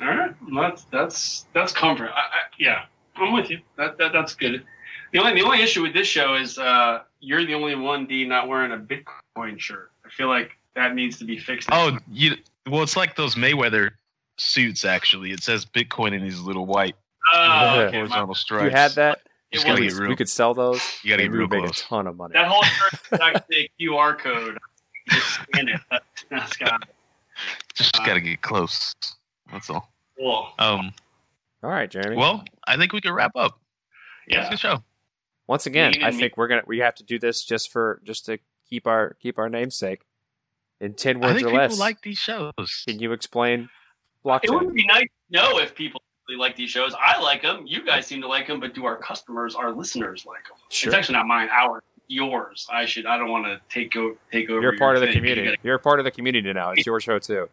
All 0.00 0.06
right, 0.06 0.34
that's 0.54 0.84
that's 0.84 1.46
that's 1.54 1.72
comfort. 1.72 2.10
I, 2.14 2.20
I, 2.20 2.40
yeah, 2.58 2.84
I'm 3.16 3.32
with 3.32 3.50
you. 3.50 3.60
That, 3.76 3.98
that 3.98 4.12
that's 4.12 4.34
good. 4.34 4.64
The 5.12 5.18
only 5.18 5.34
the 5.34 5.42
only 5.42 5.62
issue 5.62 5.82
with 5.82 5.94
this 5.94 6.06
show 6.06 6.34
is 6.34 6.58
uh, 6.58 7.00
you're 7.20 7.44
the 7.44 7.54
only 7.54 7.74
one 7.74 8.06
D 8.06 8.26
not 8.26 8.48
wearing 8.48 8.72
a 8.72 8.76
Bitcoin 8.76 9.58
shirt. 9.58 9.90
I 10.04 10.10
feel 10.10 10.28
like 10.28 10.52
that 10.74 10.94
needs 10.94 11.18
to 11.18 11.24
be 11.24 11.38
fixed. 11.38 11.68
Oh, 11.72 11.98
you 12.10 12.36
well, 12.68 12.82
it's 12.82 12.96
like 12.96 13.16
those 13.16 13.34
Mayweather 13.34 13.90
suits. 14.38 14.84
Actually, 14.84 15.32
it 15.32 15.42
says 15.42 15.64
Bitcoin 15.66 16.12
in 16.14 16.22
these 16.22 16.40
little 16.40 16.66
white 16.66 16.96
Oh, 17.32 17.36
Yeah. 17.38 17.72
okay, 17.82 17.92
my- 17.92 17.96
horizontal 17.98 18.34
stripes. 18.34 18.64
you 18.64 18.70
had 18.70 18.92
that? 18.92 19.20
it 19.52 19.58
gotta 19.64 19.82
was- 19.82 19.94
get 19.94 20.00
real. 20.00 20.08
We 20.10 20.16
could 20.16 20.28
sell 20.28 20.54
those. 20.54 20.80
You 21.02 21.10
gotta 21.10 21.22
get 21.24 21.32
real 21.32 21.48
would 21.48 21.50
make 21.62 21.70
a 21.70 21.72
ton 21.74 22.06
of 22.06 22.16
money. 22.16 22.32
that 22.34 22.46
whole 22.48 22.62
shirt 22.64 22.94
is 23.12 23.20
actually 23.20 23.70
a 23.78 23.82
QR 23.82 24.18
code. 24.18 24.58
Just 25.08 25.26
scan 25.28 25.68
it. 25.68 25.80
That, 25.90 26.02
that's 26.30 26.56
got 26.56 26.88
Just 27.74 27.98
Uh, 28.00 28.04
gotta 28.06 28.20
get 28.20 28.40
close. 28.42 28.94
That's 29.52 29.68
all. 29.70 29.92
cool. 30.18 30.52
Um. 30.58 30.92
All 31.62 31.70
right, 31.70 31.90
Jeremy. 31.90 32.16
Well, 32.16 32.44
I 32.66 32.76
think 32.76 32.92
we 32.92 33.00
can 33.00 33.12
wrap 33.12 33.32
up. 33.36 33.58
It's 34.26 34.36
a 34.36 34.40
Yeah. 34.40 34.50
good 34.50 34.58
show. 34.60 34.84
Once 35.46 35.66
again, 35.66 35.94
I 36.02 36.06
and 36.08 36.16
me. 36.16 36.22
think 36.22 36.36
we're 36.36 36.48
gonna 36.48 36.62
we 36.66 36.78
have 36.78 36.94
to 36.96 37.02
do 37.04 37.18
this 37.18 37.44
just 37.44 37.70
for 37.72 38.00
just 38.04 38.26
to 38.26 38.38
keep 38.68 38.86
our 38.86 39.14
keep 39.20 39.38
our 39.38 39.48
namesake. 39.48 40.02
In 40.80 40.94
ten 40.94 41.16
I 41.16 41.28
words 41.28 41.34
think 41.34 41.46
or 41.46 41.50
people 41.50 41.58
less, 41.68 41.78
like 41.78 42.00
these 42.02 42.18
shows. 42.18 42.84
can 42.88 42.98
you 42.98 43.12
explain 43.12 43.68
It 44.24 44.50
would 44.50 44.72
be 44.74 44.86
nice 44.86 45.02
to 45.02 45.08
know 45.30 45.58
if 45.58 45.74
people 45.74 46.02
really 46.28 46.38
like 46.40 46.56
these 46.56 46.70
shows. 46.70 46.94
I 46.98 47.20
like 47.20 47.42
them. 47.42 47.64
You 47.66 47.84
guys 47.84 48.06
seem 48.06 48.20
to 48.22 48.28
like 48.28 48.46
them, 48.46 48.60
but 48.60 48.74
do 48.74 48.84
our 48.86 48.96
customers, 48.96 49.54
our 49.54 49.72
listeners, 49.72 50.24
like 50.26 50.44
them? 50.48 50.56
Sure. 50.70 50.90
It's 50.90 50.96
actually 50.96 51.16
not 51.16 51.26
mine. 51.26 51.48
Ours. 51.50 51.82
Yours. 52.08 52.66
I 52.72 52.86
should. 52.86 53.06
I 53.06 53.16
don't 53.18 53.30
want 53.30 53.44
to 53.44 53.60
take 53.68 53.94
over. 53.96 54.16
Take 54.32 54.50
over. 54.50 54.60
You're 54.60 54.72
your 54.72 54.78
part 54.78 54.96
of 54.96 55.00
the 55.02 55.06
thing. 55.08 55.16
You 55.16 55.30
community. 55.34 55.58
You're 55.62 55.78
part 55.78 56.00
of 56.00 56.04
the 56.04 56.10
community 56.10 56.52
now. 56.52 56.70
It's 56.72 56.84
your 56.86 56.98
show 57.00 57.18
too. 57.18 57.48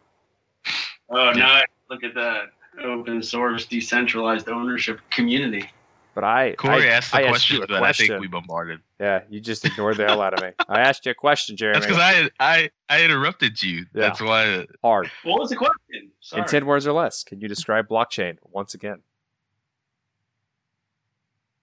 gotta- 0.64 0.78
Oh 1.10 1.32
no! 1.32 1.60
Look 1.90 2.02
at 2.04 2.14
that 2.14 2.46
open 2.82 3.22
source, 3.22 3.66
decentralized 3.66 4.48
ownership 4.48 5.00
community. 5.10 5.70
But 6.14 6.24
I, 6.24 6.54
Corey 6.54 6.88
I, 6.90 6.94
asked 6.94 7.12
the 7.12 7.18
I 7.18 7.28
question 7.28 7.58
you 7.58 7.62
a 7.62 7.66
that 7.68 7.82
I 7.82 7.92
think 7.92 8.18
we 8.20 8.26
bombarded. 8.26 8.80
Yeah, 8.98 9.20
you 9.28 9.40
just 9.40 9.64
ignored 9.64 9.98
the 9.98 10.06
hell 10.06 10.20
out 10.20 10.34
of 10.34 10.42
me. 10.42 10.50
I 10.68 10.80
asked 10.80 11.06
you 11.06 11.12
a 11.12 11.14
question, 11.14 11.56
Jeremy. 11.56 11.78
That's 11.78 11.86
because 11.86 12.02
I, 12.02 12.30
I 12.40 12.70
I 12.88 13.04
interrupted 13.04 13.62
you. 13.62 13.86
Yeah. 13.94 14.02
That's 14.02 14.20
why. 14.20 14.66
Hard. 14.82 15.10
What 15.22 15.38
was 15.38 15.50
the 15.50 15.56
question? 15.56 16.10
Sorry. 16.20 16.42
In 16.42 16.48
ten 16.48 16.66
words 16.66 16.86
or 16.86 16.92
less, 16.92 17.22
can 17.22 17.40
you 17.40 17.46
describe 17.46 17.86
blockchain 17.88 18.38
once 18.42 18.74
again? 18.74 18.98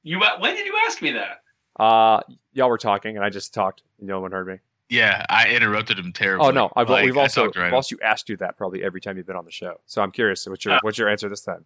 You 0.03 0.21
when 0.39 0.55
did 0.55 0.65
you 0.65 0.75
ask 0.87 1.01
me 1.01 1.11
that? 1.13 1.41
Uh, 1.77 2.21
y'all 2.53 2.69
were 2.69 2.77
talking, 2.77 3.17
and 3.17 3.25
I 3.25 3.29
just 3.29 3.53
talked. 3.53 3.81
and 3.99 4.07
No 4.07 4.21
one 4.21 4.31
heard 4.31 4.47
me. 4.47 4.59
Yeah, 4.87 5.25
I 5.29 5.49
interrupted 5.49 5.97
him 5.97 6.13
terribly. 6.13 6.47
Oh 6.47 6.51
no, 6.51 6.71
I've, 6.75 6.89
Like, 6.89 7.05
we've 7.05 7.17
also 7.17 7.45
talked 7.45 7.57
right 7.57 7.65
we've 7.65 7.73
also 7.73 7.95
asked 8.03 8.29
you 8.29 8.37
that 8.37 8.55
probably 8.55 8.83
every 8.83 9.01
time 9.01 9.17
you've 9.17 9.25
been 9.25 9.35
on 9.35 9.45
the 9.45 9.51
show. 9.51 9.79
So 9.87 10.01
I'm 10.01 10.11
curious. 10.11 10.45
What's 10.47 10.63
your 10.63 10.75
Uh, 10.75 10.79
what's 10.83 10.97
your 10.97 11.09
answer 11.09 11.27
this 11.27 11.41
time? 11.41 11.65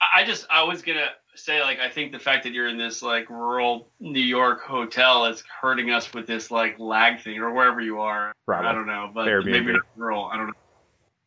I 0.00 0.20
I 0.20 0.24
just 0.24 0.46
I 0.48 0.62
was 0.62 0.82
gonna 0.82 1.08
say 1.38 1.60
like 1.62 1.78
I 1.78 1.88
think 1.88 2.12
the 2.12 2.18
fact 2.18 2.44
that 2.44 2.52
you're 2.52 2.68
in 2.68 2.76
this 2.78 3.02
like 3.02 3.28
rural 3.30 3.88
New 4.00 4.20
York 4.20 4.62
hotel 4.62 5.24
is 5.26 5.42
hurting 5.60 5.90
us 5.90 6.12
with 6.12 6.26
this 6.26 6.50
like 6.50 6.78
lag 6.78 7.20
thing 7.20 7.38
or 7.38 7.52
wherever 7.52 7.80
you 7.80 8.00
are. 8.00 8.32
Probably. 8.46 8.68
I 8.68 8.72
don't 8.72 8.86
know, 8.86 9.10
but 9.12 9.26
Airbnb. 9.28 9.50
maybe 9.50 9.72
not 9.72 9.82
rural. 9.96 10.24
I 10.26 10.36
don't 10.36 10.46
know. 10.48 10.52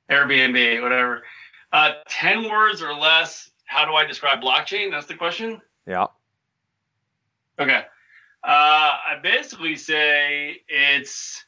Airbnb, 0.10 0.82
whatever. 0.82 1.24
Uh, 1.72 1.94
ten 2.08 2.50
words 2.50 2.82
or 2.82 2.94
less. 2.94 3.50
How 3.66 3.86
do 3.86 3.94
I 3.94 4.06
describe 4.06 4.42
blockchain? 4.42 4.92
That's 4.92 5.08
the 5.08 5.16
question. 5.16 5.62
Yeah. 5.88 6.08
Okay. 7.60 7.84
Uh, 8.44 8.48
I 8.48 9.20
basically 9.22 9.76
say 9.76 10.62
it's. 10.68 11.46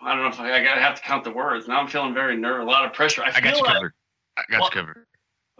I 0.00 0.14
don't 0.14 0.22
know 0.22 0.28
if 0.30 0.40
I, 0.40 0.58
I 0.58 0.62
gotta 0.64 0.80
have 0.80 0.94
to 0.94 1.02
count 1.02 1.24
the 1.24 1.30
words. 1.32 1.68
Now 1.68 1.80
I'm 1.80 1.88
feeling 1.88 2.14
very 2.14 2.36
nervous, 2.36 2.62
a 2.62 2.66
lot 2.70 2.86
of 2.86 2.92
pressure. 2.94 3.22
I, 3.22 3.32
I 3.34 3.40
got 3.40 3.56
you 3.56 3.62
like- 3.62 3.74
covered. 3.74 3.92
I 4.38 4.42
got 4.50 4.60
Well, 4.60 4.70
you 4.72 4.80
covered. 4.80 5.06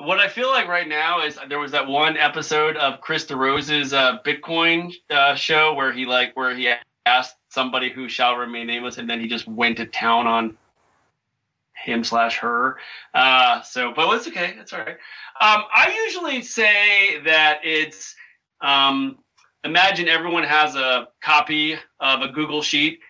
What 0.01 0.19
I 0.19 0.29
feel 0.29 0.49
like 0.49 0.69
right 0.69 0.89
now 0.89 1.25
is 1.25 1.39
there 1.49 1.59
was 1.59 1.73
that 1.73 1.87
one 1.87 2.17
episode 2.17 2.77
of 2.77 3.01
Chris 3.01 3.27
DeRose's 3.27 3.93
uh, 3.93 4.19
Bitcoin 4.25 4.93
uh, 5.11 5.35
show 5.35 5.75
where 5.75 5.93
he 5.93 6.07
like 6.07 6.37
where 6.37 6.55
he 6.55 6.73
asked 7.07 7.37
somebody 7.49 7.91
who 7.91 8.09
shall 8.09 8.37
remain 8.37 8.67
nameless, 8.67 8.99
and 8.99 9.09
then 9.09 9.21
he 9.21 9.29
just 9.29 9.47
went 9.47 9.77
to 9.79 9.87
town 9.87 10.27
on 10.27 10.57
him 11.75 12.05
slash 12.05 12.39
her. 12.39 12.79
Uh, 13.15 13.63
so, 13.63 13.93
but 13.95 14.15
it's 14.15 14.29
okay. 14.29 14.55
It's 14.59 14.73
all 14.73 14.81
right. 14.81 14.97
Um, 15.41 15.65
I 15.75 15.93
usually 16.07 16.43
say 16.43 17.21
that 17.25 17.61
it's 17.65 18.15
um, 18.61 19.19
imagine 19.65 20.09
everyone 20.09 20.45
has 20.45 20.77
a 20.77 21.09
copy 21.21 21.77
of 21.99 22.23
a 22.23 22.29
Google 22.29 22.63
sheet 22.63 23.01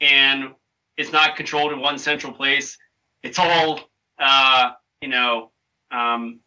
and 0.00 0.50
it's 0.96 1.12
not 1.12 1.36
controlled 1.36 1.72
in 1.72 1.80
one 1.80 1.98
central 1.98 2.32
place. 2.32 2.78
It's 3.22 3.38
all, 3.38 3.80
uh, 4.18 4.72
you 5.00 5.08
know, 5.08 5.50
um, 5.90 6.40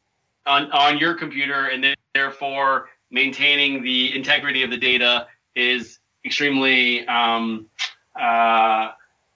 on, 0.45 0.71
on 0.71 0.97
your 0.97 1.13
computer, 1.13 1.67
and 1.67 1.83
then 1.83 1.95
therefore 2.13 2.89
maintaining 3.11 3.83
the 3.83 4.15
integrity 4.15 4.63
of 4.63 4.69
the 4.69 4.77
data 4.77 5.27
is 5.55 5.99
extremely 6.25 7.07
um, 7.07 7.67
uh, 8.19 8.91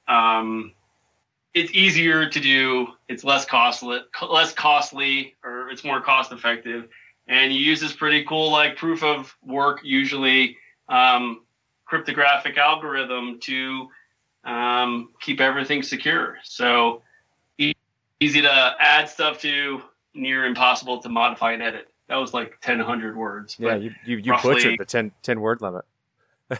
um, 0.08 0.74
it's 1.53 1.72
easier 1.74 2.30
to 2.30 2.39
do. 2.39 2.88
It's 3.08 3.24
less 3.24 3.45
costly, 3.45 3.99
less 4.30 4.53
costly, 4.53 5.36
or 5.43 5.70
it's 5.70 5.84
more 5.84 6.01
cost 6.01 6.32
effective. 6.32 6.88
And 7.28 7.51
you 7.51 7.60
use 7.60 7.82
this 7.82 7.93
pretty 7.93 8.24
cool 8.26 8.51
like 8.51 8.78
proof 8.78 9.03
of 9.03 9.36
work, 9.45 9.82
usually 9.84 10.58
um, 10.88 11.41
cryptographic 11.86 12.58
algorithm 12.58 13.39
to 13.41 13.89
um, 14.43 15.10
keep 15.20 15.41
everything 15.41 15.84
secure. 15.84 16.38
So 16.43 17.01
easy 18.20 18.41
to 18.41 18.76
add 18.80 19.10
stuff 19.10 19.39
to, 19.41 19.82
near 20.18 20.45
impossible 20.45 20.99
to 21.01 21.09
modify 21.09 21.53
and 21.53 21.61
edit. 21.63 21.89
That 22.07 22.15
was 22.18 22.34
like 22.34 22.57
1000 22.65 23.15
words. 23.15 23.55
Yeah, 23.59 23.74
but 23.74 23.82
you 23.82 23.91
you, 24.05 24.18
you 24.18 24.32
roughly- 24.32 24.53
butchered 24.55 24.80
the 24.80 24.86
10, 24.86 25.11
10 25.24 25.41
word 25.41 25.61
limit. 25.61 25.86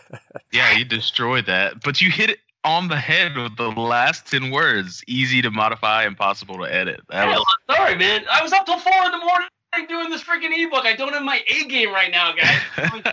Yeah, 0.52 0.74
you 0.78 0.84
destroyed 0.86 1.46
that, 1.46 1.82
but 1.84 2.02
you 2.02 2.12
hit 2.12 2.30
it 2.30 2.40
on 2.64 2.88
the 2.90 2.98
head 2.98 3.36
with 3.38 3.56
the 3.58 3.70
last 3.70 4.26
ten 4.30 4.52
words. 4.52 5.04
Easy 5.08 5.42
to 5.42 5.52
modify, 5.52 6.06
impossible 6.06 6.58
to 6.58 6.64
edit. 6.64 7.02
That 7.10 7.30
Hell, 7.30 7.40
was 7.68 7.76
sorry, 7.76 7.96
man. 7.96 8.24
I 8.32 8.42
was 8.44 8.52
up 8.52 8.66
till 8.66 8.80
four 8.80 9.06
in 9.06 9.12
the 9.12 9.18
morning 9.18 9.48
doing 9.88 10.10
this 10.10 10.24
freaking 10.24 10.52
ebook. 10.58 10.86
I 10.86 10.96
don't 10.96 11.14
have 11.14 11.24
my 11.24 11.42
A 11.48 11.66
game 11.68 11.92
right 11.94 12.12
now, 12.12 12.34
guys. 12.34 12.60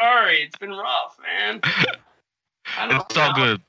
Sorry, 0.00 0.42
it's 0.42 0.56
been 0.58 0.70
rough, 0.70 1.18
man. 1.22 1.60
I 1.64 2.88
don't 2.88 3.00
it's 3.02 3.16
all 3.16 3.34
good. 3.34 3.60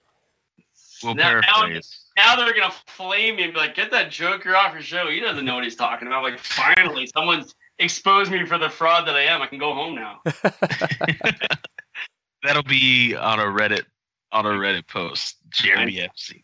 We'll 1.04 1.16
Now- 1.16 1.42
now- 1.42 1.42
paraphrase. 1.42 2.03
Now 2.16 2.36
they're 2.36 2.54
gonna 2.54 2.74
flame 2.88 3.38
me 3.38 3.44
and 3.44 3.54
be 3.54 3.60
like, 3.60 3.76
"Get 3.76 3.92
that 3.92 4.12
joker 4.12 4.56
off 4.56 4.74
your 4.74 4.84
show. 4.84 5.10
He 5.10 5.20
doesn't 5.20 5.46
know 5.46 5.56
what 5.56 5.64
he's 5.64 5.76
talking 5.76 6.08
about." 6.08 6.24
Like, 6.24 6.40
finally, 6.40 7.08
someone's 7.08 7.56
exposed 7.80 8.32
me 8.32 8.46
for 8.46 8.58
the 8.58 8.70
fraud 8.70 9.08
that 9.08 9.16
I 9.16 9.24
am. 9.24 9.42
I 9.42 9.48
can 9.48 9.58
go 9.58 9.74
home 9.74 9.96
now. 9.96 10.22
That'll 12.44 12.64
be 12.64 13.16
on 13.16 13.40
a 13.40 13.46
Reddit 13.46 13.84
on 14.32 14.46
a 14.46 14.50
Reddit 14.50 14.88
post. 14.88 15.38
Jeremy 15.52 16.02
Epstein 16.02 16.44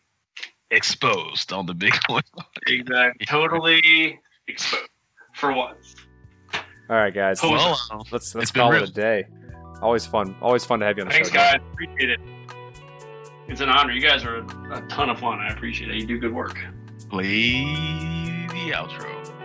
exposed 0.70 1.52
on 1.52 1.66
the 1.66 1.74
big 1.74 1.94
one. 2.08 2.22
Exactly. 2.66 3.26
Totally 3.26 4.18
exposed 4.48 4.88
for 5.34 5.52
once. 5.52 5.94
All 6.88 6.96
right, 6.96 7.14
guys. 7.14 7.40
Cool. 7.40 7.52
Let's 7.52 7.90
Well, 7.90 8.06
let's, 8.10 8.34
let's 8.34 8.36
it's 8.44 8.50
call 8.50 8.72
real. 8.72 8.82
it 8.82 8.90
a 8.90 8.92
day. 8.92 9.24
Always 9.82 10.06
fun. 10.06 10.34
Always 10.42 10.64
fun 10.64 10.80
to 10.80 10.86
have 10.86 10.96
you 10.96 11.04
on 11.04 11.08
the 11.08 11.14
Thanks, 11.14 11.30
show. 11.30 11.38
Thanks, 11.38 11.58
guys. 11.58 11.72
Appreciate 11.72 12.10
it. 12.10 12.20
It's 13.50 13.60
an 13.60 13.68
honor. 13.68 13.92
You 13.92 14.00
guys 14.00 14.24
are 14.24 14.36
a 14.36 14.80
ton 14.88 15.10
of 15.10 15.18
fun. 15.18 15.40
I 15.40 15.48
appreciate 15.48 15.90
it. 15.90 15.96
You 15.96 16.06
do 16.06 16.18
good 16.18 16.32
work. 16.32 16.56
play 17.08 17.64
the 18.46 18.70
outro. 18.72 19.39